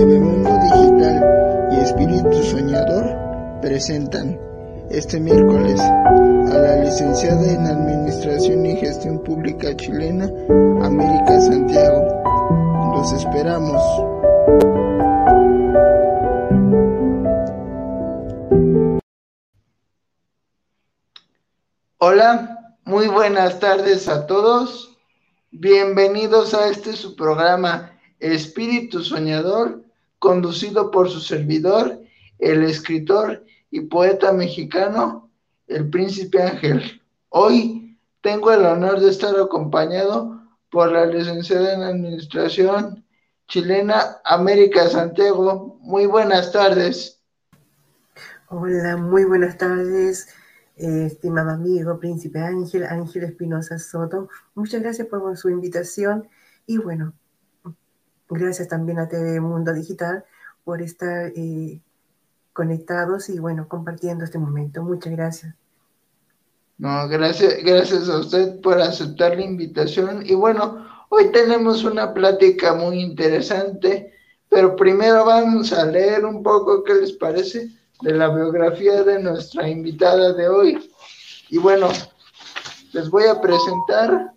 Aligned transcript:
Mundo 0.00 0.48
Digital 0.48 1.68
y 1.70 1.80
Espíritu 1.80 2.42
Soñador 2.44 3.60
presentan 3.60 4.40
este 4.88 5.20
miércoles 5.20 5.78
a 5.80 6.58
la 6.58 6.76
licenciada 6.76 7.46
en 7.46 7.66
Administración 7.66 8.64
y 8.64 8.76
Gestión 8.76 9.22
Pública 9.22 9.76
chilena, 9.76 10.30
América 10.82 11.38
Santiago. 11.42 12.22
Los 12.94 13.12
esperamos. 13.12 13.82
Hola, 21.98 22.76
muy 22.84 23.08
buenas 23.08 23.60
tardes 23.60 24.08
a 24.08 24.26
todos. 24.26 24.96
Bienvenidos 25.50 26.54
a 26.54 26.68
este 26.68 26.94
su 26.94 27.14
programa 27.14 27.91
Espíritu 28.22 29.02
Soñador, 29.02 29.82
conducido 30.18 30.90
por 30.92 31.10
su 31.10 31.20
servidor, 31.20 32.00
el 32.38 32.62
escritor 32.62 33.44
y 33.70 33.80
poeta 33.80 34.32
mexicano, 34.32 35.30
el 35.66 35.90
príncipe 35.90 36.40
Ángel. 36.40 37.02
Hoy 37.30 37.98
tengo 38.20 38.52
el 38.52 38.64
honor 38.64 39.00
de 39.00 39.10
estar 39.10 39.34
acompañado 39.38 40.40
por 40.70 40.92
la 40.92 41.06
licenciada 41.06 41.74
en 41.74 41.82
Administración 41.82 43.04
chilena 43.48 44.18
América 44.24 44.88
Santiago. 44.88 45.76
Muy 45.80 46.06
buenas 46.06 46.52
tardes. 46.52 47.20
Hola, 48.48 48.96
muy 48.96 49.24
buenas 49.24 49.58
tardes, 49.58 50.28
estimado 50.76 51.50
amigo, 51.50 51.98
príncipe 51.98 52.38
Ángel, 52.38 52.84
Ángel 52.84 53.24
Espinosa 53.24 53.78
Soto. 53.78 54.28
Muchas 54.54 54.82
gracias 54.82 55.08
por 55.08 55.36
su 55.36 55.48
invitación 55.48 56.28
y 56.66 56.78
bueno, 56.78 57.14
Gracias 58.28 58.68
también 58.68 58.98
a 58.98 59.08
TV 59.08 59.40
Mundo 59.40 59.72
Digital 59.72 60.24
por 60.64 60.80
estar 60.80 61.32
eh, 61.36 61.80
conectados 62.52 63.28
y 63.28 63.38
bueno, 63.38 63.68
compartiendo 63.68 64.24
este 64.24 64.38
momento. 64.38 64.82
Muchas 64.82 65.12
gracias. 65.12 65.54
No, 66.78 67.08
gracias, 67.08 67.62
gracias 67.62 68.08
a 68.08 68.18
usted 68.18 68.60
por 68.60 68.80
aceptar 68.80 69.36
la 69.36 69.42
invitación. 69.42 70.24
Y 70.26 70.34
bueno, 70.34 70.86
hoy 71.10 71.30
tenemos 71.30 71.84
una 71.84 72.12
plática 72.12 72.74
muy 72.74 73.00
interesante, 73.00 74.12
pero 74.48 74.74
primero 74.74 75.24
vamos 75.24 75.72
a 75.72 75.84
leer 75.86 76.24
un 76.24 76.42
poco 76.42 76.82
qué 76.82 76.94
les 76.94 77.12
parece 77.12 77.70
de 78.02 78.12
la 78.14 78.28
biografía 78.34 79.02
de 79.04 79.20
nuestra 79.20 79.68
invitada 79.68 80.32
de 80.32 80.48
hoy. 80.48 80.90
Y 81.50 81.58
bueno, 81.58 81.88
les 82.92 83.08
voy 83.10 83.24
a 83.24 83.40
presentar 83.40 84.32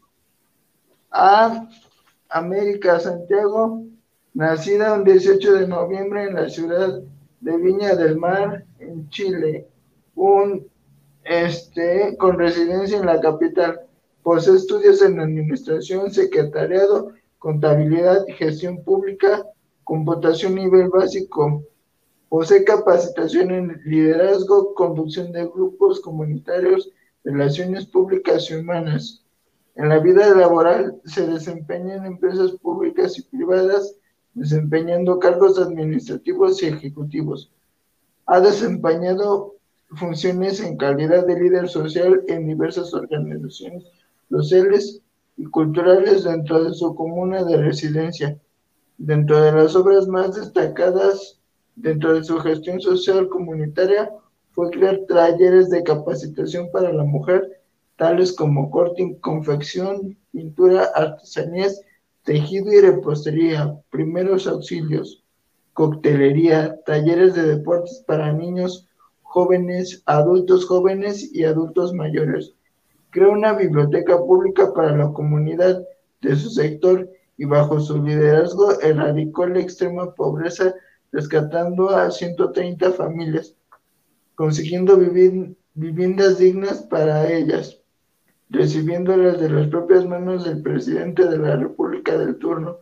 a 1.11 1.67
América 2.35 2.99
Santiago, 2.99 3.85
nacida 4.33 4.93
el 4.93 5.05
18 5.05 5.53
de 5.53 5.67
noviembre 5.69 6.25
en 6.25 6.35
la 6.35 6.49
ciudad 6.49 7.01
de 7.39 7.57
Viña 7.57 7.95
del 7.95 8.17
Mar, 8.17 8.65
en 8.79 9.09
Chile, 9.09 9.69
un, 10.15 10.67
este, 11.23 12.17
con 12.17 12.37
residencia 12.37 12.97
en 12.97 13.05
la 13.05 13.21
capital. 13.21 13.79
Posee 14.21 14.55
estudios 14.55 15.01
en 15.01 15.21
administración, 15.21 16.11
secretariado, 16.11 17.13
contabilidad 17.39 18.25
y 18.27 18.33
gestión 18.33 18.83
pública, 18.83 19.45
computación 19.85 20.55
nivel 20.55 20.89
básico. 20.89 21.63
Posee 22.27 22.65
capacitación 22.65 23.51
en 23.51 23.81
liderazgo, 23.85 24.73
conducción 24.73 25.31
de 25.31 25.45
grupos 25.45 26.01
comunitarios, 26.01 26.91
relaciones 27.23 27.85
públicas 27.85 28.51
y 28.51 28.55
humanas. 28.55 29.24
En 29.75 29.89
la 29.89 29.99
vida 29.99 30.33
laboral 30.33 31.01
se 31.05 31.27
desempeña 31.27 31.95
en 31.95 32.05
empresas 32.05 32.51
públicas 32.61 33.17
y 33.17 33.23
privadas, 33.23 33.95
desempeñando 34.33 35.19
cargos 35.19 35.59
administrativos 35.59 36.63
y 36.63 36.67
ejecutivos. 36.67 37.51
Ha 38.25 38.39
desempeñado 38.39 39.55
funciones 39.89 40.59
en 40.61 40.77
calidad 40.77 41.27
de 41.27 41.39
líder 41.39 41.69
social 41.69 42.23
en 42.27 42.47
diversas 42.47 42.93
organizaciones 42.93 43.83
sociales 44.29 45.01
y 45.37 45.45
culturales 45.45 46.23
dentro 46.23 46.63
de 46.63 46.73
su 46.73 46.95
comuna 46.95 47.43
de 47.43 47.57
residencia. 47.57 48.39
Dentro 48.97 49.41
de 49.41 49.51
las 49.51 49.75
obras 49.75 50.07
más 50.07 50.35
destacadas 50.35 51.39
dentro 51.75 52.13
de 52.13 52.23
su 52.23 52.39
gestión 52.39 52.79
social 52.79 53.27
comunitaria 53.27 54.09
fue 54.51 54.69
crear 54.71 55.01
talleres 55.07 55.69
de 55.69 55.83
capacitación 55.83 56.71
para 56.71 56.93
la 56.93 57.03
mujer 57.03 57.54
tales 57.97 58.33
como 58.33 58.69
corte, 58.71 59.17
confección, 59.21 60.17
pintura, 60.31 60.89
artesanías, 60.95 61.81
tejido 62.23 62.73
y 62.73 62.81
repostería, 62.81 63.79
primeros 63.89 64.47
auxilios, 64.47 65.23
coctelería, 65.73 66.77
talleres 66.85 67.35
de 67.35 67.43
deportes 67.43 68.03
para 68.05 68.33
niños, 68.33 68.87
jóvenes, 69.21 70.01
adultos 70.05 70.65
jóvenes 70.65 71.33
y 71.33 71.43
adultos 71.43 71.93
mayores. 71.93 72.53
Creó 73.11 73.31
una 73.31 73.53
biblioteca 73.53 74.17
pública 74.17 74.73
para 74.73 74.95
la 74.95 75.11
comunidad 75.13 75.81
de 76.21 76.35
su 76.35 76.49
sector 76.49 77.09
y 77.37 77.45
bajo 77.45 77.79
su 77.79 78.01
liderazgo 78.01 78.79
erradicó 78.81 79.45
la 79.45 79.59
extrema 79.59 80.13
pobreza 80.15 80.73
rescatando 81.11 81.89
a 81.89 82.11
130 82.11 82.91
familias, 82.91 83.55
consiguiendo 84.35 84.97
viviendas 84.97 86.39
dignas 86.39 86.81
para 86.83 87.31
ellas 87.31 87.79
recibiéndolas 88.49 89.39
de 89.39 89.49
las 89.49 89.67
propias 89.67 90.05
manos 90.05 90.45
del 90.45 90.61
presidente 90.61 91.27
de 91.27 91.37
la 91.37 91.55
República 91.55 92.17
del 92.17 92.37
turno. 92.37 92.77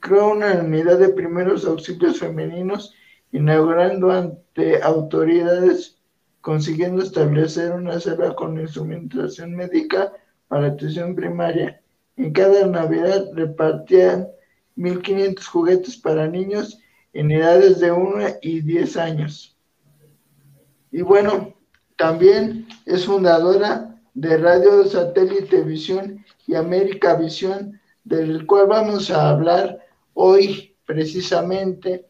Creó 0.00 0.32
una 0.32 0.54
unidad 0.54 0.98
de 0.98 1.10
primeros 1.10 1.64
auxilios 1.64 2.18
femeninos, 2.18 2.94
inaugurando 3.32 4.10
ante 4.10 4.82
autoridades, 4.82 5.98
consiguiendo 6.40 7.02
establecer 7.02 7.72
una 7.72 8.00
sala 8.00 8.34
con 8.34 8.60
instrumentación 8.60 9.54
médica 9.54 10.12
para 10.48 10.68
atención 10.68 11.14
primaria. 11.14 11.80
En 12.16 12.32
cada 12.32 12.66
Navidad 12.66 13.26
repartían 13.34 14.28
1.500 14.76 15.46
juguetes 15.46 15.96
para 15.96 16.28
niños 16.28 16.78
en 17.12 17.30
edades 17.30 17.80
de 17.80 17.92
1 17.92 18.18
y 18.42 18.60
10 18.60 18.96
años. 18.96 19.56
Y 20.90 21.02
bueno, 21.02 21.54
también 21.96 22.66
es 22.84 23.06
fundadora 23.06 23.91
de 24.14 24.36
Radio 24.36 24.84
Satélite 24.84 25.62
Visión 25.62 26.24
y 26.46 26.54
América 26.54 27.14
Visión, 27.14 27.80
del 28.04 28.46
cual 28.46 28.66
vamos 28.66 29.10
a 29.10 29.30
hablar 29.30 29.78
hoy 30.14 30.74
precisamente, 30.86 32.06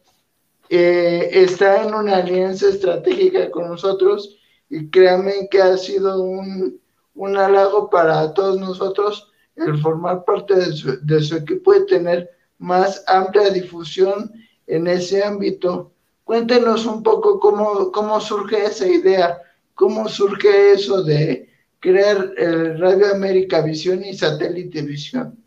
eh, 0.69 1.29
está 1.31 1.83
en 1.83 1.93
una 1.93 2.17
alianza 2.17 2.67
estratégica 2.67 3.51
con 3.51 3.67
nosotros 3.67 4.37
y 4.69 4.89
créanme 4.89 5.47
que 5.49 5.61
ha 5.61 5.77
sido 5.77 6.21
un, 6.21 6.79
un 7.15 7.37
halago 7.37 7.89
para 7.89 8.33
todos 8.33 8.59
nosotros 8.59 9.29
el 9.55 9.77
formar 9.79 10.25
parte 10.25 10.55
de 10.55 10.73
su, 10.73 11.05
de 11.05 11.21
su 11.21 11.35
equipo 11.35 11.75
y 11.75 11.85
tener 11.85 12.29
más 12.57 13.03
amplia 13.07 13.49
difusión 13.49 14.31
en 14.67 14.87
ese 14.87 15.23
ámbito. 15.23 15.91
Cuéntenos 16.23 16.85
un 16.85 17.03
poco 17.03 17.39
cómo, 17.39 17.91
cómo 17.91 18.19
surge 18.19 18.65
esa 18.65 18.87
idea, 18.87 19.39
cómo 19.75 20.07
surge 20.07 20.71
eso 20.71 21.03
de 21.03 21.42
crear 21.83 22.31
el 22.37 22.79
Radio 22.79 23.13
América 23.13 23.61
Visión 23.61 24.05
y 24.05 24.13
Satélite 24.13 24.81
Visión? 24.83 25.37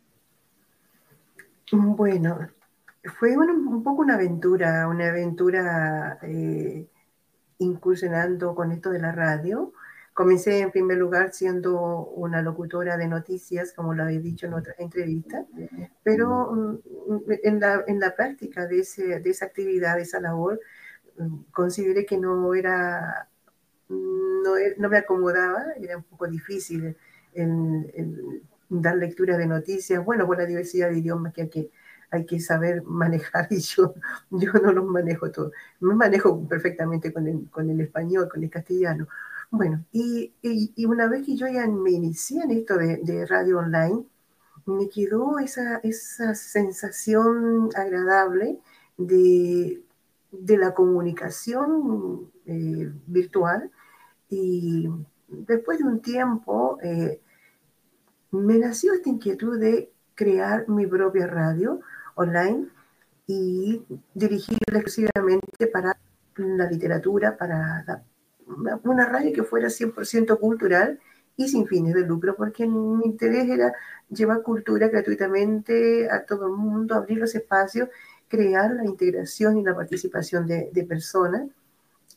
Bueno, 1.73 2.47
fue 3.19 3.39
un 3.39 3.83
poco 3.83 4.03
una 4.03 4.17
aventura, 4.17 4.87
una 4.87 5.09
aventura 5.09 6.19
eh, 6.23 6.87
incursionando 7.59 8.55
con 8.55 8.71
esto 8.71 8.91
de 8.91 8.99
la 8.99 9.13
radio. 9.13 9.73
Comencé 10.13 10.61
en 10.61 10.71
primer 10.71 10.99
lugar 10.99 11.33
siendo 11.33 12.05
una 12.09 12.43
locutora 12.43 12.99
de 12.99 13.09
noticias, 13.09 13.73
como 13.73 13.95
lo 13.95 14.03
habéis 14.03 14.23
dicho 14.23 14.47
en 14.47 14.55
otra 14.55 14.75
entrevista, 14.79 15.47
pero 16.03 16.53
mm, 16.53 17.33
en 17.45 17.61
la, 17.61 17.83
en 17.87 17.99
la 17.99 18.15
práctica 18.15 18.67
de, 18.67 18.81
ese, 18.81 19.21
de 19.21 19.31
esa 19.31 19.47
actividad, 19.47 19.97
de 19.97 20.03
esa 20.03 20.21
labor, 20.21 20.61
mm, 21.17 21.45
consideré 21.51 22.05
que 22.05 22.19
no 22.19 22.55
era 22.55 23.31
no, 23.89 24.55
no, 24.79 24.89
me 24.89 24.99
acomodaba, 24.99 25.65
era 25.81 25.97
un 25.97 26.05
poco 26.05 26.27
difícil 26.27 26.97
dar 28.69 28.97
lectura 28.97 29.37
de 29.37 29.47
noticias, 29.47 30.05
bueno, 30.05 30.27
por 30.27 30.39
la 30.39 30.47
diversidad 30.47 30.91
de 30.91 30.99
idiomas 30.99 31.33
que 31.33 31.43
hay 31.43 31.49
que, 31.51 31.71
hay 32.11 32.27
que 32.27 32.41
saber 32.41 32.83
manejar 32.83 33.47
y 33.51 33.61
yo, 33.61 33.95
yo 34.31 34.53
no 34.55 34.73
los 34.73 34.85
manejo 34.85 35.31
todo, 35.31 35.53
me 35.81 35.95
manejo 35.95 36.47
perfectamente 36.49 37.13
con 37.13 37.27
el, 37.29 37.51
con 37.51 37.71
el 37.71 37.81
español, 37.81 38.29
con 38.29 38.43
el 38.43 38.51
castellano. 38.51 39.09
Bueno, 39.51 39.85
y, 39.93 40.35
y, 40.43 40.87
una 40.87 41.07
vez 41.09 41.25
que 41.25 41.37
yo 41.37 41.47
ya 41.47 41.67
me 41.69 41.93
inicié 41.93 42.43
en 42.43 42.51
esto 42.51 42.77
de, 42.77 42.97
de 42.99 43.27
radio 43.27 43.59
online, 43.59 44.05
me 44.67 44.89
quedó 44.89 45.39
esa, 45.39 45.79
esa 45.79 46.35
sensación 46.35 47.71
agradable 47.77 48.59
de, 48.99 49.83
de 50.33 50.59
la 50.59 50.75
comunicación 50.75 52.31
eh, 52.47 52.93
virtual 53.07 53.71
y 54.29 54.89
después 55.29 55.79
de 55.79 55.85
un 55.85 56.01
tiempo 56.01 56.79
eh, 56.83 57.21
me 58.31 58.59
nació 58.59 58.93
esta 58.95 59.09
inquietud 59.09 59.59
de 59.59 59.91
crear 60.15 60.69
mi 60.69 60.87
propia 60.87 61.27
radio 61.27 61.81
online 62.15 62.69
y 63.27 63.83
dirigirla 64.15 64.79
exclusivamente 64.79 65.67
para 65.67 65.97
la 66.37 66.71
literatura, 66.71 67.37
para 67.37 68.05
una 68.85 69.07
radio 69.07 69.33
que 69.33 69.43
fuera 69.43 69.69
100% 69.69 70.39
cultural 70.39 71.01
y 71.37 71.49
sin 71.49 71.67
fines 71.67 71.95
de 71.95 72.07
lucro, 72.07 72.35
porque 72.37 72.67
mi 72.67 73.05
interés 73.05 73.49
era 73.49 73.75
llevar 74.09 74.43
cultura 74.43 74.89
gratuitamente 74.89 76.11
a 76.11 76.25
todo 76.25 76.47
el 76.47 76.53
mundo, 76.53 76.95
abrir 76.95 77.19
los 77.19 77.35
espacios, 77.35 77.89
crear 78.29 78.73
la 78.73 78.85
integración 78.85 79.59
y 79.59 79.63
la 79.63 79.75
participación 79.75 80.47
de, 80.47 80.87
personas. 80.89 81.43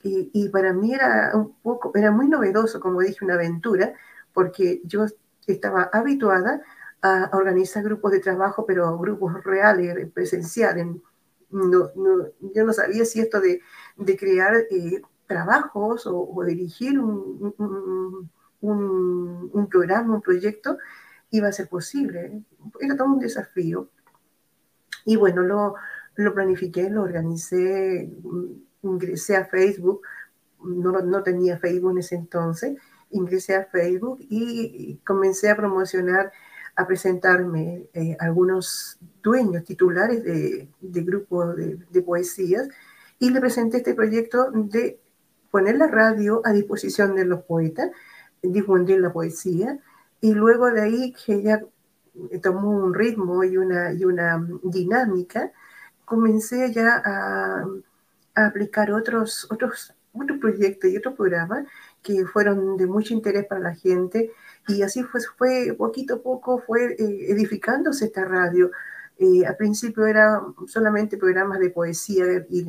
Y, 0.02 0.48
para 0.50 0.72
mí 0.74 0.94
era 0.94 1.32
un 1.34 1.56
poco, 1.62 1.92
era 1.94 2.12
muy 2.12 2.30
novedoso, 2.30 2.80
como 2.80 3.02
dije, 3.02 3.26
una 3.26 3.34
aventura, 3.34 3.94
porque 4.34 4.82
yo 4.86 5.06
estaba 5.46 5.90
habituada 5.92 6.62
a 7.02 7.30
organizar 7.34 7.84
grupos 7.84 8.12
de 8.14 8.20
trabajo, 8.20 8.66
pero 8.66 8.98
grupos 8.98 9.44
reales, 9.44 10.10
presenciales. 10.12 10.88
No, 11.50 11.92
yo 12.54 12.64
no 12.64 12.74
sabía 12.74 13.06
si 13.06 13.20
esto 13.20 13.42
de, 13.42 13.62
de 13.98 14.18
crear 14.18 14.56
eh, 14.70 15.02
trabajos 15.28 16.04
o, 16.06 16.44
dirigir 16.46 17.00
un, 17.00 17.54
un, 18.62 19.50
un, 19.54 19.70
programa, 19.70 20.16
un 20.16 20.22
proyecto, 20.22 20.78
iba 21.32 21.48
a 21.48 21.52
ser 21.52 21.68
posible. 21.68 22.44
Era 22.80 22.96
todo 22.96 23.08
un 23.08 23.20
desafío. 23.20 23.90
Y 25.06 25.16
bueno, 25.16 25.42
lo, 25.44 25.76
lo 26.16 26.34
planifiqué, 26.34 26.90
lo 26.90 27.04
organicé, 27.04 28.12
ingresé 28.84 29.36
a 29.36 29.46
Facebook, 29.46 30.02
no, 30.64 30.92
no 31.02 31.24
tenía 31.24 31.58
Facebook 31.58 31.92
en 31.92 31.98
ese 32.00 32.16
entonces, 32.16 32.78
ingresé 33.12 33.56
a 33.56 33.66
Facebook 33.66 34.18
y 34.22 35.00
comencé 35.06 35.50
a 35.50 35.56
promocionar, 35.56 36.32
a 36.76 36.86
presentarme 36.86 37.88
eh, 37.94 38.16
algunos 38.20 38.98
dueños 39.24 39.64
titulares 39.64 40.24
de, 40.24 40.68
de 40.80 41.02
grupos 41.02 41.56
de, 41.56 41.80
de, 41.90 42.02
poesías 42.02 42.68
y 43.20 43.32
le 43.32 43.42
presenté 43.42 43.78
este 43.78 43.94
proyecto 43.94 44.52
de 44.52 45.00
poner 45.52 45.78
la 45.78 45.88
radio 45.88 46.42
a 46.46 46.54
disposición 46.54 47.16
de 47.16 47.26
los 47.26 47.44
poetas, 47.44 47.92
difundir 48.42 49.00
la 49.00 49.12
poesía 49.12 49.80
y 50.22 50.34
luego 50.34 50.72
de 50.72 50.82
ahí 50.82 51.14
que 51.14 51.42
ya 51.42 51.62
tomó 52.42 52.70
un 52.72 52.94
ritmo 52.94 53.44
y 53.44 53.58
una, 53.58 53.94
y 53.94 54.06
una 54.06 54.46
dinámica, 54.64 55.52
comencé 56.06 56.72
ya 56.72 57.02
a, 57.04 57.66
aplicar 58.36 58.92
otros, 58.92 59.48
otros, 59.52 59.94
otros 60.14 60.40
proyectos 60.40 60.90
y 60.90 60.98
otros 60.98 61.16
programas 61.16 61.68
que 62.02 62.26
fueron 62.26 62.78
de 62.78 62.88
mucho 62.88 63.14
interés 63.14 63.46
para 63.46 63.62
la 63.62 63.76
gente 63.76 64.32
y 64.68 64.84
así 64.84 65.04
fue, 65.04 65.22
fue 65.38 65.74
poquito 65.78 66.16
a 66.16 66.22
poco 66.22 66.60
fue 66.60 66.94
eh, 66.94 67.32
edificándose 67.32 68.06
esta 68.06 68.26
radio. 68.26 68.72
Eh, 69.18 69.46
al 69.46 69.58
principio 69.58 70.06
era 70.06 70.42
solamente 70.68 71.18
programas 71.18 71.60
de 71.60 71.72
poesía 71.72 72.26
y 72.50 72.68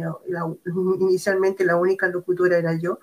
inicialmente 1.01 1.65
la 1.65 1.77
única 1.77 2.09
locutora 2.09 2.59
era 2.59 2.75
yo. 2.75 3.01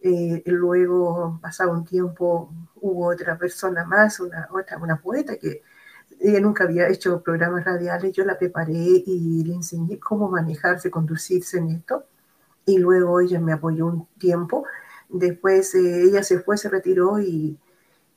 Eh, 0.00 0.42
luego, 0.46 1.38
pasado 1.40 1.72
un 1.72 1.84
tiempo, 1.84 2.52
hubo 2.76 3.06
otra 3.08 3.38
persona 3.38 3.84
más, 3.84 4.20
una, 4.20 4.48
otra, 4.50 4.76
una 4.78 5.00
poeta 5.00 5.36
que 5.38 5.62
ella 6.20 6.40
nunca 6.40 6.64
había 6.64 6.88
hecho 6.88 7.22
programas 7.22 7.64
radiales. 7.64 8.12
Yo 8.12 8.24
la 8.24 8.38
preparé 8.38 8.72
y 8.72 9.44
le 9.44 9.54
enseñé 9.54 9.98
cómo 9.98 10.28
manejarse, 10.30 10.90
conducirse 10.90 11.58
en 11.58 11.70
esto. 11.70 12.04
Y 12.66 12.78
luego 12.78 13.20
ella 13.20 13.40
me 13.40 13.52
apoyó 13.52 13.86
un 13.86 14.06
tiempo 14.18 14.64
Después 15.08 15.74
eh, 15.74 16.02
ella 16.02 16.22
se 16.22 16.40
fue, 16.40 16.56
se 16.58 16.68
retiró 16.68 17.20
y, 17.20 17.58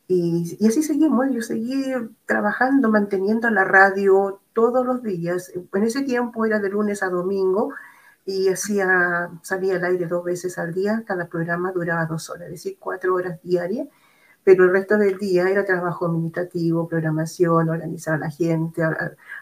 y, 0.08 0.68
así 0.68 0.84
seguimos. 0.84 1.28
Yo 1.32 1.42
seguí 1.42 1.94
trabajando, 2.26 2.90
manteniendo 2.90 3.50
la 3.50 3.64
radio 3.66 4.42
todos 4.54 4.86
los 4.86 5.04
días. 5.04 5.52
En 5.74 5.84
ese 5.84 6.02
tiempo 6.04 6.46
era 6.46 6.60
de 6.60 6.70
lunes 6.70 7.04
a 7.04 7.10
domingo 7.10 7.74
y 8.26 8.50
hacía, 8.50 9.30
salía 9.44 9.76
al 9.76 9.86
aire 9.86 10.08
dos 10.08 10.24
veces 10.24 10.58
al 10.58 10.74
día. 10.74 11.04
Cada 11.06 11.28
programa 11.28 11.72
duraba 11.72 12.06
dos 12.06 12.30
horas, 12.30 12.46
es 12.48 12.52
decir, 12.54 12.78
cuatro 12.80 13.16
horas 13.16 13.40
diarias. 13.44 13.88
Pero 14.48 14.64
el 14.64 14.72
resto 14.72 14.98
del 14.98 15.18
día 15.18 15.50
era 15.50 15.66
trabajo 15.66 16.06
administrativo, 16.06 16.88
programación, 16.88 17.68
organizar 17.68 18.14
a 18.14 18.18
la 18.18 18.30
gente, 18.30 18.82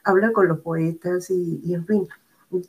hablar 0.03 0.31
con 0.31 0.47
los 0.47 0.61
poetas 0.61 1.29
y, 1.29 1.61
y 1.63 1.75
en 1.75 1.85
fin, 1.85 2.07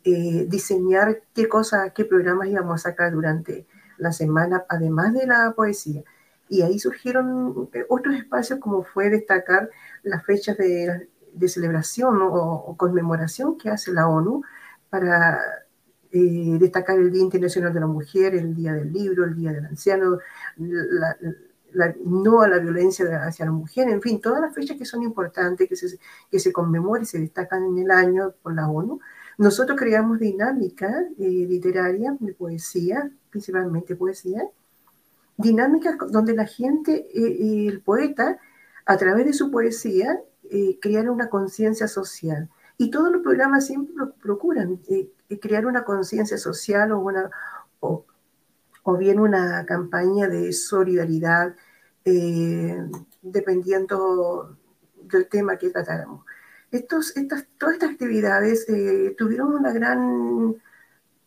eh, 0.04 0.44
diseñar 0.46 1.22
qué 1.34 1.48
cosas, 1.48 1.92
qué 1.94 2.04
programas 2.04 2.48
íbamos 2.48 2.74
a 2.74 2.90
sacar 2.90 3.12
durante 3.12 3.66
la 3.96 4.12
semana, 4.12 4.66
además 4.68 5.14
de 5.14 5.26
la 5.26 5.54
poesía. 5.56 6.04
Y 6.50 6.60
ahí 6.60 6.78
surgieron 6.78 7.70
eh, 7.72 7.86
otros 7.88 8.14
espacios 8.16 8.60
como 8.60 8.82
fue 8.82 9.08
destacar 9.08 9.70
las 10.02 10.22
fechas 10.26 10.58
de, 10.58 11.08
de 11.32 11.48
celebración 11.48 12.18
o, 12.20 12.76
conmemoración 12.76 13.56
que 13.56 13.70
hace 13.70 13.94
la 13.94 14.08
ONU 14.08 14.42
para 14.90 15.40
eh, 16.12 16.58
destacar 16.60 16.98
el 16.98 17.10
Día 17.10 17.22
Internacional 17.22 17.72
de 17.72 17.80
la 17.80 17.86
Mujer, 17.86 18.34
el 18.34 18.54
Día 18.54 18.74
del 18.74 18.92
Libro, 18.92 19.24
el 19.24 19.34
Día 19.34 19.52
del 19.52 19.64
Anciano, 19.64 20.18
la, 20.58 21.16
no 22.04 22.40
a 22.40 22.48
la 22.48 22.58
violencia 22.58 23.06
hacia 23.24 23.44
la 23.44 23.52
mujer, 23.52 23.88
en 23.88 24.00
fin, 24.00 24.20
todas 24.20 24.40
las 24.40 24.54
fechas 24.54 24.76
que 24.76 24.84
son 24.84 25.02
importantes, 25.02 25.68
que 25.68 25.76
se, 25.76 25.98
que 26.30 26.38
se 26.38 26.52
conmemoran 26.52 27.02
y 27.02 27.06
se 27.06 27.18
destacan 27.18 27.64
en 27.64 27.78
el 27.78 27.90
año 27.90 28.32
por 28.42 28.54
la 28.54 28.68
ONU. 28.68 29.00
Nosotros 29.38 29.78
creamos 29.78 30.18
dinámica 30.18 31.04
eh, 31.18 31.46
literaria 31.48 32.16
de 32.18 32.32
poesía 32.32 33.10
principalmente 33.36 33.96
poesía, 33.96 34.48
dinámicas 35.36 35.96
donde 36.10 36.34
la 36.34 36.46
gente, 36.46 37.06
eh, 37.14 37.68
el 37.68 37.82
poeta, 37.82 38.38
a 38.86 38.96
través 38.96 39.26
de 39.26 39.34
su 39.34 39.50
poesía, 39.50 40.20
eh, 40.50 40.78
una 41.10 41.28
conciencia 41.28 41.86
social. 41.86 42.48
Y 42.78 42.90
todos 42.90 43.12
los 43.12 43.22
programas 43.22 43.66
siempre 43.66 43.94
procuran 44.22 44.80
eh, 44.88 45.10
crear 45.38 45.66
una 45.66 45.84
conciencia 45.84 46.38
social 46.38 46.92
o, 46.92 47.00
una, 47.00 47.30
bien 48.94 49.18
una 49.18 49.64
campaña 49.66 50.28
de 50.28 50.52
solidaridad, 50.52 51.54
dependiendo 53.22 54.56
del 55.02 55.28
tema 55.28 55.56
que 55.56 55.70
tratáramos. 55.70 56.24
Estas, 56.70 57.14
todas 57.58 57.74
estas 57.74 57.90
actividades 57.90 58.66
tuvieron 59.16 59.54
una 59.54 59.72
gran 59.72 60.56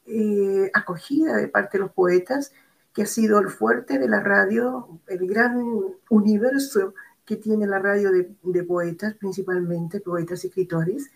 eh, 0.05 0.71
acogida 0.73 1.37
de 1.37 1.47
parte 1.49 1.77
de 1.77 1.83
los 1.83 1.91
poetas, 1.91 2.51
que 2.93 3.03
ha 3.03 3.05
sido 3.05 3.39
el 3.39 3.49
fuerte 3.49 3.99
de 3.99 4.09
la 4.09 4.21
radio, 4.21 4.99
el 5.07 5.27
gran 5.27 5.63
universo 6.09 6.95
que 7.25 7.35
tiene 7.35 7.67
la 7.67 7.77
radio 7.77 8.11
de, 8.11 8.63
poetas, 8.63 9.13
principalmente 9.13 9.99
poetas 9.99 10.43
y 10.43 10.47
escritores. 10.47 11.11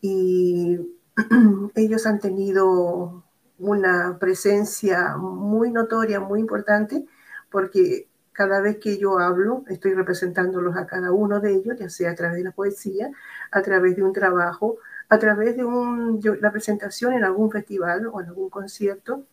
Y 0.00 0.80
ellos 1.76 2.06
han 2.06 2.18
tenido 2.18 3.22
una 3.58 4.18
presencia 4.18 5.16
muy 5.16 5.70
notoria, 5.70 6.20
muy 6.20 6.40
importante, 6.40 7.04
porque 7.50 8.08
cada 8.32 8.60
vez 8.60 8.78
que 8.78 8.98
yo 8.98 9.18
hablo, 9.18 9.64
estoy 9.68 9.94
representándolos 9.94 10.76
a 10.76 10.86
cada 10.86 11.10
uno 11.10 11.40
de 11.40 11.54
ellos, 11.54 11.76
ya 11.78 11.88
sea 11.90 12.12
a 12.12 12.14
través 12.14 12.36
de 12.36 12.44
la 12.44 12.52
poesía, 12.52 13.10
a 13.50 13.62
través 13.62 13.96
de 13.96 14.04
un 14.04 14.12
trabajo, 14.12 14.78
a 15.08 15.18
través 15.18 15.56
de 15.56 15.64
un, 15.64 16.20
la 16.40 16.52
presentación 16.52 17.14
en 17.14 17.24
algún 17.24 17.50
festival 17.50 18.06
o 18.06 18.20
en 18.20 18.28
algún 18.28 18.48
concierto. 18.50 19.24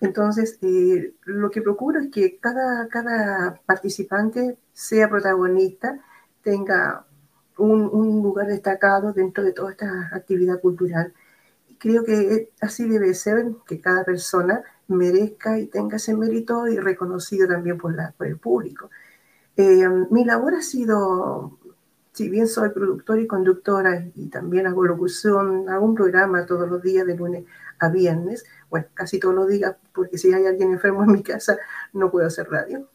Entonces, 0.00 0.58
eh, 0.62 1.14
lo 1.24 1.50
que 1.50 1.62
procuro 1.62 1.98
es 2.00 2.10
que 2.12 2.38
cada, 2.38 2.86
cada 2.88 3.60
participante 3.66 4.56
sea 4.72 5.08
protagonista, 5.08 5.98
tenga 6.42 7.06
un, 7.58 7.88
un, 7.92 8.22
lugar 8.22 8.46
destacado 8.46 9.12
dentro 9.12 9.42
de 9.42 9.52
toda 9.52 9.72
esta 9.72 10.10
actividad 10.12 10.60
cultural. 10.60 11.12
Creo 11.84 12.02
que 12.02 12.50
así 12.62 12.88
debe 12.88 13.12
ser, 13.12 13.44
que 13.66 13.78
cada 13.78 14.04
persona 14.04 14.62
merezca 14.88 15.58
y 15.58 15.66
tenga 15.66 15.98
ese 15.98 16.16
mérito 16.16 16.66
y 16.66 16.78
reconocido 16.78 17.46
también 17.46 17.76
por, 17.76 17.94
la, 17.94 18.14
por 18.16 18.26
el 18.26 18.38
público. 18.38 18.88
Eh, 19.54 19.86
mi 20.10 20.24
labor 20.24 20.54
ha 20.54 20.62
sido 20.62 21.58
si 22.14 22.30
bien 22.30 22.48
soy 22.48 22.70
productora 22.70 23.20
y 23.20 23.26
conductora 23.26 24.02
y 24.14 24.30
también 24.30 24.66
hago 24.66 24.82
locución, 24.82 25.68
hago 25.68 25.84
un 25.84 25.94
programa 25.94 26.46
todos 26.46 26.66
los 26.70 26.80
días 26.80 27.06
de 27.06 27.16
lunes 27.16 27.44
a 27.78 27.90
viernes, 27.90 28.46
bueno, 28.70 28.86
casi 28.94 29.18
todos 29.18 29.34
los 29.34 29.46
días, 29.46 29.76
porque 29.92 30.16
si 30.16 30.32
hay 30.32 30.46
alguien 30.46 30.72
enfermo 30.72 31.04
en 31.04 31.12
mi 31.12 31.22
casa 31.22 31.58
no 31.92 32.10
puedo 32.10 32.26
hacer 32.26 32.48
radio. 32.48 32.88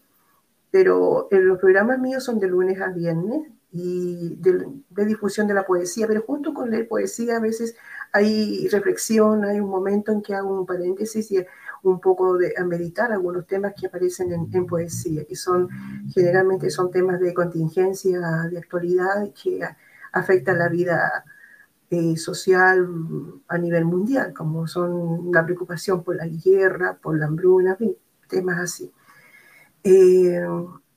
Pero 0.71 1.27
eh, 1.29 1.37
los 1.37 1.59
programas 1.59 1.99
míos 1.99 2.23
son 2.23 2.39
de 2.39 2.47
lunes 2.47 2.81
a 2.81 2.87
viernes 2.87 3.51
y 3.71 4.35
de, 4.37 5.05
difusión 5.05 5.47
de 5.47 5.53
la 5.53 5.65
poesía, 5.65 6.07
pero 6.07 6.21
junto 6.21 6.53
con 6.53 6.71
leer 6.71 6.87
poesía 6.87 7.37
a 7.37 7.39
veces 7.39 7.75
hay 8.11 8.67
reflexión, 8.69 9.45
hay 9.45 9.59
un 9.59 9.69
momento 9.69 10.11
en 10.11 10.21
que 10.21 10.33
hago 10.33 10.59
un 10.59 10.65
paréntesis 10.65 11.31
y 11.31 11.45
un 11.83 11.99
poco 11.99 12.37
de, 12.37 12.53
a 12.57 12.63
meditar 12.63 13.11
algunos 13.11 13.45
temas 13.47 13.73
que 13.79 13.87
aparecen 13.87 14.31
en, 14.31 14.65
poesía, 14.65 15.25
que 15.25 15.35
son 15.35 15.69
generalmente 16.13 16.69
son 16.69 16.91
temas 16.91 17.19
de 17.19 17.33
contingencia, 17.33 18.19
de 18.51 18.57
actualidad, 18.57 19.31
que 19.41 19.61
afectan 20.11 20.59
la 20.59 20.69
vida 20.69 21.23
eh, 21.89 22.17
social 22.17 22.87
a 23.47 23.57
nivel 23.57 23.85
mundial, 23.85 24.33
como 24.33 24.67
son 24.67 25.31
la 25.31 25.45
preocupación 25.45 26.03
por 26.03 26.15
la 26.15 26.27
guerra, 26.27 26.97
por 27.01 27.17
la 27.17 27.25
hambruna, 27.27 27.77
temas 28.27 28.59
así. 28.59 28.91
Eh, 29.83 30.45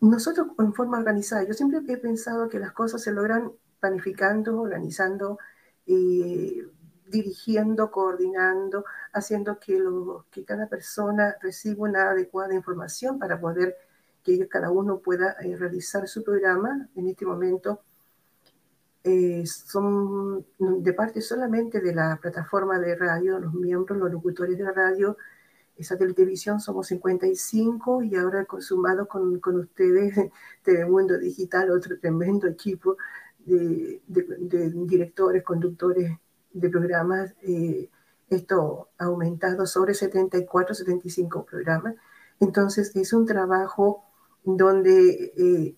nosotros 0.01 0.49
en 0.59 0.75
forma 0.75 0.99
organizada, 0.99 1.45
yo 1.45 1.55
siempre 1.55 1.81
he 1.89 1.97
pensado 1.97 2.49
que 2.49 2.59
las 2.59 2.73
cosas 2.73 3.03
se 3.03 3.13
logran 3.13 3.53
planificando, 3.81 4.61
organizando, 4.61 5.39
eh, 5.87 6.67
dirigiendo, 7.13 7.91
coordinando, 7.91 8.85
haciendo 9.13 9.59
que, 9.61 9.79
lo, 9.79 10.27
que 10.31 10.45
cada 10.45 10.67
persona 10.69 11.37
reciba 11.41 11.85
una 11.85 12.11
adecuada 12.11 12.55
información 12.55 13.19
para 13.19 13.41
poder 13.41 13.77
que 14.25 14.49
cada 14.49 14.71
uno 14.71 14.99
pueda 14.99 15.37
eh, 15.43 15.57
realizar 15.57 16.09
su 16.09 16.25
programa. 16.25 16.89
En 16.97 17.07
este 17.09 17.27
momento 17.27 17.81
eh, 19.05 19.45
son 19.47 20.47
de 20.59 20.93
parte 20.93 21.21
solamente 21.21 21.81
de 21.81 21.95
la 21.95 22.19
plataforma 22.21 22.79
de 22.79 22.95
radio, 22.97 23.39
los 23.39 23.55
miembros, 23.55 23.99
los 23.99 24.11
locutores 24.13 24.57
de 24.59 24.65
la 24.65 24.73
radio, 24.73 25.17
esa 25.77 25.97
televisión 25.97 26.61
somos 26.61 26.87
55 26.89 28.03
y 28.03 28.17
ahora 28.17 28.45
consumado 28.45 29.09
con, 29.09 29.41
con 29.41 29.59
ustedes, 29.59 30.15
Telemundo 30.63 31.19
Digital, 31.19 31.71
otro 31.71 31.99
tremendo 31.99 32.47
equipo 32.47 32.97
de, 33.39 34.01
de, 34.07 34.71
directores, 34.71 35.43
conductores 35.43 36.19
de 36.53 36.69
programas. 36.69 37.35
Eh, 37.43 37.91
esto 38.29 38.89
ha 38.99 39.05
aumentado 39.05 39.67
sobre 39.67 39.95
74, 39.95 40.75
75 40.75 41.45
programas. 41.45 41.95
Entonces 42.41 42.95
es 42.97 43.13
un 43.13 43.27
trabajo 43.27 44.05
donde 44.45 45.33
eh, 45.37 45.77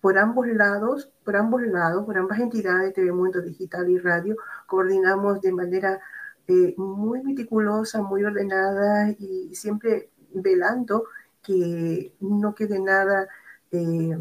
por 0.00 0.18
ambos 0.18 0.46
lados, 0.48 1.10
por 1.24 1.36
ambos 1.36 1.62
lados, 1.62 2.04
por 2.04 2.18
ambas 2.18 2.38
entidades, 2.40 2.92
Telemundo 2.92 3.40
Digital 3.40 3.88
y 3.88 3.98
Radio, 3.98 4.36
coordinamos 4.66 5.40
de 5.40 5.52
manera 5.52 6.00
eh, 6.46 6.74
muy 6.76 7.22
meticulosa, 7.22 8.02
muy 8.02 8.22
ordenada 8.22 9.10
y 9.18 9.54
siempre 9.54 10.10
velando 10.34 11.04
que 11.42 12.14
no 12.20 12.54
quede 12.54 12.80
nada 12.80 13.28
eh, 13.70 14.18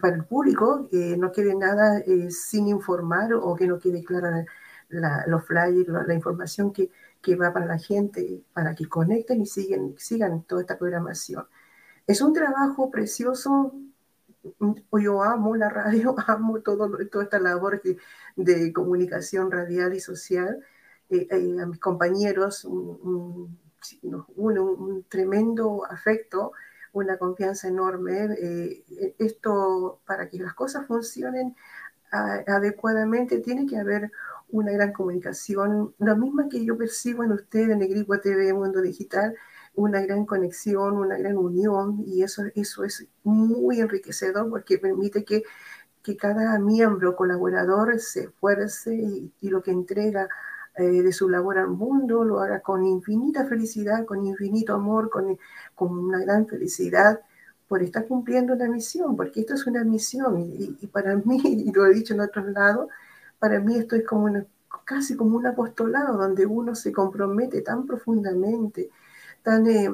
para 0.00 0.16
el 0.16 0.24
público, 0.24 0.88
que 0.90 1.16
no 1.16 1.32
quede 1.32 1.54
nada 1.54 1.98
eh, 2.00 2.30
sin 2.30 2.68
informar 2.68 3.32
o 3.34 3.54
que 3.54 3.66
no 3.66 3.78
quede 3.78 4.02
clara 4.04 4.44
los 5.26 5.46
flyers, 5.46 5.88
la, 5.88 6.14
información 6.14 6.72
que, 6.72 6.90
que, 7.22 7.34
va 7.34 7.52
para 7.52 7.64
la 7.66 7.78
gente, 7.78 8.42
para 8.52 8.74
que 8.74 8.86
conecten 8.88 9.40
y 9.40 9.46
siguen, 9.46 9.94
sigan 9.98 10.42
toda 10.42 10.62
esta 10.62 10.78
programación. 10.78 11.46
Es 12.06 12.20
un 12.20 12.32
trabajo 12.34 12.90
precioso. 12.90 13.72
Yo 14.92 15.22
amo 15.22 15.56
la 15.56 15.70
radio, 15.70 16.14
amo 16.26 16.60
todo, 16.60 16.90
toda 17.10 17.24
esta 17.24 17.38
labor 17.38 17.80
de, 17.82 17.96
de 18.36 18.72
comunicación 18.72 19.50
radial 19.50 19.94
y 19.94 20.00
social 20.00 20.62
eh, 21.12 21.28
eh, 21.30 21.60
a 21.60 21.66
mis 21.66 21.78
compañeros 21.78 22.64
un, 22.64 23.58
un, 24.36 25.04
tremendo 25.08 25.84
afecto, 25.84 26.52
una 26.92 27.16
confianza 27.18 27.68
enorme. 27.68 28.34
Eh, 28.40 29.14
esto, 29.18 30.00
para 30.06 30.28
que 30.28 30.38
las 30.38 30.54
cosas 30.54 30.86
funcionen 30.86 31.54
adecuadamente, 32.12 33.38
tiene 33.40 33.66
que 33.66 33.78
haber 33.78 34.10
una 34.50 34.72
gran 34.72 34.92
comunicación, 34.92 35.94
la 35.98 36.14
misma 36.14 36.48
que 36.48 36.64
yo 36.64 36.76
percibo 36.76 37.24
en 37.24 37.32
usted 37.32 37.70
en 37.70 37.78
Negripo 37.78 38.20
TV 38.20 38.52
Mundo 38.52 38.82
Digital, 38.82 39.34
una 39.74 40.02
gran 40.02 40.26
conexión, 40.26 40.98
una 40.98 41.16
gran 41.16 41.38
unión, 41.38 42.04
y 42.06 42.22
eso, 42.22 42.42
eso 42.54 42.84
es 42.84 43.08
muy 43.24 43.80
enriquecedor 43.80 44.50
porque 44.50 44.78
permite 44.78 45.24
que, 45.24 45.42
que 46.02 46.16
cada 46.18 46.58
miembro 46.58 47.16
colaborador 47.16 47.98
se 47.98 48.24
esfuerce 48.24 48.94
y, 48.94 49.32
y 49.40 49.48
lo 49.48 49.62
que 49.62 49.70
entrega 49.70 50.28
eh, 50.76 51.02
de 51.02 51.12
su 51.12 51.28
labor 51.28 51.58
al 51.58 51.68
mundo, 51.68 52.24
lo 52.24 52.40
haga 52.40 52.60
con 52.60 52.84
infinita 52.86 53.46
felicidad, 53.46 54.04
con 54.06 54.24
infinito 54.24 54.74
amor, 54.74 55.10
con, 55.10 55.38
con 55.74 55.98
una 55.98 56.20
gran 56.20 56.46
felicidad 56.46 57.20
por 57.68 57.82
estar 57.82 58.06
cumpliendo 58.06 58.52
una 58.52 58.68
misión, 58.68 59.16
porque 59.16 59.40
esto 59.40 59.54
es 59.54 59.66
una 59.66 59.82
misión 59.82 60.38
y, 60.38 60.86
para 60.88 61.16
mí, 61.24 61.40
y 61.44 61.72
lo 61.72 61.86
he 61.86 61.94
dicho 61.94 62.14
en 62.14 62.20
otros 62.20 62.46
lados, 62.48 62.88
para 63.38 63.60
mí 63.60 63.76
esto 63.76 63.96
es 63.96 64.04
como 64.06 64.30
casi 64.84 65.16
como 65.16 65.36
un 65.36 65.46
apostolado 65.46 66.18
donde 66.18 66.44
uno 66.46 66.74
se 66.74 66.92
compromete 66.92 67.62
tan 67.62 67.86
profundamente, 67.86 68.90
tan, 69.42 69.66
eh, 69.66 69.88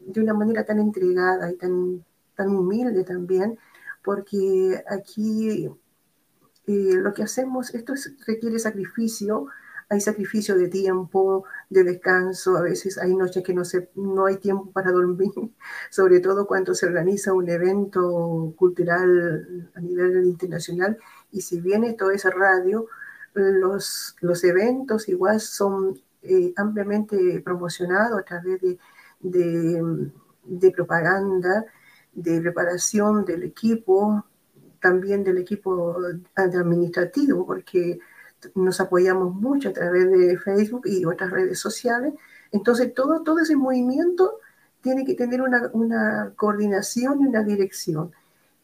de 0.00 0.20
una 0.20 0.34
manera 0.34 0.64
tan 0.64 0.80
entregada 0.80 1.50
y 1.50 1.56
tan, 1.56 2.04
tan 2.34 2.48
humilde 2.48 3.04
también, 3.04 3.58
porque 4.02 4.82
aquí 4.88 5.70
eh, 6.66 6.94
lo 6.94 7.12
que 7.14 7.22
hacemos, 7.22 7.74
esto 7.74 7.94
requiere 8.26 8.58
sacrificio, 8.58 9.46
hay 9.90 10.00
sacrificio 10.00 10.56
de 10.56 10.68
tiempo, 10.68 11.44
de 11.68 11.82
descanso, 11.82 12.56
a 12.56 12.62
veces 12.62 12.96
hay 12.96 13.14
noches 13.16 13.42
que 13.42 13.52
no, 13.52 13.64
se, 13.64 13.90
no 13.96 14.26
hay 14.26 14.36
tiempo 14.36 14.70
para 14.70 14.92
dormir, 14.92 15.32
sobre 15.90 16.20
todo 16.20 16.46
cuando 16.46 16.74
se 16.74 16.86
organiza 16.86 17.32
un 17.32 17.48
evento 17.50 18.54
cultural 18.56 19.68
a 19.74 19.80
nivel 19.80 20.24
internacional. 20.26 20.96
Y 21.32 21.40
si 21.40 21.60
viene 21.60 21.94
toda 21.94 22.14
esa 22.14 22.30
radio, 22.30 22.86
los, 23.34 24.16
los 24.20 24.44
eventos 24.44 25.08
igual 25.08 25.40
son 25.40 26.00
eh, 26.22 26.52
ampliamente 26.56 27.40
promocionados 27.44 28.20
a 28.20 28.24
través 28.24 28.60
de, 28.60 28.78
de, 29.18 30.10
de 30.44 30.70
propaganda, 30.70 31.66
de 32.12 32.40
preparación 32.40 33.24
del 33.24 33.42
equipo, 33.42 34.24
también 34.80 35.24
del 35.24 35.38
equipo 35.38 35.96
administrativo, 36.36 37.44
porque 37.44 37.98
nos 38.54 38.80
apoyamos 38.80 39.34
mucho 39.34 39.70
a 39.70 39.72
través 39.72 40.10
de 40.10 40.38
Facebook 40.38 40.82
y 40.86 41.04
otras 41.04 41.30
redes 41.30 41.58
sociales. 41.58 42.14
Entonces, 42.52 42.94
todo, 42.94 43.22
todo 43.22 43.38
ese 43.40 43.56
movimiento 43.56 44.38
tiene 44.82 45.04
que 45.04 45.14
tener 45.14 45.42
una, 45.42 45.70
una 45.72 46.32
coordinación 46.36 47.20
y 47.20 47.26
una 47.26 47.42
dirección. 47.42 48.12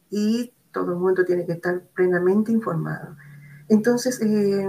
Y 0.09 0.53
todo 0.71 0.93
el 0.93 0.99
mundo 0.99 1.25
tiene 1.25 1.45
que 1.45 1.53
estar 1.53 1.81
plenamente 1.93 2.51
informado. 2.51 3.15
Entonces, 3.69 4.21
eh, 4.21 4.67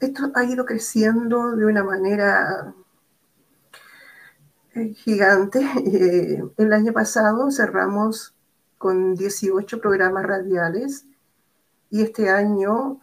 esto 0.00 0.32
ha 0.34 0.44
ido 0.44 0.64
creciendo 0.64 1.54
de 1.56 1.64
una 1.64 1.84
manera 1.84 2.74
eh, 4.74 4.94
gigante. 4.94 5.60
Eh, 5.84 6.42
el 6.56 6.72
año 6.72 6.92
pasado 6.92 7.50
cerramos 7.50 8.34
con 8.78 9.14
18 9.14 9.80
programas 9.80 10.24
radiales 10.24 11.06
y 11.90 12.02
este 12.02 12.30
año 12.30 13.01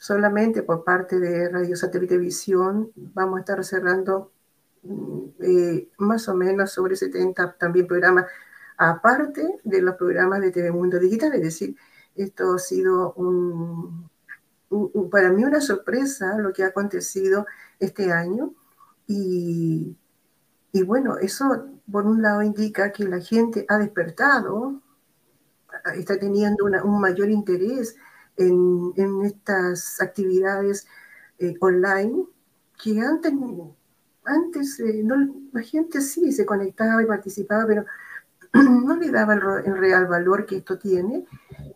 solamente 0.00 0.62
por 0.62 0.82
parte 0.82 1.20
de 1.20 1.50
Radio 1.50 1.76
Satélite 1.76 2.16
Visión 2.16 2.90
vamos 2.96 3.36
a 3.36 3.40
estar 3.40 3.62
cerrando 3.64 4.32
mm, 4.82 5.20
eh, 5.40 5.88
más 5.98 6.26
o 6.28 6.34
menos 6.34 6.72
sobre 6.72 6.96
70 6.96 7.56
también 7.58 7.86
programas, 7.86 8.24
aparte 8.78 9.60
de 9.62 9.82
los 9.82 9.96
programas 9.96 10.40
de 10.40 10.52
TV 10.52 10.72
Mundo 10.72 10.98
Digital, 10.98 11.34
es 11.34 11.42
decir, 11.42 11.76
esto 12.16 12.54
ha 12.54 12.58
sido 12.58 13.14
para 15.10 15.30
mí 15.32 15.44
una 15.44 15.60
sorpresa 15.60 16.38
lo 16.38 16.52
que 16.54 16.64
ha 16.64 16.68
acontecido 16.68 17.46
este 17.78 18.10
año. 18.10 18.54
Y 19.06 19.96
bueno, 20.86 21.18
eso 21.18 21.66
por 21.90 22.06
un 22.06 22.22
lado 22.22 22.42
indica 22.42 22.92
que 22.92 23.04
la 23.04 23.20
gente 23.20 23.66
ha 23.68 23.78
despertado, 23.78 24.80
está 25.94 26.18
teniendo 26.18 26.64
un 26.64 27.00
mayor 27.00 27.30
interés 27.30 27.96
en, 28.40 29.22
estas 29.24 30.00
actividades 30.00 30.86
eh, 31.38 31.54
online 31.60 32.24
que 32.82 33.00
antes, 33.00 33.32
antes 34.24 34.80
eh, 34.80 35.02
no, 35.04 35.16
la 35.52 35.62
gente 35.62 36.00
sí 36.00 36.32
se 36.32 36.46
conectaba 36.46 37.02
y 37.02 37.06
participaba, 37.06 37.66
pero 37.66 37.84
no 38.54 38.96
le 38.96 39.10
daba 39.10 39.34
el, 39.34 39.76
real 39.76 40.06
valor 40.06 40.46
que 40.46 40.58
esto 40.58 40.78
tiene. 40.78 41.26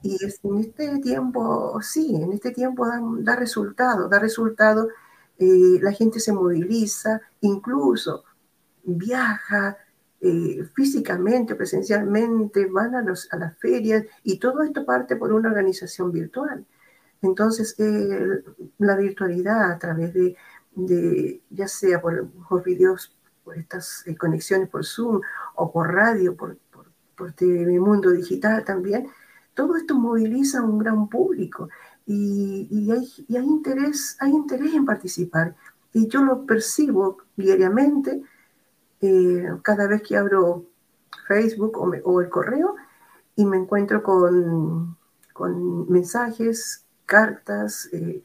Y 0.02 0.18
en 0.42 0.58
este 0.58 0.98
tiempo, 0.98 1.80
sí, 1.82 2.16
en 2.16 2.32
este 2.32 2.50
tiempo 2.50 2.86
da, 2.86 3.00
da 3.20 3.36
resultado, 3.36 4.08
da 4.08 4.18
resultado, 4.18 4.88
eh, 5.38 5.78
la 5.80 5.92
gente 5.92 6.20
se 6.20 6.32
moviliza, 6.32 7.20
incluso 7.40 8.24
viaja, 8.84 9.76
eh, 10.26 10.64
físicamente, 10.74 11.54
presencialmente, 11.54 12.64
van 12.64 12.94
a, 12.94 13.02
las 13.02 13.58
ferias 13.58 14.06
y 14.22 14.38
todo 14.38 14.62
esto 14.62 14.86
parte 14.86 15.16
por 15.16 15.30
una 15.34 15.50
organización 15.50 16.10
virtual. 16.10 16.64
Entonces, 17.20 17.74
eh, 17.78 18.42
la 18.78 18.96
virtualidad 18.96 19.70
a 19.70 19.78
través 19.78 20.14
de, 20.14 21.42
ya 21.50 21.68
sea 21.68 22.00
por 22.00 22.26
los 22.50 22.64
videos, 22.64 23.14
por 23.44 23.58
estas 23.58 24.02
eh, 24.06 24.16
conexiones 24.16 24.70
por 24.70 24.86
Zoom 24.86 25.20
o 25.56 25.70
por 25.70 25.92
radio, 25.92 26.34
por, 26.34 26.56
por, 26.72 26.86
por 27.14 27.34
Mundo 27.42 28.10
Digital 28.10 28.64
también, 28.64 29.06
todo 29.52 29.76
esto 29.76 29.94
moviliza 29.94 30.60
a 30.60 30.62
un 30.62 30.78
gran 30.78 31.06
público 31.10 31.68
y, 32.06 32.66
y 32.70 32.90
hay, 32.90 33.44
interés, 33.44 34.16
hay 34.20 34.30
interés 34.30 34.72
en 34.72 34.86
participar. 34.86 35.54
Y 35.92 36.08
yo 36.08 36.22
lo 36.22 36.46
percibo 36.46 37.18
diariamente 37.36 38.22
eh, 39.06 39.46
cada 39.62 39.86
vez 39.86 40.02
que 40.02 40.16
abro 40.16 40.64
Facebook 41.28 41.76
o, 41.78 42.20
el 42.22 42.28
correo 42.30 42.74
y 43.36 43.44
me 43.44 43.58
encuentro 43.58 44.02
con, 44.02 44.96
con 45.34 45.90
mensajes, 45.90 46.86
cartas, 47.04 47.90
eh, 47.92 48.22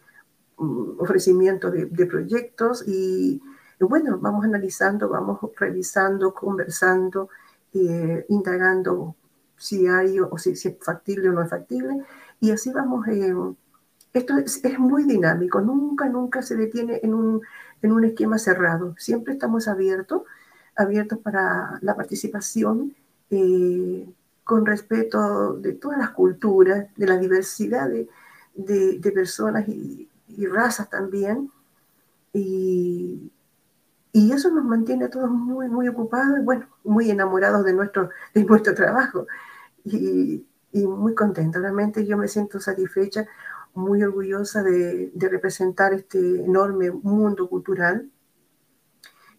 mm, 0.57 1.01
ofrecimientos 1.01 1.73
de, 1.73 2.05
proyectos 2.05 2.83
y, 2.87 3.41
bueno, 3.81 4.19
vamos 4.19 4.45
analizando, 4.45 5.09
vamos 5.09 5.39
revisando, 5.57 6.33
conversando, 6.33 7.29
eh, 7.73 8.25
indagando 8.29 9.15
si 9.57 9.85
hay 9.87 10.19
o 10.21 10.37
si, 10.37 10.51
es 10.51 10.77
factible 10.81 11.29
o 11.29 11.33
no 11.33 11.41
es 11.41 11.49
factible 11.49 12.05
y 12.39 12.51
así 12.51 12.71
vamos 12.71 13.05
esto 14.13 14.37
es, 14.37 14.79
muy 14.79 15.03
dinámico, 15.03 15.59
nunca, 15.59 16.07
nunca 16.07 16.41
se 16.41 16.55
detiene 16.55 17.01
en 17.03 17.13
un, 17.13 17.41
en 17.81 17.91
un 17.91 18.05
esquema 18.05 18.39
cerrado. 18.39 18.95
Siempre 18.97 19.33
estamos 19.33 19.67
abiertos, 19.67 20.23
abiertos 20.79 21.19
para 21.19 21.79
la 21.81 21.95
participación 21.95 22.95
eh, 23.29 24.07
con 24.43 24.65
respeto 24.65 25.53
de 25.53 25.73
todas 25.73 25.99
las 25.99 26.09
culturas, 26.11 26.87
de 26.95 27.07
la 27.07 27.17
diversidad 27.17 27.89
de, 27.89 28.07
de, 28.55 29.11
personas 29.11 29.67
y, 29.67 30.09
razas 30.47 30.89
también. 30.89 31.51
Y, 32.33 33.31
y, 34.11 34.31
eso 34.31 34.49
nos 34.51 34.65
mantiene 34.65 35.05
a 35.05 35.09
todos 35.09 35.29
muy, 35.29 35.67
muy 35.69 35.87
ocupados 35.87 36.39
y, 36.39 36.43
bueno, 36.43 36.67
muy 36.83 37.11
enamorados 37.11 37.63
de 37.63 37.73
nuestro, 37.73 38.09
de 38.33 38.43
nuestro 38.43 38.73
trabajo. 38.73 39.27
Y, 39.85 40.45
muy 40.73 41.15
contenta, 41.15 41.59
realmente 41.59 42.05
yo 42.05 42.15
me 42.17 42.27
siento 42.27 42.59
satisfecha 42.59 43.27
muy 43.73 44.03
orgullosa 44.03 44.63
de, 44.63 45.11
representar 45.15 45.93
este 45.93 46.43
enorme 46.43 46.91
mundo 46.91 47.49
cultural 47.49 48.09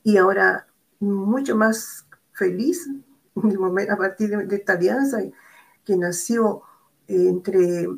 y 0.03 0.17
ahora 0.17 0.67
mucho 1.01 1.57
más 1.57 2.07
feliz 2.33 2.89
a 3.35 3.97
partir 3.97 4.37
de, 4.37 4.57
esta 4.57 4.75
alianza 4.75 5.19
que 5.85 5.97
nació 5.97 6.63
entre 7.09 7.89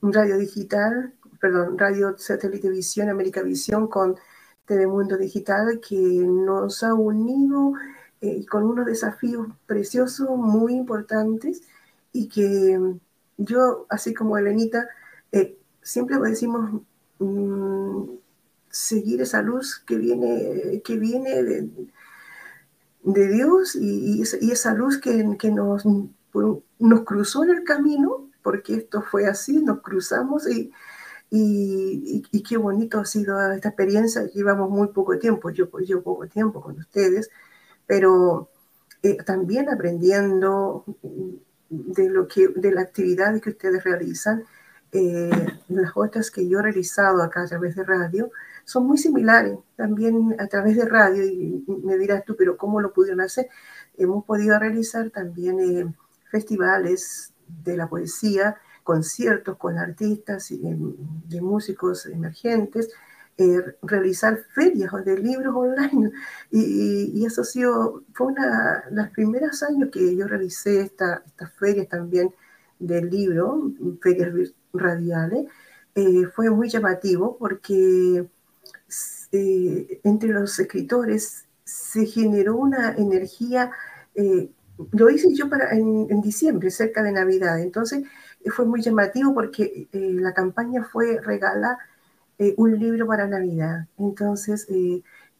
Radio 0.00 0.38
Digital, 0.38 1.14
perdón, 1.40 1.78
Radio 1.78 2.16
Satélite 2.16 2.70
Visión, 2.70 3.08
América 3.08 3.42
Visión 3.42 3.88
con 3.88 4.16
Telemundo 4.64 5.16
Digital, 5.16 5.80
que 5.86 5.96
nos 5.96 6.82
ha 6.82 6.94
unido 6.94 7.74
eh, 8.20 8.46
con 8.46 8.64
unos 8.64 8.86
desafíos 8.86 9.48
preciosos, 9.66 10.28
muy 10.36 10.74
importantes, 10.74 11.62
y 12.12 12.28
que 12.28 12.78
yo, 13.36 13.86
así 13.88 14.14
como 14.14 14.38
Elenita, 14.38 14.88
eh, 15.32 15.58
siempre 15.82 16.18
decimos 16.18 16.82
mm, 17.18 18.04
seguir 18.70 19.20
esa 19.20 19.42
luz 19.42 19.82
que 19.86 19.96
viene, 19.96 20.80
que 20.82 20.96
viene 20.96 21.42
de, 21.42 21.68
Dios 23.06 23.76
y, 23.76 24.22
esa 24.22 24.74
luz 24.74 24.98
que, 24.98 25.24
nos, 25.50 25.84
cruzó 27.04 27.44
en 27.44 27.50
el 27.50 27.64
camino, 27.64 28.30
porque 28.42 28.74
esto 28.74 29.02
fue 29.02 29.26
así, 29.26 29.62
nos 29.62 29.80
cruzamos 29.80 30.48
y, 30.48 30.72
y, 31.30 32.42
qué 32.42 32.56
bonito 32.56 32.98
ha 32.98 33.04
sido 33.04 33.40
esta 33.52 33.68
experiencia. 33.68 34.24
Llevamos 34.34 34.70
muy 34.70 34.88
poco 34.88 35.18
tiempo, 35.18 35.50
yo 35.50 35.70
poco 35.70 36.26
tiempo 36.26 36.60
con 36.60 36.78
ustedes, 36.78 37.30
pero 37.86 38.50
eh, 39.02 39.16
también 39.24 39.68
aprendiendo 39.68 40.84
de, 41.68 42.10
lo 42.10 42.26
que, 42.26 42.48
de 42.48 42.72
la 42.72 42.82
actividad 42.82 43.40
que 43.40 43.50
ustedes 43.50 43.84
realizan 43.84 44.44
eh, 44.92 45.30
las 45.68 45.92
otras 45.94 46.30
que 46.30 46.48
yo 46.48 46.58
he 46.58 46.62
realizado 46.62 47.22
acá 47.22 47.42
a 47.42 47.46
través 47.46 47.76
de 47.76 47.84
radio 47.84 48.30
son 48.66 48.84
muy 48.84 48.98
similares, 48.98 49.56
también 49.76 50.34
a 50.40 50.48
través 50.48 50.76
de 50.76 50.86
radio, 50.86 51.24
y 51.24 51.64
me 51.84 51.96
dirás 51.96 52.24
tú, 52.24 52.34
pero 52.36 52.56
¿cómo 52.56 52.80
lo 52.80 52.92
pudieron 52.92 53.20
hacer? 53.20 53.48
Hemos 53.96 54.24
podido 54.24 54.58
realizar 54.58 55.08
también 55.10 55.60
eh, 55.60 55.94
festivales 56.32 57.32
de 57.64 57.76
la 57.76 57.88
poesía, 57.88 58.56
conciertos 58.82 59.56
con 59.56 59.78
artistas 59.78 60.50
y 60.50 60.58
de, 60.58 61.40
músicos 61.40 62.06
emergentes, 62.06 62.90
eh, 63.38 63.62
realizar 63.82 64.44
ferias 64.52 64.92
de 65.04 65.16
libros 65.16 65.54
online. 65.54 66.10
Y, 66.50 67.24
eso 67.24 67.42
ha 67.42 67.44
sido, 67.44 68.02
fue 68.14 68.26
una 68.28 68.84
las 68.90 69.10
primeros 69.10 69.62
años 69.62 69.90
que 69.92 70.16
yo 70.16 70.26
realicé 70.26 70.80
esta, 70.80 71.22
estas 71.24 71.52
ferias 71.52 71.88
también 71.88 72.34
del 72.80 73.10
libro, 73.10 73.70
ferias 74.02 74.52
radiales, 74.72 75.46
eh, 75.94 76.26
fue 76.34 76.50
muy 76.50 76.68
llamativo 76.68 77.36
porque 77.38 78.26
eh, 79.32 80.00
entre 80.04 80.30
los 80.30 80.58
escritores 80.58 81.46
se 81.64 82.06
generó 82.06 82.56
una 82.56 82.94
energía, 82.94 83.70
eh, 84.14 84.50
lo 84.92 85.10
hice 85.10 85.34
yo 85.34 85.48
para, 85.48 85.72
en, 85.72 86.20
diciembre, 86.20 86.70
cerca 86.70 87.02
de 87.02 87.12
Navidad, 87.12 87.60
entonces 87.60 88.04
fue 88.54 88.66
muy 88.66 88.82
llamativo 88.82 89.34
porque 89.34 89.88
la 89.92 90.32
campaña 90.34 90.84
fue 90.84 91.20
regala 91.20 91.78
un 92.56 92.78
libro 92.78 93.06
para 93.06 93.26
Navidad, 93.26 93.88
entonces 93.98 94.68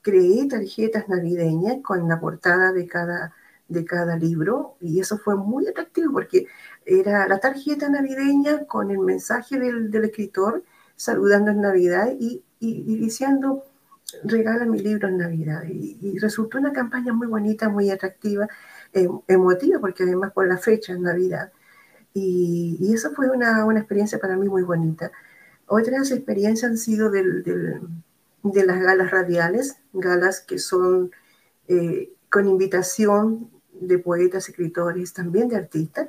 creé 0.02 0.48
tarjetas 0.48 1.08
navideñas 1.08 1.76
con 1.82 2.08
la 2.08 2.18
portada 2.18 2.72
de 2.72 2.86
cada 2.86 3.34
de 3.68 3.84
cada 3.84 4.16
libro 4.16 4.76
y 4.80 5.00
eso 5.00 5.18
fue 5.18 5.36
muy 5.36 5.66
atractivo 5.66 6.12
porque 6.12 6.46
era 6.84 7.26
la 7.26 7.38
tarjeta 7.38 7.88
navideña 7.88 8.64
con 8.66 8.90
el 8.90 8.98
mensaje 8.98 9.58
del, 9.58 9.92
escritor 10.04 10.62
saludando 10.94 11.50
en 11.50 11.60
Navidad 11.60 12.12
y, 12.18 12.44
diciendo 12.60 13.64
regala 14.24 14.64
mi 14.66 14.80
libro 14.80 15.08
en 15.08 15.18
Navidad 15.18 15.64
y, 15.64 16.18
resultó 16.18 16.58
una 16.58 16.72
campaña 16.72 17.12
muy 17.12 17.26
bonita, 17.26 17.68
muy 17.68 17.90
atractiva, 17.90 18.48
em, 18.92 19.20
emotiva 19.28 19.80
porque 19.80 20.04
además 20.04 20.32
por 20.32 20.46
la 20.46 20.58
fecha 20.58 20.92
en 20.92 21.02
Navidad 21.02 21.52
y, 22.14 22.92
eso 22.94 23.12
fue 23.12 23.30
una, 23.30 23.64
una, 23.64 23.80
experiencia 23.80 24.18
para 24.18 24.36
mí 24.36 24.48
muy 24.48 24.62
bonita. 24.62 25.12
Otras 25.66 26.10
experiencias 26.12 26.70
han 26.70 26.78
sido 26.78 27.10
del, 27.10 27.42
de 28.52 28.66
las 28.66 28.80
galas 28.80 29.10
radiales, 29.10 29.78
galas 29.92 30.40
que 30.40 30.58
son 30.58 31.10
eh, 31.68 32.12
con 32.30 32.48
invitación 32.48 33.50
de 33.72 33.98
poetas, 33.98 34.48
escritores, 34.48 35.12
también 35.12 35.48
de 35.48 35.56
artistas. 35.56 36.08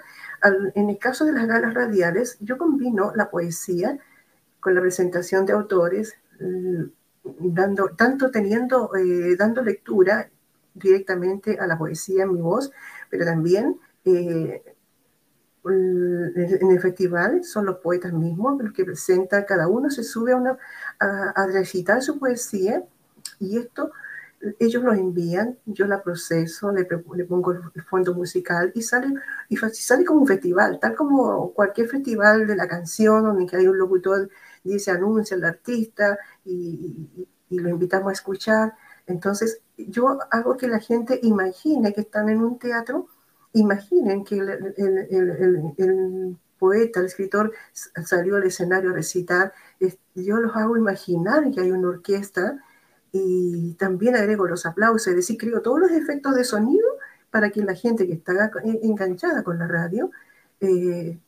en 0.76 0.90
el 0.90 0.98
caso 0.98 1.26
de 1.26 1.34
las 1.34 1.48
galas 1.48 1.74
radiales, 1.74 2.38
yo 2.40 2.58
combino 2.58 3.12
la 3.16 3.30
poesía 3.30 4.00
con 4.62 4.76
la 4.76 4.82
presentación 4.82 5.46
de 5.46 5.54
autores, 5.54 6.16
dando, 7.40 7.90
tanto 7.90 8.32
teniendo, 8.32 8.96
eh, 8.96 9.36
dando 9.36 9.62
lectura 9.62 10.30
directamente 10.74 11.58
a 11.60 11.68
la 11.68 11.78
poesía 11.78 12.24
en 12.24 12.34
mi 12.34 12.42
voz, 12.42 12.72
pero 13.10 13.26
también 13.26 13.80
eh, 14.06 14.64
en 15.66 16.72
el 16.72 16.80
festival 16.80 17.44
son 17.44 17.66
los 17.66 17.78
poetas 17.78 18.14
mismos 18.14 18.62
los 18.62 18.74
que 18.74 18.86
presentan, 18.86 19.44
cada 19.44 19.68
uno 19.68 19.90
se 19.90 20.04
sube 20.04 20.32
a, 20.32 20.38
una, 20.38 20.58
a 21.00 21.48
recitar 21.48 22.02
su 22.02 22.20
poesía 22.20 22.84
y 23.40 23.58
esto 23.58 23.92
ellos 24.60 24.84
lo 24.84 24.94
envían, 24.94 25.58
yo 25.66 25.88
la 25.88 26.04
proceso, 26.04 26.72
le, 26.72 26.88
le 27.16 27.26
pongo 27.26 27.54
el 27.54 27.84
fondo 27.84 28.14
musical 28.14 28.72
y 28.76 28.82
sale, 28.82 29.08
y 29.50 29.58
sale 29.58 30.06
como 30.06 30.22
un 30.22 30.28
festival, 30.28 30.80
tal 30.80 30.96
como 30.96 31.52
cualquier 31.54 31.88
festival 31.90 32.46
de 32.46 32.56
la 32.56 32.68
canción 32.68 33.24
donde 33.24 33.58
hay 33.58 33.68
un 33.68 33.78
locutor, 33.78 34.30
dice, 34.64 34.92
anuncia 34.92 35.36
al 35.36 35.44
artista 35.44 36.20
y, 36.48 37.28
lo 37.50 37.70
invitamos 37.70 38.10
a 38.10 38.14
escuchar. 38.14 38.76
Entonces, 39.06 39.62
yo 39.78 40.20
hago 40.32 40.58
que 40.58 40.68
la 40.68 40.80
gente 40.80 41.20
imagine 41.24 41.94
que 41.94 42.02
están 42.02 42.30
en 42.30 42.44
un 42.44 42.60
teatro, 42.60 43.08
imaginen 43.54 44.26
que 44.26 44.38
el, 44.38 46.38
poeta, 46.60 47.00
el 47.00 47.06
escritor 47.06 47.54
salió 48.06 48.36
al 48.36 48.44
escenario 48.44 48.90
a 48.90 48.94
recitar, 48.94 49.54
yo 50.16 50.38
los 50.38 50.56
hago 50.56 50.76
imaginar 50.76 51.50
que 51.52 51.62
hay 51.62 51.72
una 51.72 51.90
orquesta 51.90 52.60
y 53.12 53.76
también 53.76 54.16
agrego 54.16 54.48
los 54.48 54.66
aplausos, 54.66 55.08
es 55.08 55.16
decir, 55.16 55.38
creo 55.38 55.62
todos 55.62 55.80
los 55.80 55.92
efectos 55.92 56.36
de 56.36 56.44
sonido 56.44 56.88
para 57.30 57.52
que 57.52 57.62
la 57.62 57.76
gente 57.76 58.08
que 58.08 58.14
está 58.14 58.52
enganchada 58.64 59.44
con 59.44 59.60
la 59.60 59.68
radio 59.68 60.10
eh, 60.60 61.20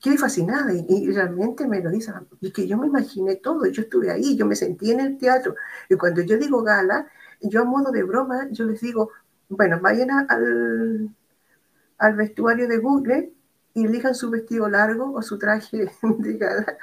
quede 0.00 0.18
fascinada 0.18 0.72
y, 0.72 1.10
realmente 1.10 1.66
me 1.66 1.80
lo 1.80 1.90
dice, 1.90 2.12
y 2.40 2.52
que 2.52 2.66
yo 2.66 2.78
me 2.78 2.86
imaginé 2.86 3.36
todo, 3.36 3.66
yo 3.66 3.82
estuve 3.82 4.10
ahí, 4.10 4.36
yo 4.36 4.46
me 4.46 4.56
sentí 4.56 4.90
en 4.90 5.00
el 5.00 5.18
teatro, 5.18 5.54
y 5.88 5.96
cuando 5.96 6.22
yo 6.22 6.36
digo 6.36 6.62
gala, 6.62 7.06
yo 7.40 7.62
a 7.62 7.64
modo 7.64 7.90
de 7.92 8.02
broma, 8.02 8.48
yo 8.50 8.64
les 8.64 8.80
digo, 8.80 9.10
bueno, 9.48 9.80
vayan 9.80 10.10
al, 10.10 11.10
al 11.98 12.14
vestuario 12.14 12.68
de 12.68 12.78
Google 12.78 13.32
y 13.74 13.84
elijan 13.84 14.14
su 14.14 14.30
vestido 14.30 14.68
largo 14.68 15.12
o 15.12 15.22
su 15.22 15.38
traje 15.38 15.90
de 16.18 16.36
gala. 16.38 16.78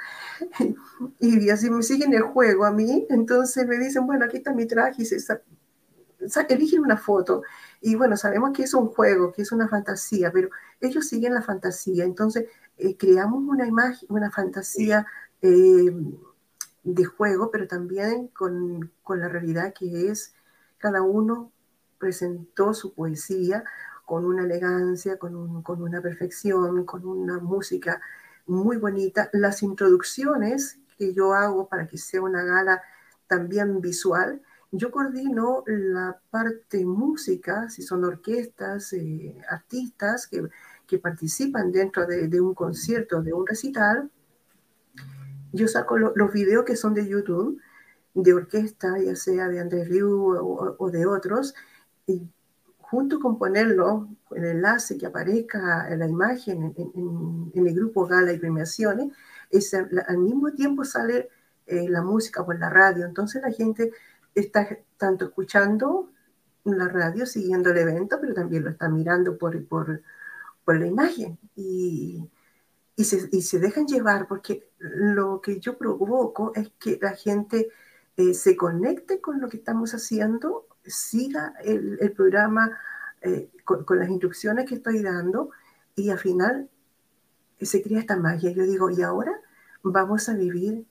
Y 1.18 1.50
así 1.50 1.70
me 1.70 1.82
siguen 1.82 2.14
el 2.14 2.22
juego 2.22 2.64
a 2.64 2.70
mí, 2.70 3.06
entonces 3.10 3.66
me 3.66 3.78
dicen, 3.78 4.06
bueno, 4.06 4.24
aquí 4.24 4.38
está 4.38 4.52
mi 4.52 4.66
traje 4.66 5.02
y 5.02 5.04
se, 5.04 5.18
eligen 6.48 6.80
una 6.82 6.96
foto. 6.96 7.42
Y 7.80 7.94
bueno, 7.94 8.16
sabemos 8.16 8.52
que 8.52 8.64
es 8.64 8.74
un 8.74 8.88
juego, 8.88 9.32
que 9.32 9.42
es 9.42 9.52
una 9.52 9.68
fantasía, 9.68 10.30
pero 10.32 10.50
ellos 10.80 11.06
siguen 11.08 11.34
la 11.34 11.42
fantasía. 11.42 12.04
Entonces, 12.04 12.46
eh, 12.78 12.96
creamos 12.96 13.42
una 13.46 13.66
imagen, 13.66 14.06
una 14.10 14.30
fantasía 14.30 15.06
eh, 15.42 15.92
de 16.82 17.04
juego, 17.04 17.50
pero 17.50 17.66
también 17.66 18.28
con, 18.28 18.92
con 19.02 19.20
la 19.20 19.28
realidad 19.28 19.72
que 19.72 20.10
es 20.10 20.34
cada 20.78 21.00
uno 21.00 21.50
presentó 21.98 22.74
su 22.74 22.92
poesía 22.92 23.64
con 24.04 24.26
una 24.26 24.44
elegancia, 24.44 25.18
con, 25.18 25.34
una 25.34 26.02
perfección, 26.02 26.84
con 26.84 27.06
una 27.06 27.38
música 27.38 28.00
muy 28.46 28.76
bonita. 28.76 29.30
Las 29.32 29.62
introducciones 29.62 30.78
que 30.98 31.14
yo 31.14 31.32
hago 31.32 31.68
para 31.68 31.86
que 31.86 31.96
sea 31.96 32.20
una 32.20 32.44
gala 32.44 32.82
también 33.26 33.80
visual, 33.80 34.42
yo 34.76 34.90
coordino 34.90 35.62
la 35.66 36.18
parte 36.30 36.84
música, 36.84 37.70
si 37.70 37.82
son 37.82 38.04
orquestas, 38.04 38.92
eh, 38.92 39.36
artistas 39.48 40.26
que, 40.26 40.48
participan 40.98 41.72
dentro 41.72 42.06
de, 42.06 42.40
un 42.40 42.54
concierto, 42.54 43.20
de 43.20 43.32
un 43.32 43.44
recital, 43.44 44.12
yo 45.52 45.66
saco 45.66 45.98
los 45.98 46.32
videos 46.32 46.64
que 46.64 46.76
son 46.76 46.94
de 46.94 47.08
YouTube, 47.08 47.60
de 48.14 48.32
orquesta, 48.32 48.96
ya 48.98 49.16
sea 49.16 49.48
de 49.48 49.58
Andrés 49.58 49.88
Riu 49.88 50.76
o, 50.78 50.90
de 50.92 51.04
otros, 51.04 51.54
y 52.06 52.22
junto 52.78 53.18
con 53.18 53.38
ponerlo, 53.38 54.08
el 54.36 54.44
enlace 54.44 54.96
que 54.96 55.06
aparezca 55.06 55.92
en 55.92 55.98
la 55.98 56.06
imagen 56.06 56.72
en, 56.76 57.66
el 57.66 57.74
grupo 57.74 58.06
Gala 58.06 58.32
y 58.32 58.38
Premiaciones, 58.38 59.12
es, 59.50 59.74
al 59.74 60.18
mismo 60.18 60.52
tiempo 60.52 60.84
sale 60.84 61.28
eh, 61.66 61.88
la 61.88 62.02
música 62.02 62.44
por 62.44 62.58
la 62.58 62.70
radio. 62.70 63.04
Entonces 63.04 63.42
la 63.42 63.50
gente 63.50 63.90
está 64.34 64.78
tanto 64.96 65.26
escuchando 65.26 66.10
la 66.64 66.88
radio, 66.88 67.26
siguiendo 67.26 67.70
el 67.70 67.78
evento, 67.78 68.18
pero 68.20 68.34
también 68.34 68.64
lo 68.64 68.70
está 68.70 68.88
mirando 68.88 69.36
por, 69.36 69.64
por, 69.66 70.02
por 70.64 70.78
la 70.78 70.86
imagen. 70.86 71.38
Y, 71.54 72.28
y, 72.96 73.04
se, 73.04 73.28
y, 73.30 73.42
se, 73.42 73.58
dejan 73.58 73.86
llevar, 73.86 74.26
porque 74.26 74.70
lo 74.78 75.40
que 75.40 75.60
yo 75.60 75.76
provoco 75.76 76.52
es 76.54 76.70
que 76.78 76.98
la 77.00 77.12
gente 77.12 77.68
eh, 78.16 78.34
se 78.34 78.56
conecte 78.56 79.20
con 79.20 79.40
lo 79.40 79.48
que 79.48 79.58
estamos 79.58 79.94
haciendo, 79.94 80.66
siga 80.84 81.54
el, 81.62 81.98
el 82.00 82.12
programa 82.12 82.78
eh, 83.20 83.50
con, 83.64 83.84
con, 83.84 83.98
las 83.98 84.08
instrucciones 84.08 84.66
que 84.66 84.76
estoy 84.76 85.02
dando 85.02 85.50
y 85.96 86.10
al 86.10 86.18
final 86.18 86.68
se 87.60 87.82
crea 87.82 88.00
esta 88.00 88.16
magia. 88.16 88.50
Yo 88.52 88.64
digo, 88.64 88.90
y 88.90 89.02
ahora 89.02 89.40
vamos 89.82 90.28
a 90.28 90.34
vivir 90.34 90.86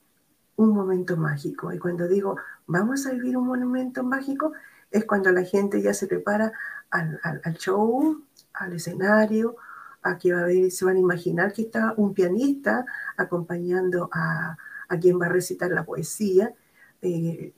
un 0.55 0.69
momento 0.73 1.17
mágico. 1.17 1.71
Y 1.73 1.79
cuando 1.79 2.07
digo, 2.07 2.37
vamos 2.67 3.05
a 3.05 3.11
vivir 3.11 3.37
un 3.37 3.47
momento 3.47 4.03
mágico, 4.03 4.53
es 4.91 5.05
cuando 5.05 5.31
la 5.31 5.43
gente 5.43 5.81
ya 5.81 5.93
se 5.93 6.07
prepara 6.07 6.51
al, 6.91 7.19
al, 7.23 7.53
show, 7.55 8.21
al 8.53 8.73
escenario, 8.73 9.55
a 10.03 10.17
que 10.17 10.33
va 10.33 10.41
a 10.41 10.45
ver, 10.45 10.71
se 10.71 10.85
van 10.85 10.97
a 10.97 10.99
imaginar 10.99 11.53
que 11.53 11.63
está 11.63 11.93
un 11.97 12.13
pianista 12.13 12.85
acompañando 13.17 14.09
a, 14.11 14.57
a 14.89 14.99
quien 14.99 15.19
va 15.19 15.25
a 15.27 15.29
recitar 15.29 15.71
la 15.71 15.85
poesía. 15.85 16.53
Eh, 17.01 17.53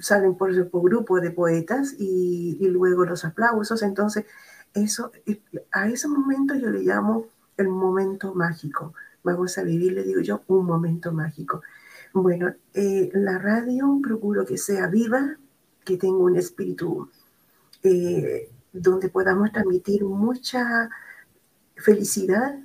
salen 0.00 0.36
por, 0.36 0.70
por 0.70 0.82
grupo 0.82 1.20
de 1.20 1.30
poetas 1.30 1.94
y, 1.98 2.56
y, 2.60 2.68
luego 2.68 3.04
los 3.04 3.24
aplausos. 3.24 3.82
Entonces, 3.82 4.24
eso, 4.72 5.12
a 5.72 5.88
ese 5.88 6.08
momento 6.08 6.54
yo 6.54 6.70
le 6.70 6.80
llamo 6.80 7.26
el 7.56 7.68
momento 7.68 8.34
mágico. 8.34 8.94
Vamos 9.22 9.58
a 9.58 9.62
vivir, 9.62 9.92
le 9.92 10.04
digo 10.04 10.20
yo, 10.20 10.42
un 10.46 10.64
momento 10.66 11.12
mágico. 11.12 11.62
Bueno, 12.18 12.54
eh, 12.72 13.10
la 13.12 13.36
radio 13.38 14.00
procuro 14.02 14.46
que 14.46 14.56
sea 14.56 14.86
viva, 14.86 15.36
que 15.84 15.98
tenga 15.98 16.16
un 16.16 16.36
espíritu 16.36 17.10
eh, 17.82 18.50
donde 18.72 19.10
podamos 19.10 19.52
transmitir 19.52 20.02
mucha 20.02 20.88
felicidad, 21.76 22.58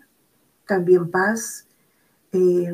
también 0.66 1.12
paz, 1.12 1.68
eh, 2.32 2.74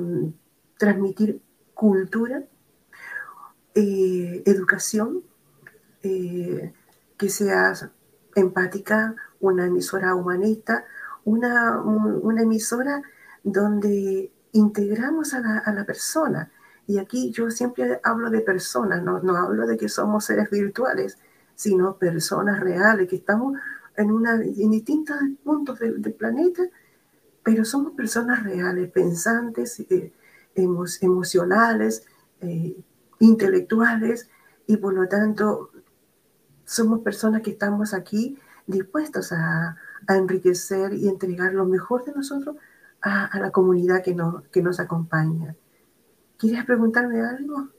transmitir 0.77 1.41
cultura, 1.73 2.43
educación, 3.73 5.23
que 6.03 7.29
sea 7.29 7.73
empática, 8.35 9.15
una 9.39 9.65
emisora 9.65 10.13
humanista, 10.13 10.85
una, 11.25 11.81
una 11.81 12.43
emisora 12.43 13.01
donde 13.43 14.31
integramos 14.51 15.33
a 15.33 15.39
la, 15.39 15.57
a 15.57 15.73
la 15.73 15.83
persona, 15.83 16.51
y 16.87 16.99
aquí 16.99 17.31
yo 17.31 17.51
siempre 17.51 17.99
hablo 18.01 18.29
de 18.29 18.39
personas, 18.39 19.03
no, 19.03 19.35
hablo 19.35 19.67
de 19.67 19.75
que 19.77 19.89
somos 19.89 20.23
seres 20.23 20.49
virtuales, 20.49 21.17
sino 21.53 21.97
personas 21.97 22.61
reales, 22.61 23.09
que 23.09 23.17
estamos 23.17 23.59
en, 23.97 24.09
una, 24.09 24.35
en 24.35 24.71
distintos 24.71 25.17
puntos 25.43 25.79
del, 25.79 26.01
planeta, 26.13 26.63
pero 27.43 27.65
somos 27.65 27.91
personas 27.91 28.43
reales, 28.43 28.89
pensantes, 28.89 29.81
eh, 29.81 30.13
emocionales, 30.55 32.05
eh, 32.39 32.77
intelectuales, 33.19 34.29
y 34.65 34.77
por 34.77 34.93
lo 34.93 35.09
tanto 35.09 35.71
somos 36.63 37.01
personas 37.01 37.41
que 37.41 37.51
estamos 37.51 37.93
aquí 37.93 38.37
dispuestos 38.65 39.33
a, 39.33 39.77
enriquecer 40.07 40.93
y 40.93 41.09
entregar 41.09 41.53
lo 41.53 41.65
mejor 41.65 42.05
de 42.05 42.13
nosotros 42.13 42.55
a, 43.01 43.37
la 43.39 43.51
comunidad 43.51 44.01
que, 44.03 44.15
que 44.51 44.61
nos 44.61 44.79
acompaña. 44.79 45.53
¿Quieres 46.37 46.65
preguntarme 46.65 47.19
algo? 47.21 47.69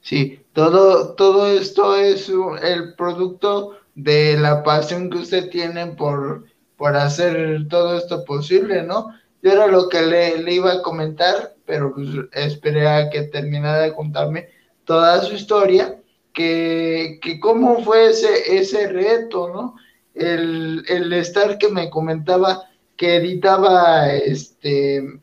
Sí, 0.00 0.40
todo, 0.52 1.14
todo 1.14 1.46
esto 1.46 1.96
es 1.96 2.30
el 2.62 2.94
producto 2.94 3.76
de 3.94 4.36
la 4.38 4.62
pasión 4.62 5.10
que 5.10 5.18
usted 5.18 5.50
tiene 5.50 5.88
por, 5.88 6.44
por 6.76 6.96
hacer 6.96 7.68
todo 7.68 7.98
esto 7.98 8.24
posible, 8.24 8.82
¿no? 8.82 9.14
Yo 9.42 9.52
era 9.52 9.66
lo 9.66 9.88
que 9.88 10.02
le, 10.02 10.52
iba 10.52 10.72
a 10.72 10.82
comentar, 10.82 11.54
pero 11.66 11.94
pues 11.94 12.08
esperé 12.32 12.88
a 12.88 13.10
que 13.10 13.22
terminara 13.22 13.80
de 13.80 13.94
contarme 13.94 14.48
toda 14.84 15.22
su 15.22 15.34
historia, 15.34 16.00
que, 16.32 17.18
que 17.22 17.40
cómo 17.40 17.82
fue 17.84 18.10
ese, 18.10 18.58
ese 18.58 18.88
reto, 18.88 19.48
¿no? 19.48 19.76
El, 20.14 20.84
el 20.88 21.12
estar 21.12 21.58
que 21.58 21.68
me 21.68 21.90
comentaba 21.90 22.64
que 22.96 23.16
editaba 23.16 24.12
este 24.12 25.20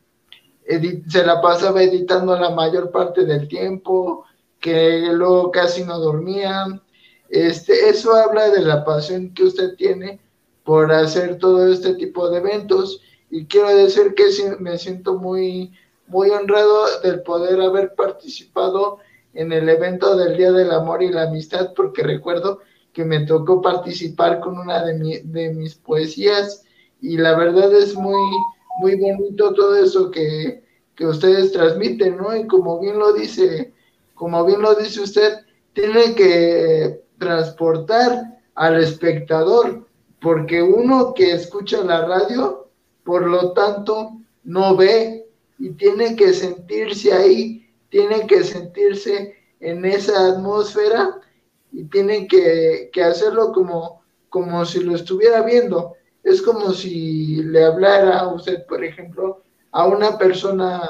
se 1.08 1.24
la 1.24 1.40
pasaba 1.40 1.82
editando 1.82 2.38
la 2.38 2.50
mayor 2.50 2.90
parte 2.90 3.24
del 3.24 3.48
tiempo, 3.48 4.24
que 4.60 5.08
luego 5.12 5.50
casi 5.50 5.84
no 5.84 5.98
dormía. 5.98 6.66
Este, 7.28 7.88
eso 7.88 8.14
habla 8.14 8.50
de 8.50 8.60
la 8.60 8.84
pasión 8.84 9.32
que 9.32 9.44
usted 9.44 9.76
tiene 9.76 10.20
por 10.64 10.92
hacer 10.92 11.38
todo 11.38 11.66
este 11.72 11.94
tipo 11.94 12.28
de 12.28 12.38
eventos 12.38 13.00
y 13.30 13.46
quiero 13.46 13.68
decir 13.74 14.14
que 14.14 14.24
me 14.58 14.78
siento 14.78 15.14
muy, 15.14 15.72
muy 16.06 16.30
honrado 16.30 17.00
del 17.02 17.22
poder 17.22 17.60
haber 17.60 17.94
participado 17.94 18.98
en 19.34 19.52
el 19.52 19.68
evento 19.68 20.16
del 20.16 20.36
Día 20.36 20.52
del 20.52 20.70
Amor 20.72 21.02
y 21.02 21.10
la 21.10 21.24
Amistad 21.24 21.72
porque 21.74 22.02
recuerdo 22.02 22.60
que 22.92 23.04
me 23.04 23.26
tocó 23.26 23.62
participar 23.62 24.40
con 24.40 24.58
una 24.58 24.84
de, 24.84 25.22
de 25.24 25.54
mis 25.54 25.74
poesías 25.74 26.64
y 27.00 27.16
la 27.18 27.36
verdad 27.36 27.72
es 27.72 27.94
muy, 27.94 28.30
muy 28.78 28.96
bonito 28.96 29.52
todo 29.54 29.76
eso 29.76 30.10
que, 30.10 30.62
que 30.94 31.06
ustedes 31.06 31.52
transmiten, 31.52 32.16
¿no? 32.16 32.34
Y 32.34 32.46
como 32.46 32.80
bien 32.80 32.98
lo 32.98 33.12
dice, 33.12 33.72
como 34.14 34.44
bien 34.44 34.62
lo 34.62 34.74
dice 34.74 35.00
usted, 35.00 35.38
tiene 35.72 36.14
que 36.14 37.02
transportar 37.18 38.40
al 38.54 38.82
espectador, 38.82 39.86
porque 40.20 40.62
uno 40.62 41.14
que 41.14 41.32
escucha 41.32 41.84
la 41.84 42.06
radio, 42.06 42.68
por 43.04 43.26
lo 43.26 43.52
tanto, 43.52 44.12
no 44.44 44.76
ve 44.76 45.26
y 45.58 45.70
tiene 45.70 46.16
que 46.16 46.32
sentirse 46.32 47.12
ahí, 47.12 47.68
tiene 47.90 48.26
que 48.26 48.42
sentirse 48.42 49.36
en 49.60 49.84
esa 49.84 50.32
atmósfera 50.32 51.20
y 51.72 51.84
tiene 51.84 52.26
que, 52.26 52.90
que 52.92 53.02
hacerlo 53.02 53.52
como, 53.52 54.02
como 54.28 54.64
si 54.64 54.80
lo 54.80 54.94
estuviera 54.94 55.42
viendo 55.42 55.94
es 56.22 56.42
como 56.42 56.72
si 56.72 57.42
le 57.42 57.64
hablara 57.64 58.18
a 58.18 58.34
usted, 58.34 58.66
por 58.66 58.84
ejemplo, 58.84 59.42
a 59.72 59.86
una 59.86 60.18
persona 60.18 60.88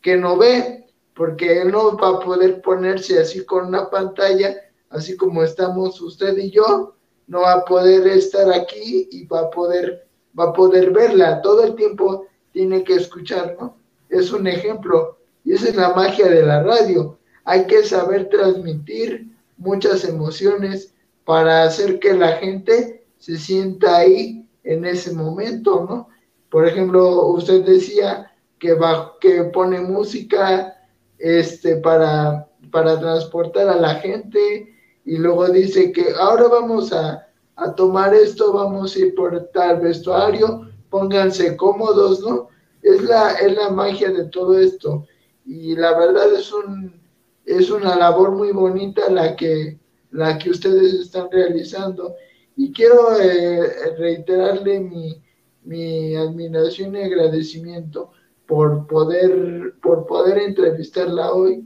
que 0.00 0.16
no 0.16 0.36
ve, 0.36 0.86
porque 1.14 1.60
él 1.60 1.70
no 1.70 1.96
va 1.96 2.08
a 2.08 2.20
poder 2.20 2.62
ponerse 2.62 3.18
así 3.18 3.44
con 3.44 3.66
una 3.66 3.90
pantalla, 3.90 4.56
así 4.88 5.16
como 5.16 5.42
estamos 5.42 6.00
usted 6.00 6.36
y 6.38 6.50
yo, 6.50 6.94
no 7.26 7.42
va 7.42 7.52
a 7.54 7.64
poder 7.64 8.06
estar 8.08 8.52
aquí 8.52 9.08
y 9.10 9.26
va 9.26 9.40
a 9.40 9.50
poder, 9.50 10.06
va 10.38 10.44
a 10.44 10.52
poder 10.52 10.90
verla. 10.90 11.40
Todo 11.42 11.64
el 11.64 11.74
tiempo 11.76 12.26
tiene 12.52 12.82
que 12.82 12.94
escuchar, 12.94 13.56
¿no? 13.60 13.76
Es 14.08 14.32
un 14.32 14.46
ejemplo. 14.46 15.18
Y 15.44 15.52
esa 15.52 15.68
es 15.68 15.76
la 15.76 15.94
magia 15.94 16.26
de 16.28 16.42
la 16.42 16.62
radio. 16.62 17.18
Hay 17.44 17.66
que 17.66 17.84
saber 17.84 18.28
transmitir 18.28 19.30
muchas 19.56 20.04
emociones 20.04 20.92
para 21.24 21.62
hacer 21.64 22.00
que 22.00 22.14
la 22.14 22.32
gente 22.38 23.04
se 23.18 23.38
sienta 23.38 23.98
ahí 23.98 24.39
en 24.64 24.84
ese 24.84 25.12
momento, 25.12 25.86
¿no? 25.88 26.08
Por 26.50 26.66
ejemplo, 26.66 27.26
usted 27.26 27.64
decía 27.64 28.32
que, 28.58 28.74
va, 28.74 29.16
que 29.20 29.44
pone 29.44 29.80
música 29.80 30.76
este, 31.18 31.76
para, 31.76 32.48
para 32.70 32.98
transportar 32.98 33.68
a 33.68 33.76
la 33.76 33.94
gente 33.96 34.74
y 35.04 35.16
luego 35.16 35.48
dice 35.48 35.92
que 35.92 36.12
ahora 36.18 36.48
vamos 36.48 36.92
a, 36.92 37.26
a 37.56 37.74
tomar 37.74 38.14
esto, 38.14 38.52
vamos 38.52 38.94
a 38.94 38.98
ir 38.98 39.14
por 39.14 39.48
tal 39.52 39.80
vestuario, 39.80 40.68
pónganse 40.88 41.56
cómodos, 41.56 42.20
¿no? 42.20 42.48
Es 42.82 43.02
la, 43.02 43.32
es 43.34 43.54
la 43.56 43.70
magia 43.70 44.10
de 44.10 44.24
todo 44.24 44.58
esto 44.58 45.06
y 45.44 45.76
la 45.76 45.98
verdad 45.98 46.32
es, 46.34 46.52
un, 46.52 47.00
es 47.44 47.70
una 47.70 47.96
labor 47.96 48.32
muy 48.32 48.52
bonita 48.52 49.10
la 49.10 49.36
que, 49.36 49.78
la 50.10 50.38
que 50.38 50.50
ustedes 50.50 50.94
están 50.94 51.28
realizando 51.30 52.14
y 52.56 52.72
quiero 52.72 53.18
eh, 53.20 53.96
reiterarle 53.98 54.80
mi, 54.80 56.16
admiración 56.16 56.96
y 56.96 57.02
agradecimiento 57.02 58.10
por 58.46 58.86
poder, 58.86 59.74
por 59.82 60.06
poder 60.06 60.38
entrevistarla 60.38 61.32
hoy. 61.32 61.64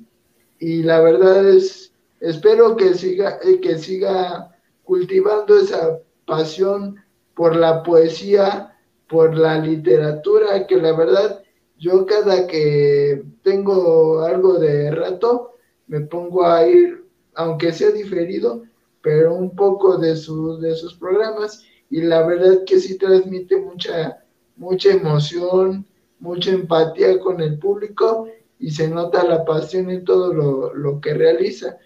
Y 0.58 0.82
la 0.82 1.00
verdad 1.00 1.48
es, 1.48 1.92
espero 2.20 2.76
que 2.76 2.94
siga, 2.94 3.38
eh, 3.42 3.60
que 3.60 3.78
siga 3.78 4.54
cultivando 4.82 5.58
esa 5.58 5.98
pasión 6.26 6.96
por 7.34 7.56
la 7.56 7.82
poesía, 7.82 8.76
por 9.08 9.36
la 9.36 9.58
literatura, 9.58 10.66
que 10.66 10.76
la 10.76 10.92
verdad 10.92 11.44
yo 11.78 12.06
cada 12.06 12.46
que 12.46 13.22
tengo 13.42 14.20
algo 14.20 14.58
de 14.58 14.90
rato, 14.90 15.52
me 15.86 16.00
pongo 16.00 16.46
a 16.46 16.66
ir, 16.66 17.04
aunque 17.34 17.72
sea 17.72 17.90
diferido, 17.90 18.64
pero 19.04 19.34
un 19.34 19.54
poco 19.54 19.98
de, 19.98 20.16
su, 20.16 20.58
de 20.58 20.74
sus 20.74 20.94
programas 20.94 21.62
y 21.90 22.00
la 22.00 22.26
verdad 22.26 22.64
que 22.64 22.80
sí 22.80 22.96
transmite 22.96 23.54
mucha, 23.58 24.24
mucha 24.56 24.92
emoción, 24.92 25.86
mucha 26.18 26.52
empatía 26.52 27.20
con 27.20 27.42
el 27.42 27.58
público 27.58 28.28
y 28.58 28.70
se 28.70 28.88
nota 28.88 29.22
la 29.22 29.44
pasión 29.44 29.90
en 29.90 30.06
todo 30.06 30.32
lo, 30.32 30.74
lo 30.74 31.02
que 31.02 31.12
realiza 31.12 31.76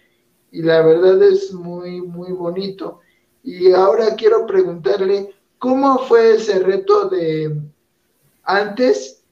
y 0.53 0.63
la 0.63 0.81
verdad 0.81 1.21
es 1.25 1.53
muy, 1.53 2.01
muy 2.01 2.31
bonito. 2.31 3.01
Y 3.43 3.73
ahora 3.73 4.15
quiero 4.15 4.47
preguntarle, 4.47 5.35
¿cómo 5.59 5.99
fue 5.99 6.37
ese 6.37 6.61
reto 6.61 7.09
de 7.09 7.61
antes 8.45 9.25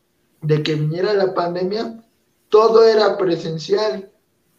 de 0.42 0.60
que 0.64 0.74
viniera 0.74 1.14
la 1.14 1.32
pandemia? 1.32 2.02
Todo 2.48 2.84
era 2.84 3.16
presencial, 3.16 4.10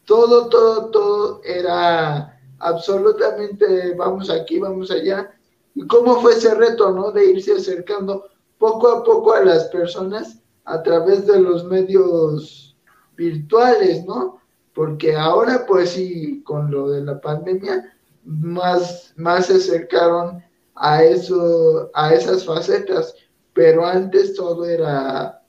todo, 0.05 0.47
todo, 0.47 0.91
todo 0.91 1.41
era 1.43 2.36
absolutamente 2.59 3.93
vamos 3.95 4.29
aquí, 4.29 4.59
vamos 4.59 4.91
allá. 4.91 5.31
¿Y 5.75 5.85
cómo 5.87 6.21
fue 6.21 6.33
ese 6.33 6.53
reto, 6.55 6.91
no? 6.91 7.11
De 7.11 7.25
irse 7.25 7.53
acercando 7.53 8.25
poco 8.57 8.87
a 8.89 9.03
poco 9.03 9.33
a 9.33 9.43
las 9.43 9.65
personas 9.65 10.39
a 10.65 10.81
través 10.83 11.25
de 11.25 11.39
los 11.39 11.63
medios 11.65 12.75
virtuales, 13.15 14.05
¿no? 14.05 14.41
Porque 14.73 15.15
ahora, 15.15 15.65
pues 15.65 15.91
sí, 15.91 16.43
con 16.43 16.69
lo 16.69 16.89
de 16.89 17.01
la 17.01 17.19
pandemia, 17.21 17.97
más, 18.23 19.13
más 19.15 19.47
se 19.47 19.55
acercaron 19.55 20.43
a 20.75 21.03
eso, 21.03 21.89
a 21.93 22.13
esas 22.13 22.45
facetas, 22.45 23.15
pero 23.53 23.85
antes 23.85 24.35
todo 24.35 24.65
era, 24.65 25.41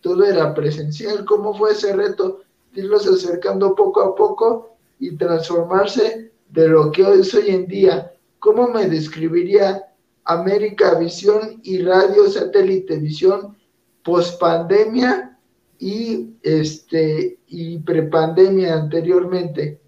todo 0.00 0.24
era 0.24 0.54
presencial. 0.54 1.24
¿Cómo 1.24 1.54
fue 1.54 1.72
ese 1.72 1.94
reto? 1.94 2.42
Irlos 2.74 3.06
acercando 3.06 3.74
poco 3.74 4.00
a 4.02 4.14
poco 4.14 4.76
y 5.00 5.16
transformarse 5.16 6.27
de 6.50 6.68
lo 6.68 6.90
que 6.92 7.02
es 7.02 7.34
hoy 7.34 7.50
en 7.50 7.66
día. 7.66 8.12
¿Cómo 8.38 8.68
me 8.68 8.88
describiría 8.88 9.84
América 10.24 10.94
Visión 10.94 11.60
y 11.62 11.82
Radio 11.82 12.28
Satélite 12.28 12.98
Visión 12.98 13.56
post 14.02 14.40
pandemia 14.40 15.38
y 15.78 16.34
este 16.42 17.38
y 17.46 17.78
prepandemia 17.78 18.74
anteriormente? 18.74 19.80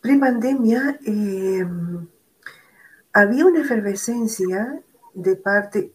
Prepandemia 0.00 0.98
eh, 1.06 1.64
había 3.12 3.46
una 3.46 3.60
efervescencia 3.60 4.82
de 5.14 5.36
parte 5.36 5.92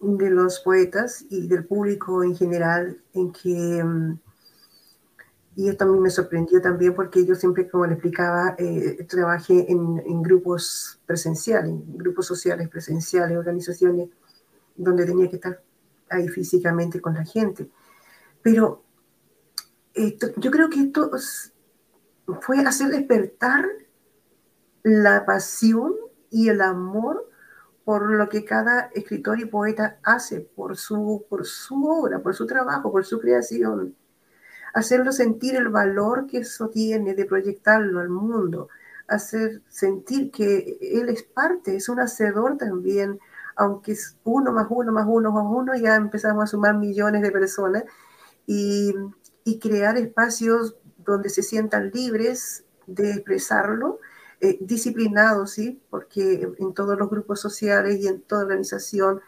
de 0.00 0.30
los 0.30 0.60
poetas 0.60 1.24
y 1.30 1.48
del 1.48 1.64
público 1.64 2.22
en 2.22 2.36
general 2.36 2.98
en 3.12 3.32
que 3.32 3.82
mm, 3.84 4.18
y 5.56 5.68
esto 5.68 5.84
a 5.84 5.88
mí 5.88 5.98
me 5.98 6.10
sorprendió 6.10 6.60
también 6.60 6.94
porque 6.94 7.26
yo 7.26 7.34
siempre, 7.34 7.68
como 7.68 7.86
le 7.86 7.94
explicaba, 7.94 8.54
eh, 8.58 9.04
trabajé 9.08 9.70
en, 9.70 10.22
grupos 10.22 11.00
presenciales, 11.06 11.70
en 11.70 11.98
grupos 11.98 12.26
sociales 12.26 12.68
presenciales, 12.68 13.36
organizaciones 13.36 14.08
donde 14.76 15.04
tenía 15.04 15.28
que 15.28 15.36
estar 15.36 15.60
ahí 16.08 16.28
físicamente 16.28 17.00
con 17.00 17.14
la 17.14 17.24
gente. 17.24 17.68
Pero 18.42 18.84
yo 20.36 20.50
creo 20.50 20.70
que 20.70 20.80
esto 20.80 21.10
fue 22.40 22.60
hacer 22.60 22.88
despertar 22.88 23.66
la 24.82 25.26
pasión 25.26 25.94
y 26.30 26.48
el 26.48 26.60
amor 26.60 27.28
por 27.84 28.08
lo 28.12 28.28
que 28.28 28.44
cada 28.44 28.90
escritor 28.94 29.40
y 29.40 29.46
poeta 29.46 29.98
hace, 30.04 30.40
por 30.40 30.76
su, 30.76 31.26
por 31.28 31.44
su 31.44 31.84
obra, 31.86 32.20
por 32.20 32.34
su 32.34 32.46
trabajo, 32.46 32.92
por 32.92 33.04
su 33.04 33.18
creación 33.18 33.96
hacerlo 34.74 35.12
sentir 35.12 35.56
el 35.56 35.68
valor 35.68 36.26
que 36.26 36.38
eso 36.38 36.68
tiene 36.68 37.14
de 37.14 37.24
proyectarlo 37.24 38.00
al 38.00 38.08
mundo, 38.08 38.68
hacer 39.08 39.62
sentir 39.68 40.30
que 40.30 40.78
él 40.80 41.08
es 41.08 41.22
parte, 41.22 41.76
es 41.76 41.88
un 41.88 42.00
hacedor 42.00 42.56
también, 42.56 43.18
aunque 43.56 43.92
es 43.92 44.16
uno 44.24 44.52
más 44.52 44.66
uno 44.70 44.92
más 44.92 45.06
uno 45.08 45.32
más 45.32 45.44
uno, 45.46 45.74
ya 45.76 45.96
empezamos 45.96 46.44
a 46.44 46.46
sumar 46.46 46.76
millones 46.76 47.22
de 47.22 47.30
personas 47.30 47.84
y, 48.46 48.94
crear 49.60 49.96
espacios 49.96 50.76
donde 50.98 51.28
se 51.28 51.42
sientan 51.42 51.90
libres 51.92 52.64
de 52.86 53.10
expresarlo, 53.14 53.98
eh, 54.40 54.58
disciplinados, 54.60 55.50
¿sí? 55.50 55.82
Porque 55.90 56.48
en 56.56 56.72
todos 56.72 56.96
los 56.96 57.10
grupos 57.10 57.40
sociales 57.40 57.98
y 57.98 58.06
en 58.06 58.22
toda 58.22 58.42
organización, 58.44 59.20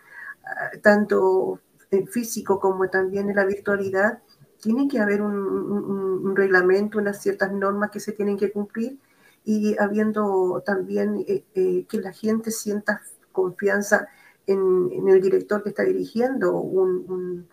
ah, 0.45 0.71
tanto 0.81 1.61
en 1.91 2.07
físico 2.07 2.61
como 2.61 2.89
también 2.89 3.31
en 3.31 3.37
la 3.37 3.45
virtualidad, 3.45 4.21
tiene 4.63 4.87
que 4.87 5.01
haber 5.01 5.23
un, 5.23 6.37
reglamento, 6.37 6.99
unas 6.99 7.21
ciertas 7.21 7.53
normas 7.53 7.91
que 7.91 7.99
se 7.99 8.13
tienen 8.13 8.39
que 8.39 8.53
cumplir 8.53 8.99
y 9.45 9.77
habiendo 9.77 10.63
también 10.65 11.25
eh, 11.27 11.45
eh, 11.55 11.85
que 11.89 12.01
la 12.01 12.13
gente 12.13 12.53
sienta 12.53 13.03
confianza 13.33 14.07
en, 14.47 15.09
el 15.09 15.21
director 15.21 15.65
que 15.65 15.71
está 15.71 15.83
dirigiendo 15.83 16.53
un, 16.55 17.49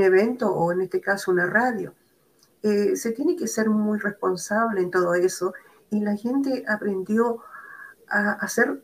evento 0.00 0.52
o 0.52 0.72
en 0.72 0.80
este 0.80 1.00
caso 1.00 1.30
una 1.30 1.46
radio. 1.46 1.94
Eh, 2.62 2.96
se 2.96 3.12
tiene 3.12 3.36
que 3.36 3.46
ser 3.46 3.70
muy 3.70 4.00
responsable 4.00 4.80
en 4.80 4.90
todo 4.90 5.14
eso 5.14 5.54
y 5.90 6.00
la 6.00 6.16
gente 6.16 6.64
aprendió 6.66 7.42
a, 8.08 8.32
a 8.32 8.48
ser 8.48 8.80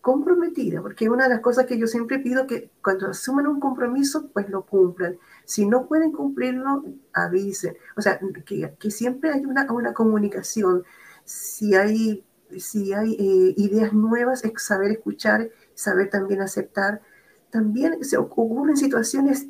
comprometida, 0.00 0.80
porque 0.80 1.08
una 1.08 1.24
de 1.24 1.30
las 1.30 1.40
cosas 1.40 1.66
que 1.66 1.78
yo 1.78 1.86
siempre 1.86 2.18
pido 2.18 2.46
que 2.46 2.70
cuando 2.82 3.08
asuman 3.08 3.46
un 3.46 3.60
compromiso, 3.60 4.28
pues 4.32 4.48
lo 4.48 4.64
cumplan. 4.64 5.18
Si 5.44 5.66
no 5.66 5.86
pueden 5.86 6.12
cumplirlo, 6.12 6.84
avisen. 7.12 7.76
O 7.96 8.02
sea, 8.02 8.20
que, 8.44 8.74
que 8.78 8.90
siempre 8.90 9.32
hay 9.32 9.44
una, 9.44 9.70
una, 9.72 9.94
comunicación. 9.94 10.84
Si 11.24 11.74
hay, 11.74 12.24
si 12.56 12.92
hay 12.92 13.12
eh, 13.14 13.54
ideas 13.56 13.92
nuevas, 13.92 14.44
es 14.44 14.52
saber 14.62 14.92
escuchar, 14.92 15.50
saber 15.74 16.10
también 16.10 16.40
aceptar. 16.40 17.02
También 17.50 18.04
se 18.04 18.16
ocurren 18.16 18.76
situaciones 18.76 19.46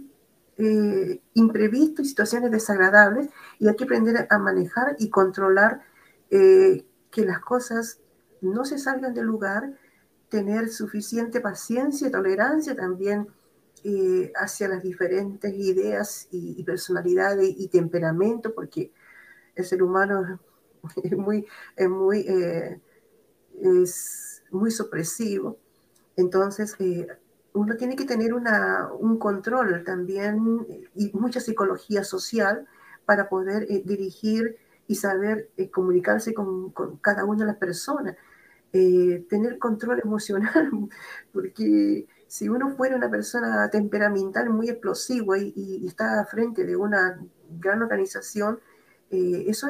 eh, 0.57 1.21
imprevistas, 1.35 2.09
situaciones 2.09 2.51
desagradables, 2.51 3.29
y 3.59 3.69
hay 3.69 3.77
que 3.77 3.85
aprender 3.85 4.27
a 4.29 4.39
manejar 4.39 4.97
y 4.99 5.09
controlar 5.09 5.83
eh, 6.31 6.85
que 7.11 7.25
las 7.25 7.41
cosas 7.41 8.01
no 8.41 8.65
se 8.65 8.79
salgan 8.79 9.15
del 9.15 9.27
lugar, 9.27 9.75
tener 10.29 10.69
suficiente 10.69 11.41
paciencia 11.41 12.09
y 12.09 12.11
tolerancia 12.11 12.75
también 12.75 13.29
eh, 13.85 14.33
hacia 14.35 14.69
las 14.69 14.83
diferentes 14.83 15.55
ideas 15.55 16.29
y, 16.31 16.63
personalidades 16.65 17.49
y 17.57 17.69
temperamento, 17.69 18.53
porque 18.55 18.93
el 19.55 19.65
ser 19.65 19.83
humano 19.83 20.41
es 21.03 21.17
muy, 21.17 21.47
es 21.77 21.89
muy, 21.89 22.21
eh, 22.21 22.81
es 23.63 24.43
muy. 24.51 24.73
Entonces, 26.17 26.75
eh, 26.81 27.07
uno 27.53 27.77
tiene 27.77 27.97
que 27.97 28.05
tener 28.05 28.35
una, 28.35 28.89
un 28.99 29.19
control 29.19 29.85
también 29.85 30.67
y 30.95 31.11
mucha 31.15 31.41
psicología 31.41 32.05
social 32.05 32.67
para 33.07 33.29
poder 33.29 33.67
dirigir 33.85 34.57
y 34.87 34.97
saber 34.97 35.51
comunicarse 35.73 36.35
con, 36.35 36.71
con, 36.73 36.97
cada 36.97 37.25
una 37.25 37.41
de 37.41 37.47
las 37.47 37.57
personas. 37.57 38.17
Tener 38.73 39.59
control 39.59 40.01
emocional, 40.05 40.71
porque 41.33 42.07
si 42.29 42.49
uno 42.49 42.71
fuera 42.77 42.95
una 42.95 43.11
persona 43.11 43.69
temperamental 43.71 44.51
muy 44.51 44.69
explosiva 44.69 45.39
y, 45.39 45.87
está 45.87 46.25
frente 46.27 46.65
de 46.65 46.77
una 46.77 47.19
gran 47.59 47.83
organización, 47.83 48.61
eh, 49.11 49.47
eso 49.49 49.69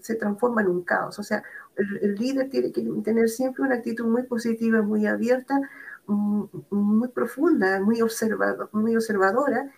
se, 0.00 0.14
transforma 0.16 0.60
en 0.60 0.68
un 0.68 0.82
caos. 0.82 1.18
O 1.18 1.22
sea, 1.22 1.42
el, 1.76 2.14
líder 2.14 2.50
tiene 2.50 2.70
que 2.70 2.82
tener 3.02 3.28
siempre 3.30 3.64
una 3.64 3.76
actitud 3.76 4.04
muy 4.06 4.24
positiva, 4.24 4.82
muy 4.82 5.06
abierta, 5.06 5.58
mm, 6.06 6.44
muy 6.70 7.08
profunda, 7.08 7.80
muy, 7.80 8.02
observado, 8.02 8.68
muy 8.72 8.94
observadora, 8.94 9.72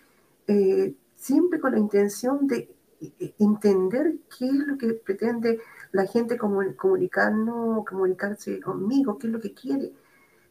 eh, 0.47 0.93
siempre 1.15 1.59
con 1.61 1.71
la 1.71 1.79
intención 1.79 2.47
de 2.47 2.69
eh, 3.01 3.33
entender 3.39 4.15
qué 4.37 4.45
es 4.45 4.53
lo 4.67 4.77
que 4.77 4.93
pretende 4.93 5.59
la 5.91 6.05
gente 6.05 6.37
comunicarnos, 6.37 7.85
comunicarse 7.85 8.59
conmigo, 8.59 9.17
qué 9.17 9.27
es 9.27 9.33
lo 9.33 9.39
que 9.39 9.53
quiere 9.53 9.93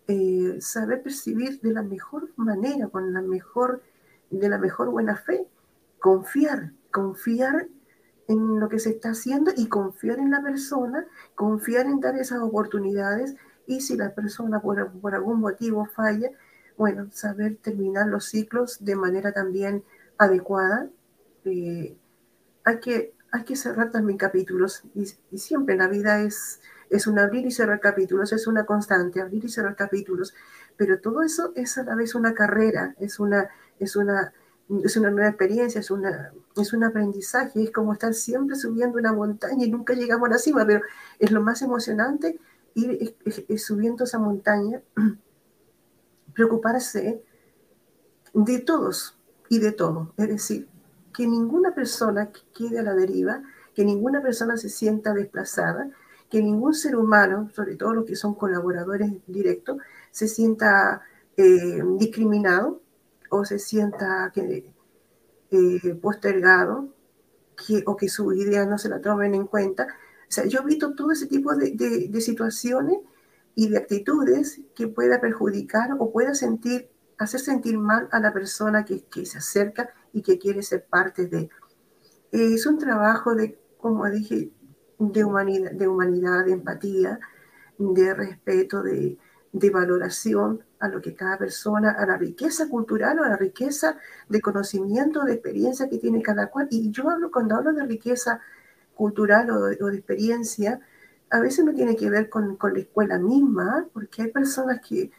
eh, 0.09 0.57
saber 0.61 1.03
percibir 1.03 1.61
de 1.61 1.72
la 1.72 1.83
mejor 1.83 2.31
manera, 2.37 2.88
con 2.88 3.12
la 3.12 3.20
mejor, 3.20 3.83
de 4.31 4.48
la 4.48 4.59
mejor 4.59 4.90
buena 4.90 5.16
fe, 5.16 5.46
confiar, 5.98 6.72
confiar 6.90 7.68
en 8.27 8.59
lo 8.59 8.68
que 8.68 8.79
se 8.79 8.90
está 8.90 9.11
haciendo 9.11 9.53
y 9.57 9.68
confiar 9.68 10.18
en 10.18 10.31
la 10.31 10.42
persona, 10.42 11.07
confiar 11.35 11.87
en 11.87 12.01
dar 12.01 12.16
esas 12.16 12.40
oportunidades 12.40 13.37
y 13.66 13.83
si 13.83 13.96
la 13.96 14.14
persona 14.14 14.61
por, 14.61 14.81
algún 15.14 15.40
motivo 15.40 15.85
falla, 15.85 16.31
bueno, 16.79 17.09
saber 17.12 17.57
terminar 17.57 18.07
los 18.07 18.24
ciclos 18.24 18.83
de 18.83 18.96
manera 18.96 19.33
también 19.33 19.85
adecuada. 20.16 20.88
Eh, 21.44 21.96
hay, 22.64 22.81
que, 22.81 23.14
hay 23.31 23.45
que 23.45 23.57
cerrar 23.57 23.91
también 23.91 24.19
capítulos. 24.19 24.83
Y, 24.95 25.07
siempre 25.37 25.77
la 25.77 25.88
vida 25.88 26.23
es 26.23 26.61
es 26.91 27.07
un 27.07 27.19
abrir 27.19 27.47
y 27.47 27.51
cerrar 27.51 27.81
capítulos, 27.81 28.33
es 28.33 28.47
una 28.47 28.64
constante, 28.64 29.21
abrir 29.21 29.45
y 29.45 29.49
cerrar 29.49 29.77
capítulos, 29.77 30.35
pero 30.77 31.01
todo 31.01 31.23
eso 31.23 31.53
es 31.55 31.77
a 31.77 31.83
la 31.83 31.95
vez 31.95 32.14
una 32.14 32.33
carrera, 32.33 32.95
es 32.99 33.21
una, 33.21 33.51
es 33.79 33.95
una, 33.95 34.33
es 34.83 34.97
una 34.97 35.11
nueva 35.11 35.29
experiencia, 35.29 35.81
es, 35.81 35.91
una, 35.91 36.33
es 36.57 36.73
un 36.73 36.85
aprendizaje, 36.85 37.62
es 37.62 37.71
como 37.73 37.93
estar 37.93 38.14
siempre 38.14 38.57
subiendo 38.57 38.99
una 38.99 39.12
montaña 39.12 39.67
y 39.67 39.71
nunca 39.71 39.95
llegamos 39.95 40.29
a 40.29 40.33
la 40.33 40.38
cima, 40.38 40.67
pero 40.67 40.83
es 41.19 41.31
lo 41.31 41.43
más 41.43 41.62
emocionante 41.62 42.38
ir 42.75 43.17
subiendo 43.59 44.05
esa 44.05 44.19
montaña, 44.19 44.81
preocuparse 46.35 47.23
de 48.33 48.59
todos 48.61 49.19
y 49.49 49.59
de 49.59 49.73
todo, 49.73 50.14
es 50.17 50.29
decir, 50.29 50.69
que 51.18 51.26
ninguna 51.26 51.74
persona 51.74 52.31
quede 52.57 52.78
a 52.78 52.83
la 52.85 52.94
deriva, 52.94 53.42
que 53.74 53.85
ninguna 53.85 54.22
persona 54.22 54.57
se 54.57 54.68
sienta 54.68 55.12
desplazada, 55.12 55.90
que 56.31 56.40
ningún 56.40 56.74
ser 56.74 56.94
humano, 56.94 57.50
sobre 57.52 57.74
todo 57.74 57.92
los 57.92 58.04
que 58.04 58.14
son 58.14 58.37
colaboradores 58.37 59.11
directos, 59.26 59.78
se 60.12 60.28
sienta 60.28 61.02
eh, 61.37 61.83
discriminado 61.98 62.83
o 63.31 63.44
se 63.44 63.59
sienta 63.59 64.31
que, 64.33 64.70
eh, 65.50 65.94
postergado 66.00 66.94
que, 67.57 67.83
o 67.85 67.96
que 67.96 68.09
sus 68.09 68.37
ideas 68.37 68.68
no 68.68 68.78
se 68.78 68.88
la 68.88 69.00
tomen 69.00 69.35
en 69.35 69.48
cuenta. 69.48 69.88
O 69.88 70.31
sea, 70.31 70.44
yo 70.44 70.61
he 70.61 70.66
visto 70.66 70.94
todo 70.94 71.11
ese 71.11 71.26
tipo 71.26 71.52
de, 71.57 72.20
situaciones 72.20 72.98
y 73.57 73.70
de 73.70 73.78
actitudes 73.78 74.61
que 74.76 74.87
pueda 74.87 75.20
perjudicar 75.20 75.96
o 75.98 76.12
pueda 76.12 76.37
sentir, 76.37 76.90
hacer 77.18 77.40
sentir 77.40 77.78
mal 77.78 78.09
a 78.12 78.20
la 78.20 78.33
persona 78.33 78.85
que, 78.85 79.04
se 79.26 79.38
acerca 79.38 79.90
y 80.12 80.22
que 80.22 80.38
quiere 80.38 80.62
ser 80.62 80.87
parte 80.87 81.26
de. 81.26 81.50
es 82.31 82.66
un 82.66 82.78
trabajo 82.78 83.35
de, 83.35 83.59
como 83.78 84.09
dije, 84.09 84.50
de 84.98 85.24
humanidad, 85.24 86.44
de, 86.44 86.52
empatía, 86.52 87.20
de 87.78 88.14
respeto, 88.14 88.83
de, 88.83 89.18
valoración 89.72 90.64
a 90.78 90.88
lo 90.88 91.00
que 91.00 91.14
cada 91.14 91.37
persona, 91.37 91.90
a 91.90 92.07
la 92.07 92.16
riqueza 92.16 92.68
cultural 92.68 93.18
o 93.18 93.24
a 93.24 93.28
la 93.28 93.37
riqueza 93.37 93.98
de 94.28 94.40
conocimiento, 94.40 95.24
de 95.24 95.35
experiencia 95.35 95.88
que 95.88 95.98
tiene 95.98 96.22
cada 96.22 96.48
cual. 96.48 96.68
Y 96.70 96.90
yo 96.92 97.11
hablo, 97.11 97.31
cuando 97.33 97.57
hablo 97.57 97.72
de 97.72 97.85
riqueza 97.85 98.40
cultural 98.94 99.50
o 99.50 99.64
de, 99.66 99.96
experiencia, 99.96 100.81
a 101.31 101.40
veces 101.40 101.64
no 101.64 101.74
tiene 101.74 101.96
que 101.96 102.09
ver 102.09 102.28
con, 102.28 102.57
con 102.57 102.74
la 102.74 102.81
escuela 102.81 103.18
misma, 103.18 103.87
porque 103.92 104.22
hay 104.22 104.31
personas 104.31 104.81
que 104.87 105.11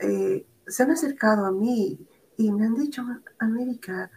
eh, 0.00 0.46
se 0.66 0.82
han 0.82 0.90
acercado 0.90 1.46
a 1.46 1.52
mí 1.52 1.98
y 2.36 2.52
me 2.52 2.66
han 2.66 2.74
dicho, 2.74 3.04
América, 3.38 4.10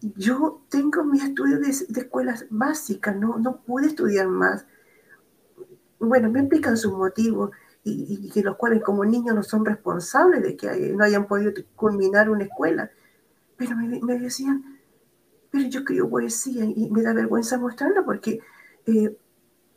yo 0.00 0.62
tengo 0.68 1.04
mi 1.04 1.20
estudio 1.20 1.58
de, 1.58 1.70
escuelas 1.70 2.46
básicas, 2.50 3.16
no, 3.16 3.38
no 3.38 3.60
pude 3.62 3.86
estudiar 3.86 4.28
más. 4.28 4.66
Bueno, 5.98 6.30
me 6.30 6.40
explican 6.40 6.76
sus 6.76 6.92
motivos 6.92 7.50
y, 7.82 8.30
que 8.30 8.42
los 8.42 8.56
cuales 8.56 8.82
como 8.82 9.04
niños 9.04 9.34
no 9.34 9.42
son 9.42 9.64
responsables 9.64 10.42
de 10.42 10.56
que 10.56 10.92
no 10.96 11.04
hayan 11.04 11.26
podido 11.26 11.52
culminar 11.74 12.30
una 12.30 12.44
escuela. 12.44 12.90
Pero 13.56 13.76
me, 13.76 14.18
decían, 14.18 14.78
pero 15.50 15.68
yo 15.68 15.84
creo 15.84 16.08
poesía 16.08 16.64
y 16.64 16.90
me 16.90 17.02
da 17.02 17.12
vergüenza 17.12 17.58
mostrarlo 17.58 18.04
porque 18.04 18.40
eh, 18.86 19.16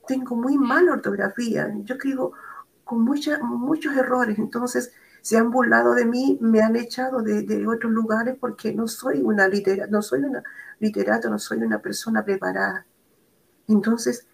tengo 0.07 0.35
muy 0.35 0.57
mala 0.57 0.93
ortografía, 0.93 1.73
yo 1.83 1.95
escribo 1.95 2.33
con 2.83 3.01
muchos 3.01 3.95
errores, 3.95 4.37
entonces 4.37 4.93
se 5.21 5.37
han 5.37 5.51
burlado 5.51 5.93
de 5.93 6.05
mí, 6.05 6.37
me 6.41 6.61
han 6.61 6.75
echado 6.75 7.21
de, 7.21 7.67
otros 7.67 7.91
lugares 7.91 8.35
porque 8.39 8.73
no 8.73 8.87
soy 8.87 9.21
una 9.21 9.47
litera, 9.47 9.87
no 9.87 10.01
soy 10.01 10.21
una 10.21 10.43
literato, 10.79 11.29
no 11.29 11.37
soy 11.37 11.59
una 11.59 11.79
persona 11.79 12.25
preparada. 12.25 12.85
Entonces, 13.67 14.27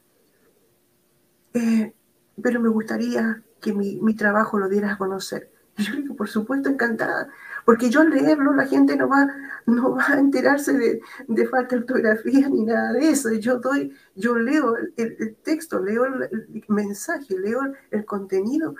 eh, 1.54 1.93
pero 2.41 2.62
me 2.62 2.69
gustaría 2.69 3.43
que 3.60 3.73
mi, 3.73 4.00
mi, 4.02 4.15
trabajo 4.15 4.58
lo 4.58 4.69
dieras 4.69 4.93
a 4.93 4.97
conocer. 4.97 5.52
Y 5.78 5.84
yo 5.84 5.95
digo, 5.95 6.15
por 6.15 6.30
supuesto, 6.30 6.69
encantada, 6.69 7.30
porque 7.65 7.89
yo 7.89 8.02
al 8.02 8.10
leerlo 8.10 8.54
la 8.54 8.65
gente 8.65 8.95
no 8.95 9.10
va, 9.10 9.28
no 9.65 9.95
va 9.95 10.06
a 10.08 10.19
enterarse 10.19 10.73
de, 10.73 11.02
de 11.28 11.47
falta 11.47 11.76
de 11.76 11.82
ortografía 11.82 12.47
ni 12.50 12.63
nada 12.63 12.93
de 12.93 13.10
eso. 13.10 13.32
Yo, 13.34 13.60
doy, 13.60 13.93
yo 14.15 14.38
leo 14.38 14.76
el, 14.95 15.36
texto, 15.43 15.80
leo 15.80 16.06
el, 16.06 16.63
mensaje, 16.69 17.38
leo 17.38 17.60
el 17.91 18.06
contenido 18.06 18.73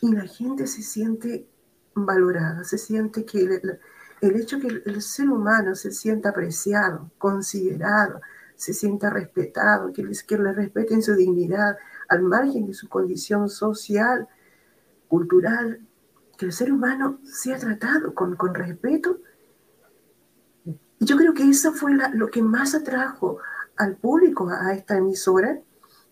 y 0.00 0.12
la 0.12 0.26
gente 0.26 0.66
se 0.66 0.82
siente 0.82 1.46
valorada, 1.94 2.64
se 2.64 2.78
siente 2.78 3.24
que 3.24 3.40
el, 3.40 3.78
el 4.20 4.36
hecho 4.36 4.60
que 4.60 4.82
el, 4.84 5.02
ser 5.02 5.28
humano 5.28 5.74
se 5.74 5.90
sienta 5.90 6.30
apreciado, 6.30 7.10
considerado, 7.18 8.20
se 8.56 8.74
sienta 8.74 9.10
respetado, 9.10 9.92
que, 9.92 10.08
que 10.26 10.38
le 10.38 10.52
respeten 10.52 11.02
su 11.02 11.14
dignidad, 11.14 11.76
al 12.08 12.22
margen 12.22 12.66
de 12.66 12.74
su 12.74 12.88
condición 12.88 13.48
social, 13.48 14.28
cultural, 15.08 15.80
que 16.36 16.46
el 16.46 16.52
ser 16.52 16.72
humano 16.72 17.18
sea 17.24 17.58
tratado 17.58 18.14
con, 18.14 18.36
con 18.36 18.54
respeto. 18.54 19.20
Y 20.64 21.04
yo 21.04 21.16
creo 21.16 21.34
que 21.34 21.48
eso 21.48 21.72
fue 21.72 21.92
lo 22.14 22.28
que 22.28 22.42
más 22.42 22.74
atrajo 22.74 23.38
al 23.76 23.96
público 23.96 24.48
a, 24.48 24.72
esta 24.72 24.96
emisora. 24.96 25.60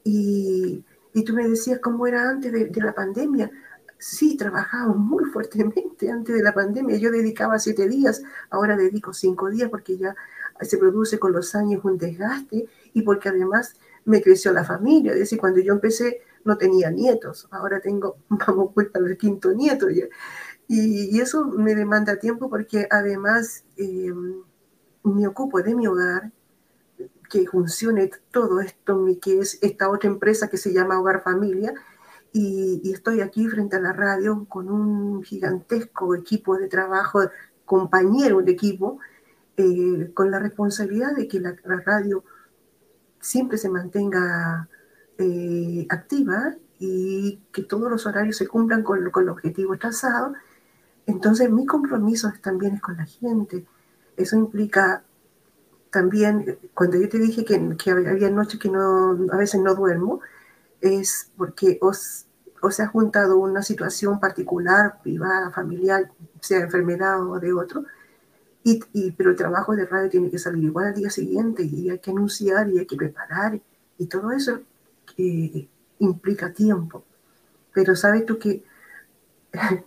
Y, 0.05 0.85
y, 1.13 1.25
tú 1.25 1.35
me 1.35 1.49
decías 1.49 1.81
cómo 1.81 2.07
era 2.07 2.29
antes 2.29 2.53
de, 2.53 2.67
de 2.67 2.81
la 2.81 2.93
pandemia. 2.93 3.51
Sí, 3.99 4.37
trabajaba 4.37 4.93
muy 4.93 5.25
fuertemente 5.25 6.11
antes 6.11 6.35
de 6.35 6.43
la 6.43 6.55
pandemia. 6.55 6.97
Yo 6.97 7.11
dedicaba 7.11 7.59
siete 7.59 7.89
días, 7.89 8.23
ahora 8.51 8.77
dedico 8.77 9.13
cinco 9.13 9.51
días 9.51 9.71
porque 9.71 9.97
ya 9.97 10.15
se 10.61 10.79
produce 10.79 11.19
con 11.19 11.33
los 11.33 11.55
años 11.55 11.85
un 11.85 11.99
desgaste 11.99 12.67
y 12.93 13.03
porque 13.03 13.29
además 13.29 13.75
me 14.05 14.23
creció 14.23 14.53
la 14.53 14.65
familia. 14.65 15.13
Es 15.13 15.19
decir, 15.19 15.39
cuando 15.39 15.61
yo 15.61 15.73
empecé 15.73 16.23
no 16.45 16.57
tenía 16.57 16.91
nietos, 16.91 17.49
ahora 17.51 17.81
tengo, 17.81 18.19
vamos 18.29 18.71
pues 18.75 18.89
para 18.89 19.07
el 19.07 19.17
quinto 19.19 19.53
nieto. 19.53 19.91
Y, 19.91 20.09
y, 20.69 21.21
eso 21.21 21.45
me 21.45 21.75
demanda 21.75 22.19
tiempo 22.19 22.49
porque 22.49 22.87
además 22.91 23.65
eh, 23.77 24.13
me 25.03 25.27
ocupo 25.27 25.63
de 25.63 25.75
mi 25.75 25.87
hogar, 25.87 26.33
que 27.29 27.47
funcione 27.47 28.11
todo 28.31 28.61
esto, 28.61 29.05
que 29.21 29.41
es 29.41 29.59
esta 29.61 29.91
otra 29.91 30.09
empresa 30.09 30.49
que 30.49 30.57
se 30.57 30.73
llama 30.73 31.01
Hogar 31.01 31.23
Familia, 31.23 31.75
y, 32.37 32.83
y, 32.85 32.93
estoy 32.93 33.23
aquí 33.23 33.49
frente 33.49 33.77
a 33.77 33.81
la 33.81 33.95
radio 33.95 34.45
con 34.47 34.69
un 34.69 35.23
gigantesco 35.23 36.15
equipo 36.15 36.59
de 36.59 36.69
trabajo, 36.69 37.21
compañero 37.65 38.43
de 38.43 38.53
equipo, 38.53 38.99
eh, 39.57 40.11
con 40.13 40.31
la 40.31 40.39
responsabilidad 40.39 41.17
de 41.17 41.29
que 41.29 41.41
la, 41.41 41.57
la 41.65 41.81
radio 41.81 42.25
siempre 43.21 43.57
se 43.57 43.71
mantenga 43.71 44.69
eh, 45.17 45.87
activa 45.89 46.55
y 46.79 47.41
que 47.53 47.63
todos 47.63 47.91
los 47.91 48.05
horarios 48.05 48.37
se 48.37 48.47
cumplan 48.47 48.83
con, 48.83 49.11
con 49.11 49.23
el 49.25 49.31
objetivo 49.31 49.79
trazado. 49.79 50.35
Entonces 51.07 51.51
mi 51.51 51.65
compromiso 51.65 52.31
también 52.43 52.75
es 52.75 52.83
con 52.83 52.99
la 52.99 53.07
gente. 53.07 53.65
Eso 54.17 54.37
implica 54.37 55.05
también, 55.91 56.59
cuando 56.75 56.99
yo 56.99 57.09
te 57.09 57.19
dije 57.19 57.47
que, 57.47 57.77
que 57.79 57.91
había 57.93 58.29
noches 58.29 58.61
que 58.61 58.69
no, 58.69 59.17
a 59.33 59.37
veces 59.39 59.61
no 59.63 59.75
duermo, 59.75 60.21
es 60.83 61.31
porque 61.37 61.79
os, 61.81 62.26
os 62.63 62.75
se 62.75 62.83
ha 62.83 62.89
juntado 62.89 63.39
una 63.39 63.63
situación 63.63 64.21
particular, 64.21 65.01
privada, 65.03 65.51
familiar, 65.51 66.11
sea 66.41 66.61
enfermedad 66.61 67.23
o 67.23 67.39
de 67.39 67.53
otro, 67.53 67.85
y, 68.65 69.13
pero 69.13 69.31
el 69.31 69.37
trabajo 69.37 69.77
de 69.77 69.87
radio 69.87 70.11
tiene 70.11 70.29
que 70.31 70.41
salir 70.41 70.65
igual 70.65 70.87
al 70.87 70.95
día 70.95 71.09
siguiente 71.09 71.63
y 71.63 71.89
hay 71.89 72.01
que 72.01 72.11
anunciar 72.11 72.69
y 72.69 72.81
hay 72.81 72.87
que 72.87 72.97
preparar 72.97 73.61
y 73.97 74.07
todo 74.07 74.33
eso 74.33 74.61
eh, 75.17 75.69
implica 76.01 76.53
tiempo. 76.53 77.05
Pero 77.73 77.95
sabes 77.95 78.27
tú 78.27 78.39
que 78.39 78.65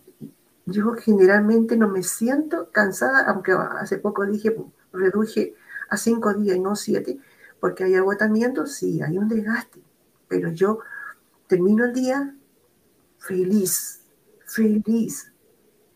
yo 0.65 0.93
generalmente 0.93 1.75
no 1.75 1.89
me 1.89 2.03
siento 2.03 2.69
cansada, 2.71 3.29
aunque 3.29 3.51
hace 3.51 3.97
poco 3.97 4.25
dije, 4.25 4.55
reduje 4.93 5.55
a 5.89 5.97
cinco 5.97 6.33
días 6.33 6.55
y 6.55 6.59
no 6.61 6.77
siete, 6.77 7.19
porque 7.59 7.83
hay 7.83 7.95
agotamiento, 7.95 8.65
sí, 8.65 9.01
hay 9.01 9.17
un 9.17 9.27
desgaste, 9.27 9.81
pero 10.29 10.49
yo 10.51 10.79
termino 11.47 11.83
el 11.83 11.93
día 11.93 12.33
feliz, 13.19 14.01
feliz, 14.45 15.31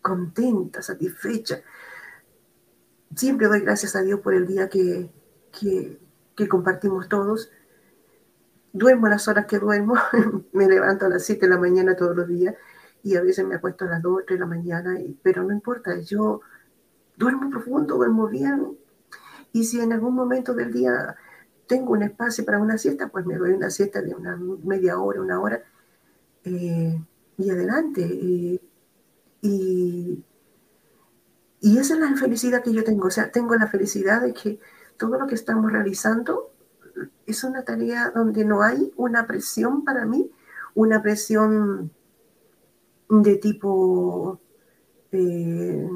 contenta, 0.00 0.82
satisfecha 0.82 1.62
siempre 3.16 3.46
doy 3.46 3.60
gracias 3.60 3.96
a 3.96 4.02
Dios 4.02 4.20
por 4.20 4.34
el 4.34 4.46
día 4.46 4.68
que, 4.68 5.10
que, 5.52 6.48
compartimos 6.48 7.08
todos. 7.08 7.50
Duermo 8.72 9.08
las 9.08 9.28
horas 9.28 9.46
que 9.46 9.58
duermo, 9.58 9.94
me 10.52 10.66
levanto 10.66 11.06
a 11.06 11.08
las 11.08 11.24
7 11.24 11.46
de 11.46 11.50
la 11.50 11.58
mañana 11.58 11.96
todos 11.96 12.16
los 12.16 12.26
días 12.26 12.54
y 13.02 13.16
a 13.16 13.22
veces 13.22 13.46
me 13.46 13.54
acuesto 13.54 13.84
a 13.84 13.88
las 13.88 14.02
2, 14.02 14.24
3 14.26 14.38
de 14.38 14.40
la 14.40 14.46
mañana, 14.46 14.98
pero 15.22 15.44
no 15.44 15.52
importa, 15.52 15.98
yo 16.00 16.40
duermo 17.16 17.50
profundo, 17.50 17.96
duermo 17.96 18.28
bien. 18.28 18.76
Y 19.52 19.64
si 19.64 19.80
en 19.80 19.92
algún 19.92 20.14
momento 20.14 20.54
del 20.54 20.72
día 20.72 21.14
tengo 21.68 21.92
un 21.92 22.02
espacio 22.02 22.44
para 22.44 22.58
una 22.58 22.76
siesta, 22.78 23.08
pues 23.08 23.24
me 23.26 23.36
doy 23.36 23.52
una 23.52 23.70
siesta 23.70 24.02
de 24.02 24.14
una 24.14 24.36
media 24.64 24.98
hora, 24.98 25.20
una 25.20 25.40
hora, 25.40 25.62
eh, 26.44 27.00
y 27.38 27.50
adelante. 27.50 28.02
y, 28.02 28.60
y 31.64 31.78
esa 31.78 31.94
es 31.94 32.00
la 32.00 32.14
felicidad 32.14 32.62
que 32.62 32.74
yo 32.74 32.84
tengo. 32.84 33.06
O 33.06 33.10
sea, 33.10 33.32
tengo 33.32 33.54
la 33.54 33.66
felicidad 33.66 34.20
de 34.20 34.34
que 34.34 34.60
todo 34.98 35.18
lo 35.18 35.26
que 35.26 35.34
estamos 35.34 35.72
realizando 35.72 36.52
es 37.26 37.42
una 37.42 37.64
tarea 37.64 38.12
donde 38.14 38.44
no 38.44 38.62
hay 38.62 38.92
una 38.96 39.26
presión 39.26 39.82
para 39.82 40.04
mí, 40.04 40.30
una 40.74 41.02
presión 41.02 41.90
de 43.08 43.36
tipo, 43.36 44.40
eh, 45.10 45.88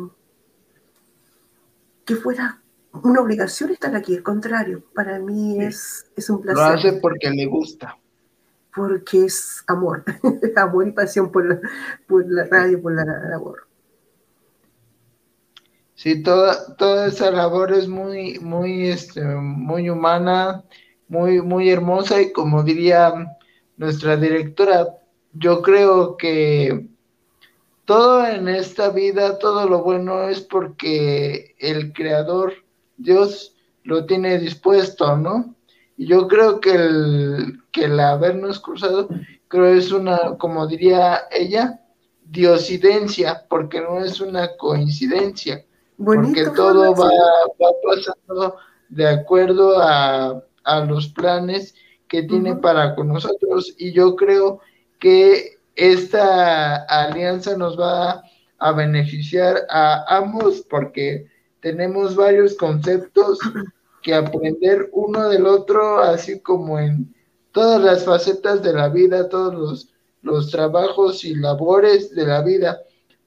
que 2.06 2.16
fuera 2.16 2.62
una 3.02 3.20
obligación 3.20 3.70
estar 3.70 3.94
aquí, 3.94 4.16
al 4.16 4.22
contrario, 4.22 4.84
para 4.94 5.18
mí 5.18 5.62
es, 5.62 6.06
es 6.16 6.30
un 6.30 6.40
placer. 6.40 6.64
Lo 6.64 6.78
hace 6.78 6.92
porque 6.94 7.28
le 7.28 7.44
gusta. 7.44 7.94
Porque 8.78 9.24
es 9.24 9.64
amor, 9.66 10.04
amor 10.56 10.86
y 10.86 10.92
pasión 10.92 11.32
por 11.32 11.44
la, 11.44 12.44
radio, 12.44 12.80
por 12.80 12.94
la 12.94 13.04
labor. 13.04 13.66
Sí, 15.96 16.22
toda, 16.22 16.76
toda 16.76 17.08
esa 17.08 17.32
labor 17.32 17.72
es 17.72 17.88
muy, 17.88 18.38
muy, 18.38 18.88
este, 18.88 19.20
muy 19.24 19.90
humana, 19.90 20.62
muy, 21.08 21.42
muy 21.42 21.68
hermosa 21.70 22.22
y 22.22 22.32
como 22.32 22.62
diría 22.62 23.36
nuestra 23.76 24.16
directora, 24.16 24.86
yo 25.32 25.60
creo 25.60 26.16
que 26.16 26.86
todo 27.84 28.24
en 28.28 28.46
esta 28.46 28.90
vida, 28.90 29.40
todo 29.40 29.68
lo 29.68 29.82
bueno 29.82 30.28
es 30.28 30.40
porque 30.40 31.56
el 31.58 31.92
creador, 31.92 32.52
Dios, 32.96 33.56
lo 33.82 34.06
tiene 34.06 34.38
dispuesto, 34.38 35.16
¿no? 35.16 35.56
Yo 35.98 36.28
creo 36.28 36.60
que 36.60 36.74
el, 36.74 37.60
que 37.72 37.84
el 37.84 37.98
habernos 37.98 38.60
cruzado, 38.60 39.08
creo 39.48 39.66
es 39.66 39.90
una, 39.90 40.38
como 40.38 40.66
diría 40.66 41.22
ella, 41.30 41.80
diosidencia, 42.24 43.44
porque 43.48 43.80
no 43.80 44.02
es 44.02 44.20
una 44.20 44.56
coincidencia, 44.56 45.64
porque 46.02 46.46
todo 46.54 46.94
va, 46.94 47.10
va, 47.60 47.70
pasando 47.84 48.56
de 48.88 49.08
acuerdo 49.08 49.80
a, 49.80 50.42
a 50.64 50.84
los 50.84 51.08
planes 51.08 51.74
que 52.06 52.22
tiene 52.22 52.56
para 52.56 52.94
con 52.94 53.08
nosotros 53.08 53.74
y 53.76 53.92
yo 53.92 54.16
creo 54.16 54.60
que 54.98 55.58
esta 55.74 56.76
alianza 56.84 57.56
nos 57.56 57.78
va 57.78 58.22
a 58.58 58.72
beneficiar 58.72 59.66
a 59.68 60.16
ambos 60.16 60.64
porque 60.68 61.26
tenemos 61.60 62.16
varios 62.16 62.54
conceptos 62.56 63.38
que 64.02 64.14
aprender 64.14 64.90
uno 64.92 65.28
del 65.28 65.46
otro, 65.46 66.00
así 66.00 66.40
como 66.40 66.78
en 66.78 67.14
todas 67.52 67.80
las 67.82 68.04
facetas 68.04 68.62
de 68.62 68.72
la 68.72 68.88
vida, 68.88 69.28
todos 69.28 69.54
los, 69.54 69.88
los 70.22 70.50
trabajos 70.50 71.24
y 71.24 71.34
labores 71.34 72.14
de 72.14 72.26
la 72.26 72.42
vida, 72.42 72.80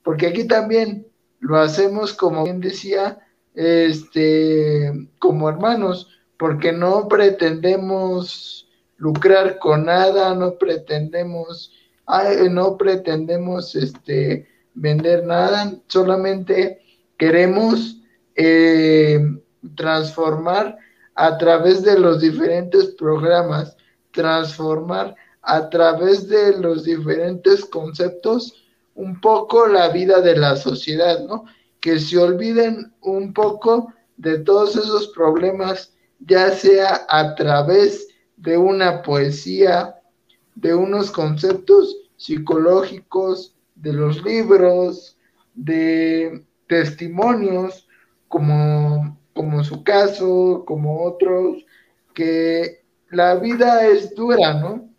porque 0.04 0.28
aquí 0.28 0.46
también 0.48 1.08
lo 1.40 1.58
hacemos, 1.58 2.14
como 2.14 2.44
bien 2.44 2.62
decía, 2.62 3.20
este, 3.54 5.10
como 5.20 5.50
hermanos, 5.50 6.08
porque 6.38 6.72
no 6.72 7.08
pretendemos 7.08 8.68
lucrar 8.98 9.60
con 9.60 9.86
nada, 9.86 10.34
no 10.36 10.58
pretendemos, 10.58 11.74
no 12.52 12.78
pretendemos 12.78 13.76
este, 13.76 14.48
vender 14.74 15.26
nada, 15.26 15.74
solamente 15.88 16.82
queremos 17.18 17.98
eh, 18.36 19.20
transformar 19.76 20.78
a 21.16 21.38
través 21.38 21.84
de 21.84 22.00
los 22.00 22.22
diferentes 22.22 22.88
programas, 22.96 23.76
transformar 24.12 25.16
a 25.42 25.70
través 25.70 26.28
de 26.28 26.58
los 26.58 26.84
diferentes 26.84 27.66
conceptos 27.66 28.66
un 28.96 29.20
poco 29.20 29.68
la 29.68 29.90
vida 29.90 30.22
de 30.22 30.36
la 30.36 30.56
sociedad, 30.56 31.24
¿no? 31.26 31.46
Que 31.80 32.00
se 32.00 32.18
olviden 32.18 32.94
un 33.02 33.34
poco 33.34 33.94
de 34.18 34.40
todos 34.40 34.76
esos 34.76 35.08
problemas, 35.10 35.94
ya 36.20 36.52
sea 36.52 37.06
a 37.10 37.34
través 37.36 38.08
de 38.38 38.58
una 38.58 39.02
poesía, 39.02 39.96
de 40.56 40.76
unos 40.76 41.10
conceptos 41.12 41.96
psicológicos, 42.18 43.56
de 43.76 43.94
los 43.94 44.24
libros, 44.24 45.18
de 45.56 46.46
testimonios, 46.68 47.88
como, 48.28 49.18
como 49.34 49.64
su 49.64 49.84
caso, 49.84 50.64
como 50.66 51.04
otros, 51.04 51.66
que 52.14 52.84
la 53.10 53.36
vida 53.36 53.88
es 53.88 54.14
dura, 54.16 54.54
¿no? 54.54 54.90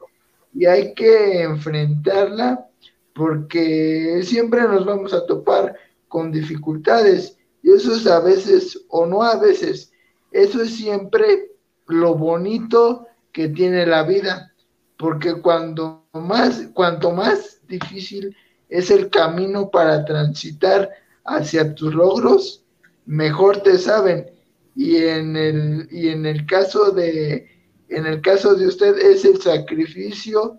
Y 0.55 0.67
hay 0.67 0.95
que 0.95 1.43
enfrentarla 1.43 2.67
porque 3.15 4.21
siempre 4.25 4.63
nos 4.63 4.85
vamos 4.85 5.13
a 5.13 5.27
topar 5.27 5.77
con 6.09 6.31
dificultades 6.33 7.39
y 7.63 7.71
eso 7.73 7.95
es 7.95 8.07
a 8.07 8.21
veces 8.21 8.85
o 8.89 9.07
no 9.07 9.23
a 9.23 9.37
veces, 9.37 9.93
eso 10.31 10.63
es 10.63 10.75
siempre 10.75 11.53
lo 11.87 12.15
bonito 12.15 13.07
que 13.33 13.49
tiene 13.49 13.87
la 13.87 14.03
vida, 14.03 14.53
porque 14.97 15.41
cuando 15.41 16.05
más, 16.13 16.69
cuanto 16.75 17.13
más 17.13 17.61
difícil 17.67 18.37
es 18.69 18.91
el 18.91 19.11
camino 19.11 19.71
para 19.71 20.05
transitar 20.05 20.91
hacia 21.25 21.75
tus 21.75 21.95
logros, 21.95 22.62
mejor 23.07 23.63
te 23.63 23.79
saben. 23.79 24.31
Y 24.75 24.97
en 24.97 25.37
el, 25.37 25.89
y 25.91 26.09
en 26.09 26.25
el 26.25 26.47
caso 26.47 26.93
de, 26.93 27.49
en 27.89 28.07
el 28.07 28.21
caso 28.23 28.55
de 28.55 28.67
usted 28.67 28.99
es 28.99 29.25
el 29.25 29.41
sacrificio 29.41 30.59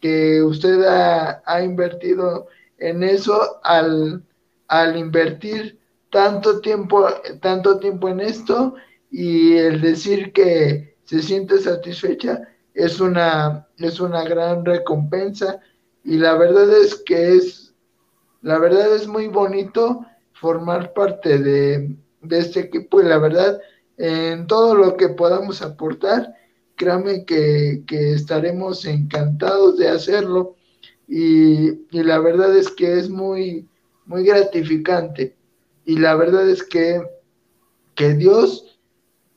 que 0.00 0.42
usted 0.42 0.82
ha, 0.84 1.62
invertido 1.62 2.48
en 2.78 3.04
eso 3.04 3.60
al, 3.62 4.24
al 4.66 4.96
invertir 4.96 5.78
tanto 6.10 6.60
tiempo, 6.60 7.06
tanto 7.40 7.78
tiempo 7.78 8.08
en 8.08 8.20
esto 8.20 8.74
y 9.12 9.54
el 9.54 9.80
decir 9.80 10.32
que 10.32 10.96
se 11.04 11.22
siente 11.22 11.58
satisfecha, 11.60 12.40
es 12.74 13.00
una, 13.00 13.68
es 13.78 14.00
una 14.00 14.24
gran 14.24 14.64
recompensa 14.64 15.60
y 16.02 16.16
la 16.16 16.34
verdad 16.34 16.70
es 16.72 16.96
que 16.96 17.36
es, 17.36 17.74
la 18.40 18.58
verdad 18.58 18.94
es 18.96 19.06
muy 19.06 19.28
bonito 19.28 20.04
formar 20.42 20.92
parte 20.92 21.38
de, 21.38 21.96
este 22.28 22.60
equipo 22.60 23.00
y 23.00 23.04
la 23.04 23.18
verdad, 23.18 23.60
en 23.96 24.48
todo 24.48 24.74
lo 24.74 24.96
que 24.96 25.08
podamos 25.08 25.62
aportar, 25.62 26.34
créame 26.74 27.24
que, 27.24 27.84
estaremos 27.88 28.84
encantados 28.84 29.78
de 29.78 29.88
hacerlo. 29.88 30.56
Y, 31.06 31.86
y, 31.96 32.02
la 32.02 32.18
verdad 32.18 32.56
es 32.56 32.70
que 32.70 32.98
es 32.98 33.08
muy, 33.08 33.68
muy 34.04 34.24
gratificante. 34.24 35.36
Y 35.84 35.98
la 35.98 36.16
verdad 36.16 36.48
es 36.48 36.64
que, 36.64 37.00
que 37.94 38.14
Dios 38.14 38.80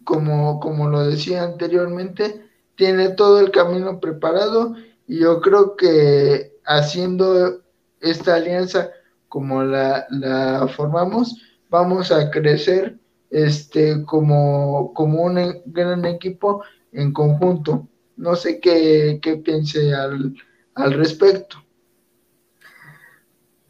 como, 0.03 0.60
como 0.60 0.89
lo 0.89 1.06
decía 1.08 1.43
anteriormente, 1.43 2.49
tiene 2.76 3.10
todo 3.10 3.39
el 3.41 3.51
camino 3.51 3.99
preparado. 3.99 4.76
Y 5.08 5.20
yo 5.20 5.39
creo 5.39 5.76
que 5.76 6.58
haciendo 6.66 7.62
esta 8.01 8.36
alianza 8.36 8.89
como 9.30 9.64
la, 9.64 10.06
la 10.10 10.68
formamos, 10.68 11.42
vamos 11.70 12.12
a 12.12 12.30
crecer 12.30 12.98
este, 13.30 14.04
como, 14.06 14.94
como 14.94 15.24
un 15.24 15.62
gran 15.66 16.06
equipo 16.06 16.64
en 16.92 17.12
conjunto. 17.12 17.88
No 18.18 18.36
sé 18.36 18.60
qué, 18.60 19.20
qué 19.22 19.38
piense 19.38 19.94
al, 19.94 20.36
al 20.76 20.94
respecto. 20.94 21.58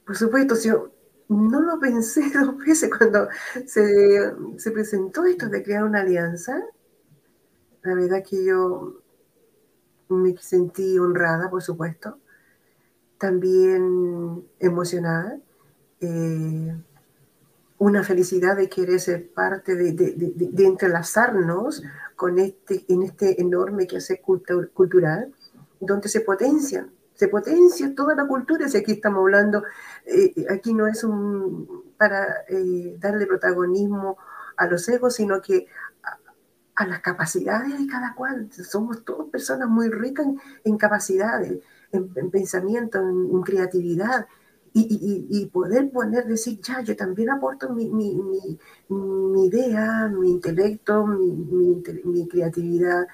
Por 0.06 0.16
supuesto, 0.16 0.56
si 0.56 0.70
no 1.30 1.62
lo 1.62 1.80
pensé 1.80 2.22
dos 2.34 2.58
veces 2.58 2.90
cuando 2.96 3.28
se, 3.66 4.72
presentó 4.72 5.26
esto 5.26 5.50
de 5.50 5.64
crear 5.64 5.84
una 5.84 6.02
alianza. 6.02 6.64
La 7.84 7.96
verdad 7.96 8.24
que 8.28 8.46
yo 8.46 9.02
me 10.10 10.36
sentí 10.38 10.98
honrada, 10.98 11.50
por 11.50 11.62
supuesto, 11.62 12.20
también 13.18 14.46
emocionada, 14.60 15.40
eh, 16.02 16.76
una 17.78 18.04
felicidad 18.04 18.56
de 18.56 18.70
querer 18.70 19.00
ser 19.00 19.32
parte 19.32 19.76
de, 19.76 19.92
de, 19.94 20.66
entrelazarnos 20.66 21.84
con 22.16 22.40
este, 22.40 22.86
en 22.88 23.04
este 23.04 23.42
enorme 23.42 23.88
quehacer 23.88 24.22
cultural, 24.22 25.34
donde 25.80 26.08
se 26.08 26.22
potencian 26.22 26.90
se 27.16 27.30
potencia 27.30 27.96
toda 27.96 28.14
la 28.14 28.28
cultura, 28.28 28.68
si 28.68 28.78
aquí 28.78 28.94
estamos 28.94 29.20
hablando, 29.20 29.64
eh, 30.06 30.46
aquí 30.50 30.74
no 30.74 30.86
es 30.86 31.04
un, 31.04 31.94
para 31.98 32.44
eh, 32.50 32.96
darle 33.00 33.26
protagonismo 33.26 34.18
a 34.58 34.68
los 34.68 34.88
egos, 34.90 35.16
sino 35.16 35.42
que 35.42 35.68
a, 36.76 36.86
las 36.86 37.00
capacidades 37.00 37.80
de 37.80 37.88
cada 37.88 38.14
cual. 38.16 38.50
Somos 38.52 39.06
todas 39.06 39.30
personas 39.30 39.70
muy 39.70 39.90
ricas 39.90 40.28
en, 40.66 40.78
capacidades, 40.78 41.60
en, 41.96 42.32
pensamiento, 42.32 43.00
en, 43.00 43.42
creatividad. 43.42 44.28
Y, 44.78 45.50
poder 45.54 45.90
poner, 45.90 46.26
decir, 46.26 46.60
ya, 46.62 46.82
yo 46.82 46.98
también 46.98 47.30
aporto 47.30 47.70
mi, 47.70 47.86
idea, 49.46 50.10
mi 50.10 50.32
intelecto, 50.32 51.06
mi 51.08 52.28
creatividad 52.28 53.08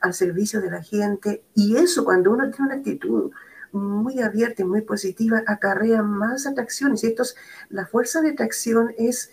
al 0.00 0.14
servicio 0.14 0.60
de 0.60 0.70
la 0.70 0.82
gente. 0.82 1.42
Y 1.54 1.76
eso, 1.76 2.04
cuando 2.04 2.32
uno 2.32 2.50
tiene 2.50 2.66
una 2.66 2.74
actitud 2.76 3.30
muy 3.72 4.20
abierta 4.20 4.62
y 4.62 4.64
muy 4.64 4.82
positiva, 4.82 5.42
acarrea 5.46 6.02
más 6.02 6.46
atracciones. 6.46 7.04
Y 7.04 7.08
esto 7.08 7.24
la 7.70 7.86
fuerza 7.86 8.20
de 8.20 8.30
atracción 8.30 8.94
es, 8.98 9.32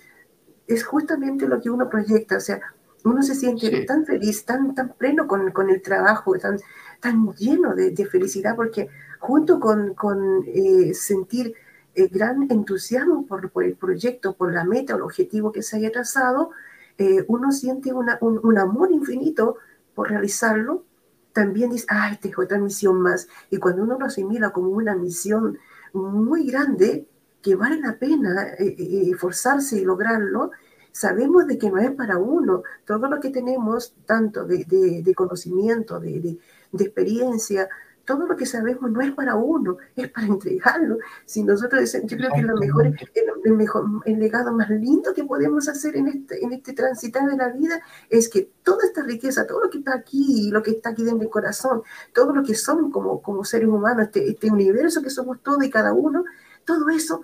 es 0.68 0.84
justamente 0.84 1.48
lo 1.48 1.62
que 1.62 1.70
uno 1.70 1.90
proyecta. 1.90 2.38
O 2.38 2.42
sea, 2.42 2.62
uno 3.04 3.22
se 3.22 3.36
siente 3.36 3.86
tan 3.86 4.06
feliz, 4.06 4.46
tan, 4.46 4.74
tan 4.74 4.94
pleno 4.94 5.28
con, 5.28 5.52
con, 5.52 5.70
el 5.70 5.82
trabajo, 5.82 6.38
tan, 6.40 6.60
tan 7.06 7.36
lleno 7.36 7.76
de, 7.76 7.92
de 7.92 8.06
felicidad, 8.08 8.56
porque 8.56 8.90
junto 9.20 9.60
con, 9.60 9.94
con 9.94 10.44
eh, 10.48 10.92
sentir 10.96 11.54
eh, 11.94 12.08
gran 12.08 12.48
entusiasmo 12.50 13.28
por, 13.28 13.52
el 13.64 13.76
proyecto, 13.76 14.34
por 14.36 14.52
la 14.52 14.64
meta 14.64 14.94
o 14.94 14.98
el 14.98 15.04
objetivo 15.04 15.52
que 15.52 15.62
se 15.62 15.78
haya 15.78 15.92
trazado, 15.92 16.50
eh, 16.98 17.24
uno 17.28 17.52
siente 17.52 17.94
un, 17.94 18.58
amor 18.58 18.92
infinito 18.92 19.58
por 19.94 20.10
realizarlo, 20.10 20.84
también 21.32 21.70
dice, 21.70 21.86
ay, 21.90 22.18
tengo 22.20 22.42
otra 22.42 22.58
misión 22.58 23.00
más. 23.02 23.28
Y 23.52 23.58
cuando 23.58 23.84
uno 23.84 24.00
lo 24.00 24.08
asimila 24.08 24.50
como 24.50 24.70
una 24.70 24.96
misión 24.96 25.60
muy 25.94 26.48
grande, 26.50 27.08
que 27.44 27.56
vale 27.56 27.80
la 27.80 28.00
pena 28.00 28.48
eh, 28.58 28.76
esforzarse 29.12 29.78
y 29.78 29.86
lograrlo, 29.86 30.52
sabemos 30.96 31.46
de 31.46 31.58
que 31.58 31.70
no 31.70 31.78
es 31.78 31.92
para 31.92 32.18
uno. 32.18 32.64
Todo 32.86 33.10
lo 33.10 33.20
que 33.20 33.30
tenemos, 33.30 33.94
tanto 34.06 34.46
de, 34.46 35.14
conocimiento, 35.14 36.00
de, 36.00 36.40
experiencia, 36.72 37.68
todo 38.06 38.26
lo 38.26 38.38
que 38.38 38.46
sabemos 38.46 38.90
no 38.90 39.02
es 39.02 39.12
para 39.12 39.36
uno, 39.36 39.78
es 39.94 40.10
para 40.10 40.28
entregarlo. 40.28 41.00
Si 41.26 41.44
nosotros 41.44 41.82
decimos, 41.82 42.10
yo 42.10 42.18
creo 42.18 42.32
que 42.34 42.42
lo 42.44 42.56
mejor, 42.56 42.94
el, 43.44 43.54
mejor, 43.54 43.86
el 44.06 44.20
legado 44.20 44.54
más 44.54 44.70
lindo 44.70 45.14
que 45.14 45.26
podemos 45.26 45.68
hacer 45.68 45.98
en 45.98 46.08
este, 46.08 46.42
en 46.42 46.54
este 46.54 46.72
transitar 46.72 47.30
de 47.30 47.36
la 47.36 47.50
vida 47.50 47.82
es 48.10 48.30
que 48.30 48.50
toda 48.64 48.86
esta 48.86 49.04
riqueza, 49.04 49.46
todo 49.46 49.66
lo 49.66 49.70
que 49.70 49.80
está 49.80 49.96
aquí, 49.96 50.50
lo 50.50 50.64
que 50.64 50.72
está 50.72 50.92
aquí 50.92 51.04
dentro 51.04 51.20
del 51.20 51.30
corazón, 51.30 51.82
todo 52.14 52.34
lo 52.34 52.42
que 52.42 52.56
somos 52.56 52.90
como, 52.94 53.22
como 53.22 53.44
seres 53.44 53.68
humanos, 53.68 54.06
este, 54.06 54.30
este 54.30 54.50
universo 54.50 55.02
que 55.02 55.10
somos 55.10 55.44
todos 55.44 55.62
y 55.62 55.70
cada 55.70 55.92
uno, 55.92 56.24
todo 56.64 56.88
eso, 56.90 57.24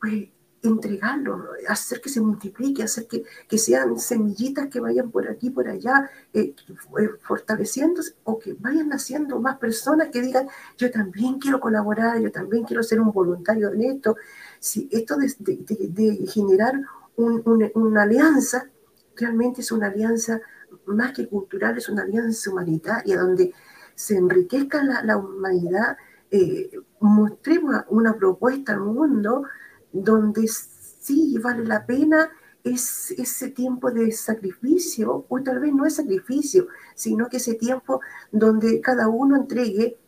pues 0.00 0.30
entregarlo, 0.62 1.46
hacer 1.68 2.00
que 2.00 2.08
se 2.08 2.20
multiplique, 2.20 2.82
hacer 2.82 3.06
que, 3.06 3.24
que 3.48 3.58
sean 3.58 3.98
semillitas 3.98 4.68
que 4.68 4.80
vayan 4.80 5.10
por 5.10 5.28
aquí, 5.28 5.50
por 5.50 5.68
allá, 5.68 6.10
eh, 6.34 6.54
eh, 6.98 7.08
fortaleciéndose 7.20 8.14
o 8.24 8.38
que 8.38 8.54
vayan 8.54 8.88
naciendo 8.88 9.40
más 9.40 9.58
personas 9.58 10.08
que 10.10 10.20
digan, 10.20 10.48
yo 10.76 10.90
también 10.90 11.38
quiero 11.38 11.60
colaborar, 11.60 12.20
yo 12.20 12.30
también 12.30 12.64
quiero 12.64 12.82
ser 12.82 13.00
un 13.00 13.12
voluntario 13.12 13.72
en 13.72 13.82
esto. 13.82 14.16
Si 14.58 14.88
esto 14.92 15.16
de, 15.16 16.26
generar 16.26 16.74
una 17.16 18.02
alianza, 18.02 18.68
realmente 19.16 19.62
es 19.62 19.72
una 19.72 19.86
alianza 19.86 20.40
más 20.86 21.12
que 21.12 21.28
cultural, 21.28 21.78
es 21.78 21.88
una 21.88 22.02
alianza 22.02 22.50
humanitaria 22.50 23.18
donde 23.18 23.54
se 23.94 24.16
enriquezca 24.16 24.82
la, 24.82 25.02
la 25.02 25.16
humanidad, 25.16 25.96
eh, 26.30 26.70
mostremos 27.00 27.76
una 27.88 28.14
propuesta 28.14 28.72
al 28.72 28.80
mundo 28.80 29.44
donde 29.92 30.46
sí 30.48 31.38
vale 31.38 31.64
la 31.64 31.86
pena 31.86 32.30
es 32.64 33.10
ese 33.12 33.48
tiempo 33.48 33.90
de 33.90 34.12
sacrificio, 34.12 35.24
o 35.28 35.42
tal 35.42 35.60
vez 35.60 35.72
no 35.72 35.86
es 35.86 35.96
sacrificio, 35.96 36.68
sino 36.94 37.28
que 37.28 37.38
ese 37.38 37.54
tiempo 37.54 38.00
donde 38.30 38.80
cada 38.80 39.08
uno 39.08 39.36
entregue 39.36 39.98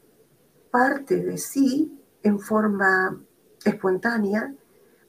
parte 0.71 1.17
de 1.17 1.39
sí 1.39 1.99
en 2.23 2.39
forma 2.39 3.21
espontánea, 3.65 4.55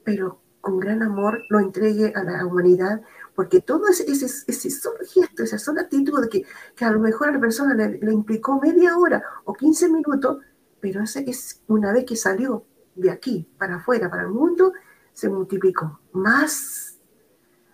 pero 0.04 0.40
con 0.60 0.80
gran 0.80 1.02
amor 1.02 1.42
lo 1.50 1.60
entregue 1.60 2.12
a 2.14 2.24
la 2.24 2.46
humanidad, 2.46 3.02
porque 3.34 3.60
todo 3.60 3.88
ese, 3.88 4.10
ese, 4.10 4.26
ese 4.46 4.70
solo 4.70 4.98
gesto, 5.06 5.42
esa 5.42 5.58
sola 5.58 5.82
actitud 5.82 6.26
que, 6.30 6.44
que, 6.74 6.84
a 6.84 6.90
lo 6.90 7.00
mejor 7.00 7.28
a 7.28 7.32
la 7.32 7.40
persona 7.40 7.74
le, 7.74 7.98
le 7.98 8.12
implicó 8.12 8.58
media 8.60 8.96
hora 8.96 9.22
o 9.44 9.52
15 9.52 9.90
minutos, 9.90 10.38
pero 10.80 11.02
ese 11.02 11.28
es 11.28 11.60
una 11.66 11.92
vez 11.92 12.04
que 12.06 12.16
salió 12.16 12.64
de 12.96 13.10
aquí 13.10 13.48
para 13.58 13.76
afuera, 13.76 14.10
para 14.10 14.22
el 14.22 14.30
mundo, 14.30 14.72
se 15.12 15.28
multiplicó. 15.28 16.00
Más, 16.12 16.98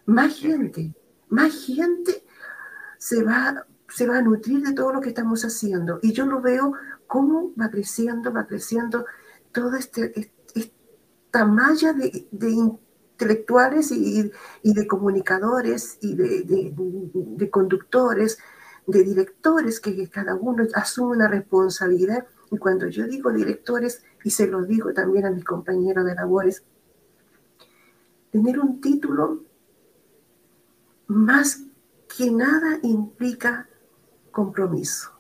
más 0.06 0.36
gente, 0.38 0.94
más 1.28 1.64
gente 1.64 2.24
se 2.98 3.22
va, 3.22 3.66
se 3.88 4.06
va 4.06 4.18
a 4.18 4.22
nutrir 4.22 4.62
de 4.62 4.74
todo 4.74 4.92
lo 4.92 5.00
que 5.00 5.08
estamos 5.08 5.42
haciendo. 5.44 5.98
Y 6.02 6.12
yo 6.12 6.26
lo 6.26 6.40
veo 6.40 6.74
cómo 7.06 7.52
va 7.60 7.70
creciendo, 7.70 8.32
va 8.32 8.46
creciendo 8.46 9.04
toda 9.52 9.78
este, 9.78 10.32
esta 10.54 11.44
malla 11.44 11.92
de, 11.92 12.28
intelectuales 12.50 13.90
y, 13.90 14.30
de 14.62 14.86
comunicadores 14.86 15.98
y 16.00 16.14
de, 16.14 16.72
de, 17.14 17.50
conductores, 17.50 18.38
de 18.86 19.02
directores, 19.02 19.80
que 19.80 20.08
cada 20.08 20.34
uno 20.34 20.66
asume 20.74 21.16
una 21.16 21.28
responsabilidad. 21.28 22.26
Y 22.50 22.58
cuando 22.58 22.86
yo 22.88 23.06
digo 23.06 23.32
directores, 23.32 24.02
y 24.24 24.30
se 24.30 24.46
lo 24.46 24.62
digo 24.62 24.92
también 24.92 25.26
a 25.26 25.30
mis 25.30 25.44
compañeros 25.44 26.04
de 26.04 26.14
labores, 26.14 26.62
tener 28.30 28.58
un 28.58 28.80
título 28.80 29.42
más 31.06 31.62
que 32.16 32.30
nada 32.30 32.78
implica 32.82 33.68
compromiso. 34.30 35.10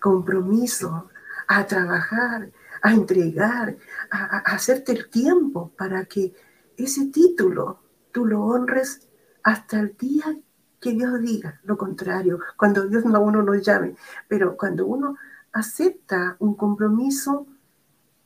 Compromiso 0.00 1.08
a 1.46 1.66
trabajar, 1.66 2.50
a 2.82 2.92
entregar, 2.92 3.76
a, 4.10 4.38
hacerte 4.38 4.92
el 4.92 5.10
tiempo 5.10 5.72
para 5.76 6.04
que 6.06 6.34
ese 6.76 7.06
título 7.06 7.80
tú 8.12 8.26
lo 8.26 8.42
honres 8.42 9.08
hasta 9.42 9.80
el 9.80 9.96
día 9.96 10.38
que 10.80 10.92
Dios 10.92 11.20
diga 11.20 11.60
lo 11.64 11.76
contrario, 11.78 12.40
cuando 12.56 12.86
Dios 12.86 13.04
a 13.06 13.18
uno 13.18 13.42
nos 13.42 13.62
llame. 13.62 13.94
Pero 14.28 14.56
cuando 14.56 14.86
uno 14.86 15.16
acepta 15.52 16.36
un 16.38 16.54
compromiso, 16.54 17.46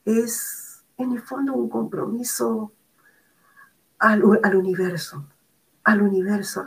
es 0.09 0.83
en 0.97 1.13
el 1.13 1.21
fondo 1.21 1.53
un 1.53 1.69
compromiso 1.69 2.71
al, 3.99 4.23
universo, 4.23 5.25
al 5.83 6.01
universo, 6.01 6.65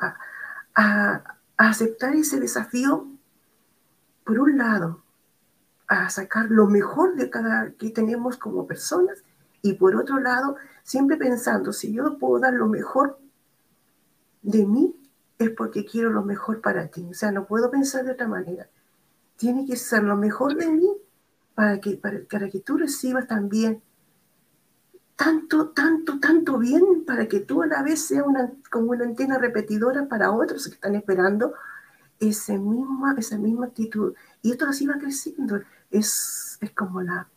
a, 0.75 1.25
aceptar 1.57 2.15
ese 2.15 2.41
desafío, 2.41 3.07
por 4.25 4.39
un 4.39 4.59
lado, 4.59 5.03
a 5.87 6.09
sacar 6.11 6.51
lo 6.51 6.67
mejor 6.67 7.17
de 7.17 7.31
cada 7.31 7.73
que 7.73 7.91
tenemos 7.91 8.37
como 8.37 8.67
personas 8.67 9.23
y 9.61 9.75
por 9.75 9.95
otro 9.97 10.19
lado, 10.19 10.57
siempre 10.83 11.17
pensando, 11.17 11.73
si 11.73 11.93
yo 11.93 12.19
puedo 12.19 12.41
dar 12.41 12.55
lo 12.55 12.67
mejor 12.67 13.19
de 14.43 14.67
mí, 14.67 14.97
es 15.39 15.51
porque 15.51 15.85
quiero 15.85 16.11
lo 16.11 16.23
mejor 16.23 16.61
para 16.61 16.89
ti. 16.89 17.07
O 17.11 17.15
sea, 17.15 17.31
no 17.31 17.47
puedo 17.47 17.71
pensar 17.71 18.05
de 18.05 18.13
otra 18.13 18.27
manera. 18.27 18.69
Tiene 19.37 19.67
que 19.67 19.77
ser 19.77 20.03
lo 20.03 20.17
mejor 20.17 20.57
de 20.57 20.71
mí 20.71 20.89
para 21.63 21.81
que, 21.81 21.93
para, 22.29 22.51
que 22.51 22.59
tú 22.59 22.77
recibas 22.77 23.29
también 23.29 23.81
tanto, 25.15 25.69
tanto, 25.69 26.19
tanto 26.19 26.59
bien 26.59 27.05
para 27.07 27.29
que 27.29 27.39
tú 27.39 27.63
a 27.63 27.69
la 27.69 27.85
vez 27.85 28.05
sea 28.05 28.25
una, 28.25 28.51
como 28.69 28.91
una 28.91 29.05
antena 29.05 29.39
repetidora 29.39 30.09
para 30.09 30.33
otros 30.33 30.67
que 30.67 30.75
están 30.75 30.97
esperando 30.97 31.55
ese 32.19 32.59
misma, 32.59 33.15
esa 33.17 33.39
misma 33.39 33.67
actitud. 33.67 34.13
Y 34.43 34.51
esto 34.51 34.67
así 34.67 34.89
va 34.89 34.99
creciendo. 34.99 35.61
Es, 35.89 36.59
es 36.61 36.73
como 36.73 37.01
la, 37.01 37.29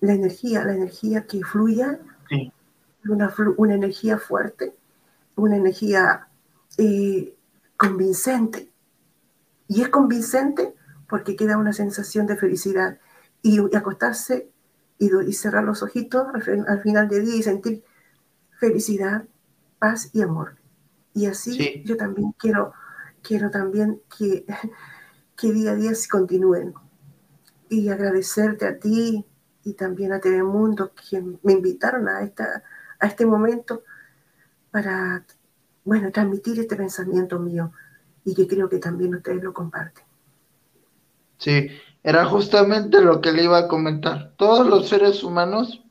la 0.00 0.14
energía, 0.14 0.64
la 0.64 0.74
energía 0.74 1.24
que 1.24 1.44
fluye, 1.44 2.00
una, 3.08 3.32
una 3.56 3.74
energía 3.74 4.18
fuerte, 4.18 4.74
una 5.36 5.54
energía 5.54 6.26
eh, 6.76 7.36
convincente. 7.76 8.68
Y 9.68 9.82
es 9.82 9.90
convincente 9.90 10.74
porque 11.08 11.36
queda 11.36 11.56
una 11.56 11.72
sensación 11.72 12.26
de 12.26 12.36
felicidad 12.36 12.98
y, 13.44 13.60
acostarse 13.76 14.50
y, 14.98 15.32
cerrar 15.34 15.64
los 15.64 15.82
ojitos 15.82 16.26
al, 16.32 16.82
final 16.82 17.08
del 17.08 17.26
día 17.26 17.36
y 17.36 17.42
sentir 17.42 17.84
felicidad, 18.58 19.24
paz 19.78 20.08
y 20.14 20.22
amor. 20.22 20.56
Y 21.12 21.26
así 21.26 21.82
yo 21.84 21.98
también 21.98 22.32
quiero, 22.38 22.72
quiero 23.22 23.50
también 23.50 24.00
que, 24.16 24.46
que 25.36 25.52
día 25.52 25.72
a 25.72 25.74
día 25.74 25.94
se 25.94 26.08
continúen. 26.08 26.72
Y 27.68 27.90
agradecerte 27.90 28.66
a 28.66 28.78
ti 28.78 29.26
y 29.62 29.74
también 29.74 30.12
a 30.12 30.20
TV 30.20 30.42
Mundo, 30.42 30.92
que 30.94 31.20
me 31.42 31.52
invitaron 31.52 32.08
a, 32.08 32.22
esta, 32.22 32.62
a 32.98 33.06
este 33.06 33.26
momento 33.26 33.82
para, 34.70 35.24
bueno, 35.84 36.10
transmitir 36.12 36.60
este 36.60 36.76
pensamiento 36.76 37.38
mío 37.38 37.72
y 38.24 38.34
que 38.34 38.46
creo 38.46 38.70
que 38.70 38.78
también 38.78 39.14
ustedes 39.14 39.42
lo 39.42 39.52
comparten. 39.52 40.04
Sí, 41.36 41.68
era 42.04 42.26
justamente 42.26 43.00
lo 43.00 43.22
que 43.22 43.32
le 43.32 43.44
iba 43.44 43.58
a 43.58 43.68
comentar. 43.68 44.34
Todos 44.36 44.66
los 44.66 44.88
seres 44.88 45.24
humanos 45.24 45.82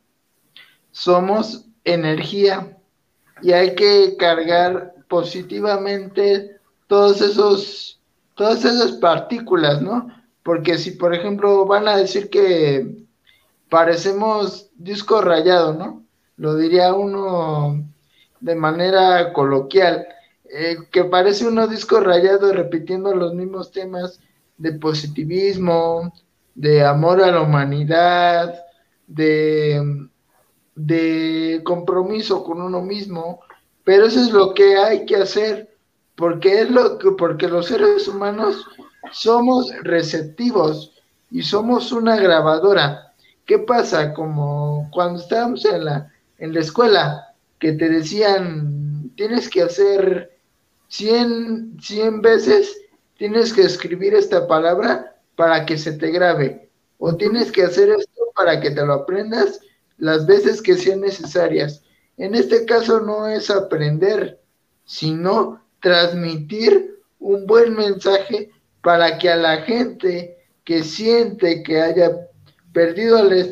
somos 0.92 1.66
energía 1.84 2.78
y 3.42 3.52
hay 3.52 3.74
que 3.74 4.16
cargar 4.18 4.94
positivamente 5.10 6.58
todos 6.88 7.20
esos, 7.20 8.00
todas 8.36 8.64
esas 8.64 8.92
partículas, 8.94 9.82
¿no? 9.82 10.08
Porque 10.44 10.78
si, 10.78 10.92
por 10.92 11.16
ejemplo, 11.16 11.66
van 11.66 11.88
a 11.88 11.98
decir 11.98 12.30
que 12.30 12.96
parecemos 13.70 14.70
disco 14.76 15.20
rayado, 15.22 15.74
¿no? 15.74 16.04
Lo 16.38 16.56
diría 16.56 16.94
uno 16.94 17.84
de 18.40 18.56
manera 18.56 19.34
coloquial, 19.34 20.06
eh, 20.46 20.78
que 20.92 21.06
parece 21.06 21.48
uno 21.48 21.66
disco 21.66 22.00
rayado 22.02 22.54
repitiendo 22.54 23.16
los 23.16 23.34
mismos 23.34 23.72
temas 23.72 24.20
de 24.58 24.74
positivismo, 24.74 26.14
de 26.56 26.84
amor 26.86 27.22
a 27.22 27.32
la 27.32 27.42
humanidad, 27.42 28.64
de, 29.08 30.08
de 30.76 31.62
compromiso 31.64 32.44
con 32.44 32.62
uno 32.62 32.82
mismo, 32.82 33.42
pero 33.84 34.06
eso 34.06 34.22
es 34.22 34.32
lo 34.32 34.54
que 34.54 34.78
hay 34.78 35.06
que 35.06 35.18
hacer, 35.18 35.76
porque 36.16 36.62
es 36.62 36.70
lo 36.70 36.98
que, 36.98 37.12
porque 37.12 37.48
los 37.48 37.68
seres 37.68 38.08
humanos 38.08 38.66
somos 39.12 39.72
receptivos 39.82 40.94
y 41.32 41.42
somos 41.42 41.92
una 41.92 42.16
grabadora. 42.16 43.14
¿Qué 43.46 43.60
pasa? 43.60 44.14
Como 44.14 44.90
cuando 44.92 45.20
estábamos 45.20 45.66
en 45.66 45.86
la, 45.86 46.12
en 46.38 46.54
la 46.54 46.60
escuela, 46.62 47.34
que 47.60 47.74
te 47.74 47.90
decían, 47.90 49.12
tienes 49.16 49.50
que 49.50 49.64
hacer 49.64 50.38
100, 50.88 51.78
100 51.82 52.22
veces, 52.22 52.78
tienes 53.18 53.54
que 53.54 53.62
escribir 53.62 54.14
esta 54.14 54.48
palabra 54.48 55.16
para 55.36 55.66
que 55.66 55.78
se 55.78 55.94
te 55.94 56.12
grabe, 56.12 56.70
o 56.98 57.16
tienes 57.16 57.52
que 57.52 57.64
hacer 57.64 57.90
esto 57.90 58.32
para 58.36 58.60
que 58.60 58.72
te 58.72 58.86
lo 58.86 58.94
aprendas 58.94 59.60
las 59.98 60.26
veces 60.26 60.62
que 60.62 60.76
sean 60.76 61.02
necesarias. 61.02 61.84
En 62.18 62.36
este 62.36 62.66
caso 62.66 63.00
no 63.00 63.28
es 63.28 63.50
aprender, 63.50 64.40
sino 64.86 65.62
transmitir 65.80 67.00
un 67.20 67.46
buen 67.46 67.76
mensaje 67.76 68.52
para 68.82 69.18
que 69.18 69.30
a 69.30 69.36
la 69.36 69.58
gente 69.64 70.38
que 70.64 70.84
siente 70.84 71.64
que 71.64 71.82
haya 71.82 72.12
perdido 72.74 73.24
la 73.24 73.48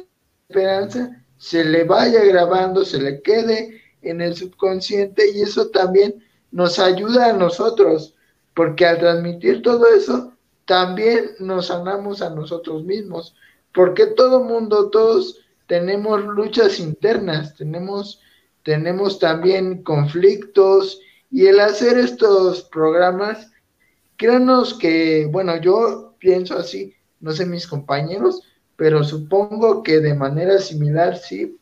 esperanza, 0.50 1.24
se 1.38 1.64
le 1.64 1.84
vaya 1.84 2.24
grabando, 2.24 2.86
se 2.86 3.02
le 3.02 3.22
quede 3.22 3.82
en 4.02 4.22
el 4.22 4.36
subconsciente 4.36 5.32
y 5.32 5.42
eso 5.42 5.70
también 5.70 6.24
nos 6.52 6.80
ayuda 6.80 7.30
a 7.30 7.34
nosotros, 7.34 8.16
porque 8.54 8.86
al 8.86 9.00
transmitir 9.00 9.62
todo 9.62 9.88
eso, 9.88 10.34
también 10.66 11.32
nos 11.40 11.68
sanamos 11.68 12.22
a 12.22 12.30
nosotros 12.30 12.84
mismos, 12.84 13.36
porque 13.74 14.08
todo 14.08 14.44
mundo, 14.44 14.90
todos 14.90 15.40
tenemos 15.68 16.24
luchas 16.24 16.80
internas, 16.80 17.56
tenemos, 17.56 18.22
tenemos 18.64 19.20
también 19.20 19.84
conflictos 19.84 21.00
y 21.30 21.48
el 21.48 21.60
hacer 21.60 21.98
estos 21.98 22.64
programas, 22.64 23.52
créanos 24.18 24.74
que, 24.74 25.28
bueno, 25.32 25.60
yo 25.62 26.16
pienso 26.20 26.58
así, 26.58 26.94
no 27.20 27.32
sé 27.32 27.46
mis 27.46 27.68
compañeros, 27.68 28.42
pero 28.76 29.04
supongo 29.04 29.84
que 29.84 30.00
de 30.00 30.14
manera 30.14 30.60
similar 30.60 31.18
sí, 31.18 31.58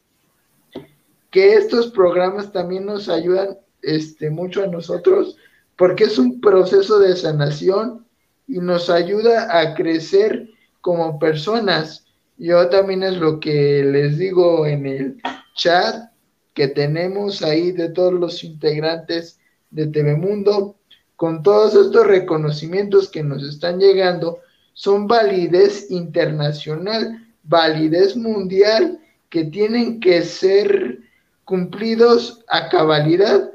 que 1.30 1.54
estos 1.54 1.88
programas 1.88 2.52
también 2.52 2.86
nos 2.86 3.10
ayudan 3.10 3.60
este, 3.82 4.30
mucho 4.30 4.64
a 4.64 4.68
nosotros 4.68 5.38
porque 5.80 6.04
es 6.04 6.20
un 6.20 6.42
proceso 6.42 7.00
de 7.00 7.16
sanación 7.16 8.06
y 8.50 8.60
nos 8.60 8.90
ayuda 8.90 9.58
a 9.62 9.76
crecer 9.76 10.50
como 10.82 11.18
personas. 11.20 12.06
Yo 12.38 12.68
también 12.68 13.02
es 13.02 13.16
lo 13.16 13.40
que 13.40 13.82
les 13.86 14.18
digo 14.18 14.68
en 14.68 14.86
el 14.86 15.22
chat 15.56 16.12
que 16.54 16.68
tenemos 16.68 17.42
ahí 17.42 17.72
de 17.72 17.88
todos 17.92 18.12
los 18.12 18.44
integrantes 18.44 19.40
de 19.72 19.88
TV 19.88 20.18
Mundo, 20.18 20.76
con 21.16 21.44
todos 21.44 21.74
estos 21.74 22.06
reconocimientos 22.06 23.10
que 23.10 23.24
nos 23.24 23.42
están 23.42 23.80
llegando, 23.80 24.40
son 24.74 25.08
validez 25.08 25.90
internacional, 25.90 27.26
validez 27.44 28.18
mundial, 28.18 29.00
que 29.30 29.46
tienen 29.46 30.02
que 30.02 30.24
ser 30.24 31.00
cumplidos 31.46 32.44
a 32.50 32.68
cabalidad, 32.68 33.50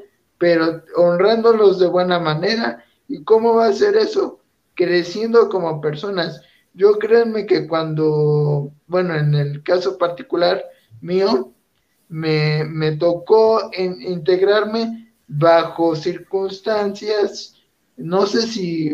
pero 0.44 0.82
honrándolos 0.96 1.78
de 1.78 1.86
buena 1.86 2.18
manera. 2.18 2.84
¿Y 3.08 3.24
cómo 3.24 3.54
va 3.54 3.68
a 3.68 3.72
ser 3.72 3.96
eso? 3.96 4.40
Creciendo 4.74 5.48
como 5.48 5.80
personas. 5.80 6.42
Yo 6.74 6.98
créanme 6.98 7.46
que 7.46 7.66
cuando, 7.66 8.70
bueno, 8.86 9.14
en 9.14 9.34
el 9.34 9.62
caso 9.62 9.96
particular 9.96 10.62
mío, 11.00 11.54
me, 12.10 12.62
me 12.64 12.92
tocó 12.92 13.70
en, 13.72 14.02
integrarme 14.02 15.14
bajo 15.28 15.96
circunstancias, 15.96 17.54
no 17.96 18.26
sé 18.26 18.42
si, 18.42 18.92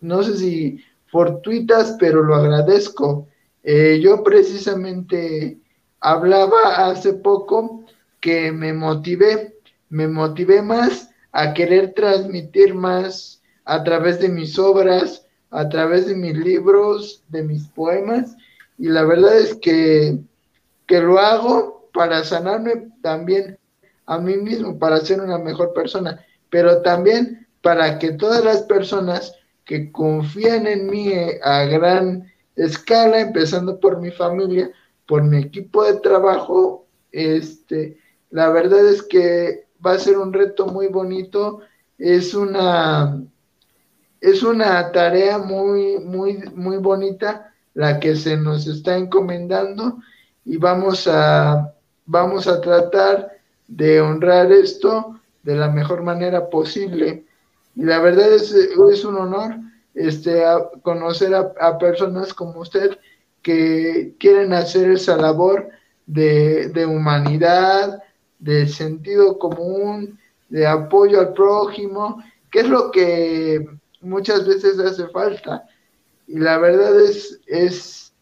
no 0.00 0.24
sé 0.24 0.36
si 0.38 0.80
fortuitas, 1.06 1.98
pero 2.00 2.24
lo 2.24 2.34
agradezco. 2.34 3.28
Eh, 3.62 4.00
yo 4.02 4.24
precisamente 4.24 5.60
hablaba 6.00 6.88
hace 6.90 7.12
poco 7.12 7.84
que 8.18 8.50
me 8.50 8.72
motivé, 8.72 9.59
me 9.90 10.08
motivé 10.08 10.62
más 10.62 11.10
a 11.32 11.52
querer 11.52 11.92
transmitir 11.94 12.74
más 12.74 13.42
a 13.64 13.84
través 13.84 14.18
de 14.20 14.28
mis 14.28 14.58
obras, 14.58 15.26
a 15.50 15.68
través 15.68 16.06
de 16.06 16.14
mis 16.14 16.36
libros, 16.36 17.22
de 17.28 17.42
mis 17.42 17.68
poemas, 17.68 18.36
y 18.78 18.88
la 18.88 19.04
verdad 19.04 19.38
es 19.38 19.54
que, 19.56 20.18
que 20.86 21.00
lo 21.00 21.18
hago 21.18 21.90
para 21.92 22.24
sanarme 22.24 22.88
también 23.02 23.58
a 24.06 24.18
mí 24.18 24.36
mismo, 24.36 24.78
para 24.78 25.00
ser 25.00 25.20
una 25.20 25.38
mejor 25.38 25.72
persona, 25.72 26.24
pero 26.48 26.82
también 26.82 27.46
para 27.62 27.98
que 27.98 28.12
todas 28.12 28.44
las 28.44 28.62
personas 28.62 29.34
que 29.64 29.92
confían 29.92 30.66
en 30.66 30.88
mí 30.88 31.08
eh, 31.08 31.38
a 31.44 31.64
gran 31.64 32.32
escala, 32.56 33.20
empezando 33.20 33.78
por 33.78 34.00
mi 34.00 34.10
familia, 34.10 34.70
por 35.06 35.22
mi 35.22 35.38
equipo 35.38 35.84
de 35.84 36.00
trabajo, 36.00 36.86
este, 37.12 37.98
la 38.30 38.50
verdad 38.50 38.86
es 38.88 39.02
que 39.02 39.69
va 39.84 39.92
a 39.92 39.98
ser 39.98 40.18
un 40.18 40.32
reto 40.32 40.66
muy 40.66 40.88
bonito, 40.88 41.60
es 41.98 42.34
una, 42.34 43.22
es 44.20 44.42
una 44.42 44.92
tarea 44.92 45.38
muy, 45.38 45.98
muy, 45.98 46.38
muy 46.54 46.78
bonita 46.78 47.52
la 47.74 48.00
que 48.00 48.16
se 48.16 48.36
nos 48.36 48.66
está 48.66 48.96
encomendando 48.96 49.98
y 50.44 50.56
vamos 50.56 51.06
a, 51.06 51.72
vamos 52.06 52.46
a 52.46 52.60
tratar 52.60 53.30
de 53.68 54.00
honrar 54.00 54.50
esto 54.50 55.20
de 55.42 55.54
la 55.54 55.68
mejor 55.68 56.02
manera 56.02 56.50
posible. 56.50 57.24
Y 57.76 57.84
la 57.84 58.00
verdad 58.00 58.32
es, 58.32 58.52
es 58.52 59.04
un 59.04 59.16
honor 59.16 59.56
este, 59.94 60.42
conocer 60.82 61.34
a, 61.34 61.78
personas 61.78 62.34
como 62.34 62.60
usted 62.60 62.98
que 63.42 64.14
quieren 64.18 64.52
hacer 64.52 64.90
esa 64.90 65.16
labor 65.16 65.68
de, 66.06 66.86
humanidad, 66.86 68.02
de 68.40 68.66
sentido 68.66 69.38
común, 69.38 70.18
de 70.48 70.66
apoyo 70.66 71.20
al 71.20 71.32
prójimo, 71.32 72.22
que 72.50 72.60
es 72.60 72.68
lo 72.68 72.90
que 72.90 73.64
muchas 74.00 74.46
veces 74.46 74.78
hace 74.78 75.06
falta. 75.08 75.64
Y 76.26 76.38
la 76.38 76.58
verdad 76.58 76.98
es, 77.00 77.38
es 77.46 78.12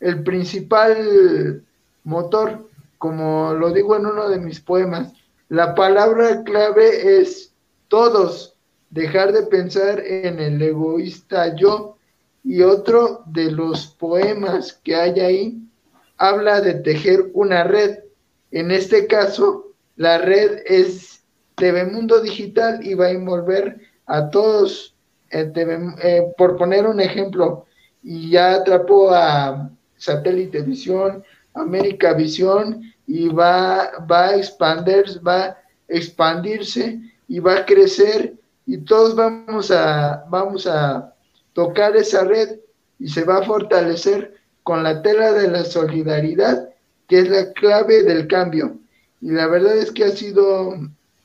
el 0.00 0.22
principal 0.22 1.62
motor, 2.04 2.68
como 2.98 3.54
lo 3.54 3.72
digo 3.72 3.96
en 3.96 4.06
uno 4.06 4.28
de 4.28 4.38
mis 4.38 4.60
poemas, 4.60 5.12
la 5.48 5.74
palabra 5.74 6.42
clave 6.44 7.20
es 7.20 7.52
todos, 7.88 8.54
dejar 8.90 9.32
de 9.32 9.42
pensar 9.42 10.00
en 10.00 10.38
el 10.38 10.62
egoísta 10.62 11.56
yo. 11.56 11.96
Y 12.42 12.62
otro 12.62 13.22
de 13.26 13.50
los 13.50 13.88
poemas 13.88 14.80
que 14.84 14.94
hay 14.94 15.20
ahí 15.20 15.58
habla 16.16 16.60
de 16.60 16.74
tejer 16.74 17.30
una 17.34 17.64
red. 17.64 17.98
En 18.50 18.70
este 18.70 19.06
caso, 19.06 19.72
la 19.96 20.18
red 20.18 20.62
es 20.66 21.22
TV 21.56 21.84
Mundo 21.84 22.20
Digital 22.20 22.84
y 22.86 22.94
va 22.94 23.06
a 23.06 23.10
envolver 23.10 23.78
a 24.06 24.30
todos. 24.30 24.94
Eh, 25.32 26.32
por 26.36 26.56
poner 26.56 26.86
un 26.86 27.00
ejemplo, 27.00 27.66
y 28.02 28.30
ya 28.30 28.54
atrapó 28.54 29.14
a 29.14 29.70
Satélite 29.96 30.62
Visión, 30.62 31.22
América 31.54 32.14
Visión 32.14 32.82
y 33.06 33.28
va, 33.28 33.90
va 34.10 34.28
a 34.28 34.36
expandir, 34.36 35.04
va 35.26 35.44
a 35.44 35.58
expandirse 35.88 37.00
y 37.28 37.38
va 37.38 37.58
a 37.58 37.66
crecer 37.66 38.34
y 38.66 38.78
todos 38.78 39.14
vamos 39.14 39.70
a, 39.70 40.24
vamos 40.28 40.66
a 40.66 41.14
tocar 41.52 41.96
esa 41.96 42.24
red 42.24 42.60
y 42.98 43.08
se 43.08 43.24
va 43.24 43.38
a 43.38 43.42
fortalecer 43.42 44.36
con 44.62 44.82
la 44.82 45.02
tela 45.02 45.32
de 45.32 45.48
la 45.48 45.64
solidaridad, 45.64 46.69
que 47.10 47.18
es 47.18 47.28
la 47.28 47.52
clave 47.52 48.04
del 48.04 48.28
cambio. 48.28 48.78
Y 49.20 49.32
la 49.32 49.48
verdad 49.48 49.76
es 49.76 49.90
que 49.90 50.04
ha 50.04 50.10
sido 50.10 50.78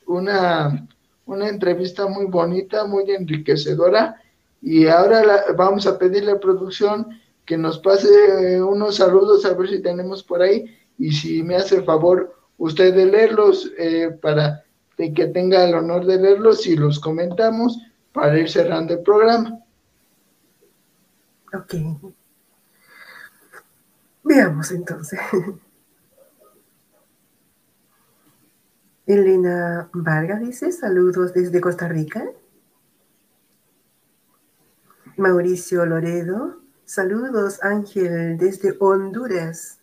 una, 0.04 0.84
una 1.26 1.48
entrevista 1.48 2.08
muy 2.08 2.26
bonita, 2.26 2.84
muy 2.86 3.08
enriquecedora. 3.08 4.20
Y 4.60 4.88
ahora 4.88 5.44
vamos 5.56 5.86
a 5.86 5.96
pedirle 5.96 6.32
a 6.32 6.40
producción 6.40 7.06
que 7.44 7.56
nos 7.56 7.78
pase 7.78 8.60
unos 8.60 8.96
saludos 8.96 9.44
a 9.44 9.54
ver 9.54 9.68
si 9.68 9.80
tenemos 9.80 10.24
por 10.24 10.42
ahí 10.42 10.64
y 10.98 11.12
si 11.12 11.44
me 11.44 11.54
hace 11.54 11.76
el 11.76 11.84
favor 11.84 12.34
usted 12.58 12.92
de 12.92 13.06
leerlos 13.06 13.70
eh, 13.78 14.10
para 14.20 14.64
que 14.96 15.26
tenga 15.28 15.64
el 15.64 15.76
honor 15.76 16.04
de 16.04 16.18
leerlos 16.18 16.66
y 16.66 16.74
los 16.74 16.98
comentamos 16.98 17.78
para 18.12 18.36
ir 18.36 18.50
cerrando 18.50 18.94
el 18.94 19.02
programa. 19.02 19.60
Ok. 21.54 21.74
Veamos 24.24 24.72
entonces. 24.72 25.20
Elena 29.06 29.88
Vargas 29.92 30.40
dice 30.40 30.72
saludos 30.72 31.32
desde 31.32 31.60
Costa 31.60 31.86
Rica. 31.86 32.24
Mauricio 35.16 35.86
Loredo, 35.86 36.60
saludos 36.84 37.62
Ángel 37.62 38.36
desde 38.36 38.76
Honduras. 38.80 39.78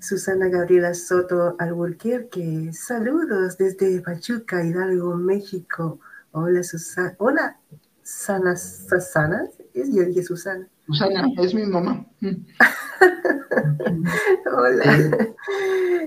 Susana 0.00 0.48
Gabriela 0.48 0.94
Soto 0.94 1.54
Alburquerque, 1.58 2.72
saludos 2.72 3.58
desde 3.58 4.00
Pachuca, 4.00 4.64
Hidalgo, 4.64 5.14
México. 5.16 6.00
Hola 6.32 6.62
Susana, 6.62 7.14
hola 7.18 7.60
Sana 8.02 8.56
Susana, 8.56 9.50
es 9.74 9.92
yo 9.92 10.22
Susana. 10.22 10.66
Susana, 10.90 11.30
es 11.38 11.54
mi 11.54 11.62
mamá. 11.66 12.04
Hola. 14.52 15.26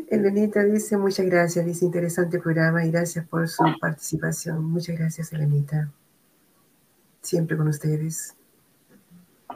Elenita 0.10 0.62
dice, 0.66 0.98
muchas 0.98 1.26
gracias, 1.28 1.66
dice 1.66 1.86
interesante 1.86 2.38
programa 2.40 2.86
y 2.86 2.92
gracias 2.92 3.26
por 3.26 3.48
su 3.48 3.64
participación. 3.80 4.62
Muchas 4.66 4.98
gracias, 4.98 5.32
Elenita. 5.32 5.90
Siempre 7.22 7.56
con 7.56 7.70
ustedes. 7.70 8.36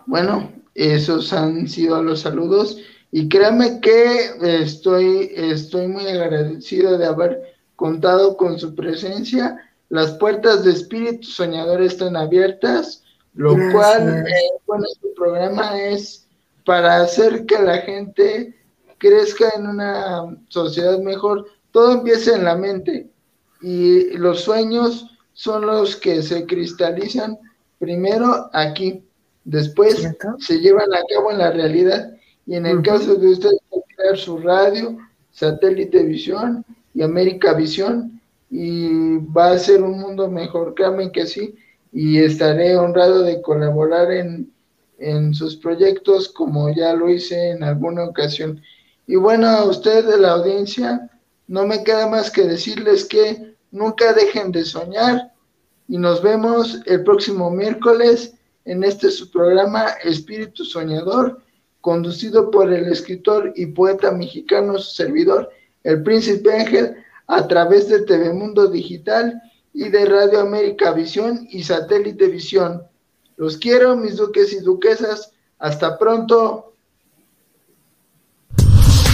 Bueno, 0.05 0.49
esos 0.75 1.33
han 1.33 1.67
sido 1.67 2.01
los 2.01 2.21
saludos 2.21 2.81
y 3.11 3.27
créanme 3.27 3.81
que 3.81 4.31
estoy, 4.61 5.29
estoy 5.35 5.89
muy 5.89 6.07
agradecido 6.07 6.97
de 6.97 7.05
haber 7.05 7.57
contado 7.75 8.37
con 8.37 8.57
su 8.57 8.73
presencia. 8.75 9.57
Las 9.89 10.11
puertas 10.13 10.63
de 10.63 10.71
Espíritu 10.71 11.27
Soñador 11.27 11.81
están 11.81 12.15
abiertas, 12.15 13.03
lo 13.37 13.55
cual, 13.71 14.25
eh, 14.27 14.59
bueno, 14.65 14.85
este 14.91 15.09
programa 15.15 15.79
es 15.79 16.27
para 16.65 17.01
hacer 17.01 17.45
que 17.45 17.59
la 17.59 17.77
gente 17.77 18.55
crezca 18.97 19.51
en 19.55 19.67
una 19.67 20.37
sociedad 20.49 20.99
mejor. 20.99 21.47
Todo 21.71 21.93
empieza 21.93 22.35
en 22.35 22.43
la 22.43 22.55
mente 22.55 23.09
y 23.61 24.17
los 24.17 24.41
sueños 24.41 25.17
son 25.33 25.65
los 25.67 25.95
que 25.95 26.21
se 26.23 26.45
cristalizan 26.45 27.37
primero 27.77 28.49
aquí, 28.53 29.03
después 29.43 30.07
se 30.39 30.59
llevan 30.59 30.91
a 30.93 31.01
cabo 31.13 31.31
en 31.31 31.37
la 31.37 31.51
realidad. 31.51 32.17
Y 32.47 32.55
en 32.55 32.65
el 32.65 32.81
caso 32.81 33.15
de 33.15 33.29
ustedes 33.29 33.59
crear 33.95 34.17
su 34.17 34.39
radio, 34.39 34.97
satélite 35.31 36.03
visión 36.03 36.65
y 36.93 37.03
América 37.03 37.53
Visión 37.53 38.19
y 38.49 39.17
va 39.17 39.51
a 39.51 39.59
ser 39.59 39.83
un 39.83 39.99
mundo 39.99 40.29
mejor, 40.29 40.73
créanme 40.73 41.11
que 41.11 41.25
sí, 41.25 41.55
y 41.91 42.19
estaré 42.19 42.77
honrado 42.77 43.23
de 43.23 43.41
colaborar 43.41 44.11
en, 44.11 44.51
en 44.97 45.33
sus 45.33 45.55
proyectos 45.55 46.29
como 46.29 46.73
ya 46.73 46.93
lo 46.93 47.09
hice 47.09 47.51
en 47.51 47.63
alguna 47.63 48.03
ocasión. 48.03 48.61
Y 49.05 49.15
bueno, 49.15 49.47
a 49.47 49.65
ustedes 49.65 50.05
de 50.07 50.17
la 50.17 50.31
audiencia, 50.31 51.09
no 51.47 51.65
me 51.65 51.83
queda 51.83 52.07
más 52.07 52.29
que 52.29 52.43
decirles 52.43 53.05
que 53.05 53.55
nunca 53.71 54.13
dejen 54.13 54.51
de 54.51 54.65
soñar 54.65 55.31
y 55.87 55.97
nos 55.97 56.21
vemos 56.21 56.81
el 56.85 57.03
próximo 57.03 57.49
miércoles 57.49 58.33
en 58.65 58.83
este 58.83 59.09
su 59.09 59.31
programa 59.31 59.85
Espíritu 60.03 60.65
Soñador, 60.65 61.41
conducido 61.79 62.51
por 62.51 62.71
el 62.73 62.91
escritor 62.91 63.53
y 63.55 63.67
poeta 63.67 64.11
mexicano, 64.11 64.77
su 64.77 64.93
servidor, 64.93 65.49
el 65.83 66.03
Príncipe 66.03 66.51
Ángel, 66.51 66.97
a 67.27 67.47
través 67.47 67.87
de 67.87 68.01
TV 68.01 68.33
Mundo 68.33 68.67
Digital 68.67 69.41
y 69.77 69.89
de 69.89 70.05
Radio 70.05 70.41
América 70.41 70.91
Visión 70.91 71.47
y 71.51 71.63
Satélite 71.63 72.27
Visión. 72.29 72.81
Los 73.37 73.57
quiero, 73.57 73.95
mis 73.95 74.17
duques 74.17 74.51
y 74.51 74.59
duquesas. 74.59 75.31
Hasta 75.59 75.99
pronto. 75.99 76.73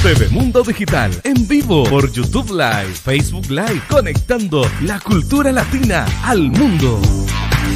TV 0.02 0.30
Mundo 0.30 0.64
Digital 0.64 1.12
en 1.26 1.48
vivo 1.48 1.84
por 1.84 2.10
YouTube 2.10 2.50
Live, 2.52 2.94
Facebook 2.94 3.50
Live, 3.50 3.82
conectando 3.90 4.66
la 4.84 5.02
cultura 5.02 5.52
latina 5.52 6.06
al 6.24 6.50
mundo. 6.52 7.00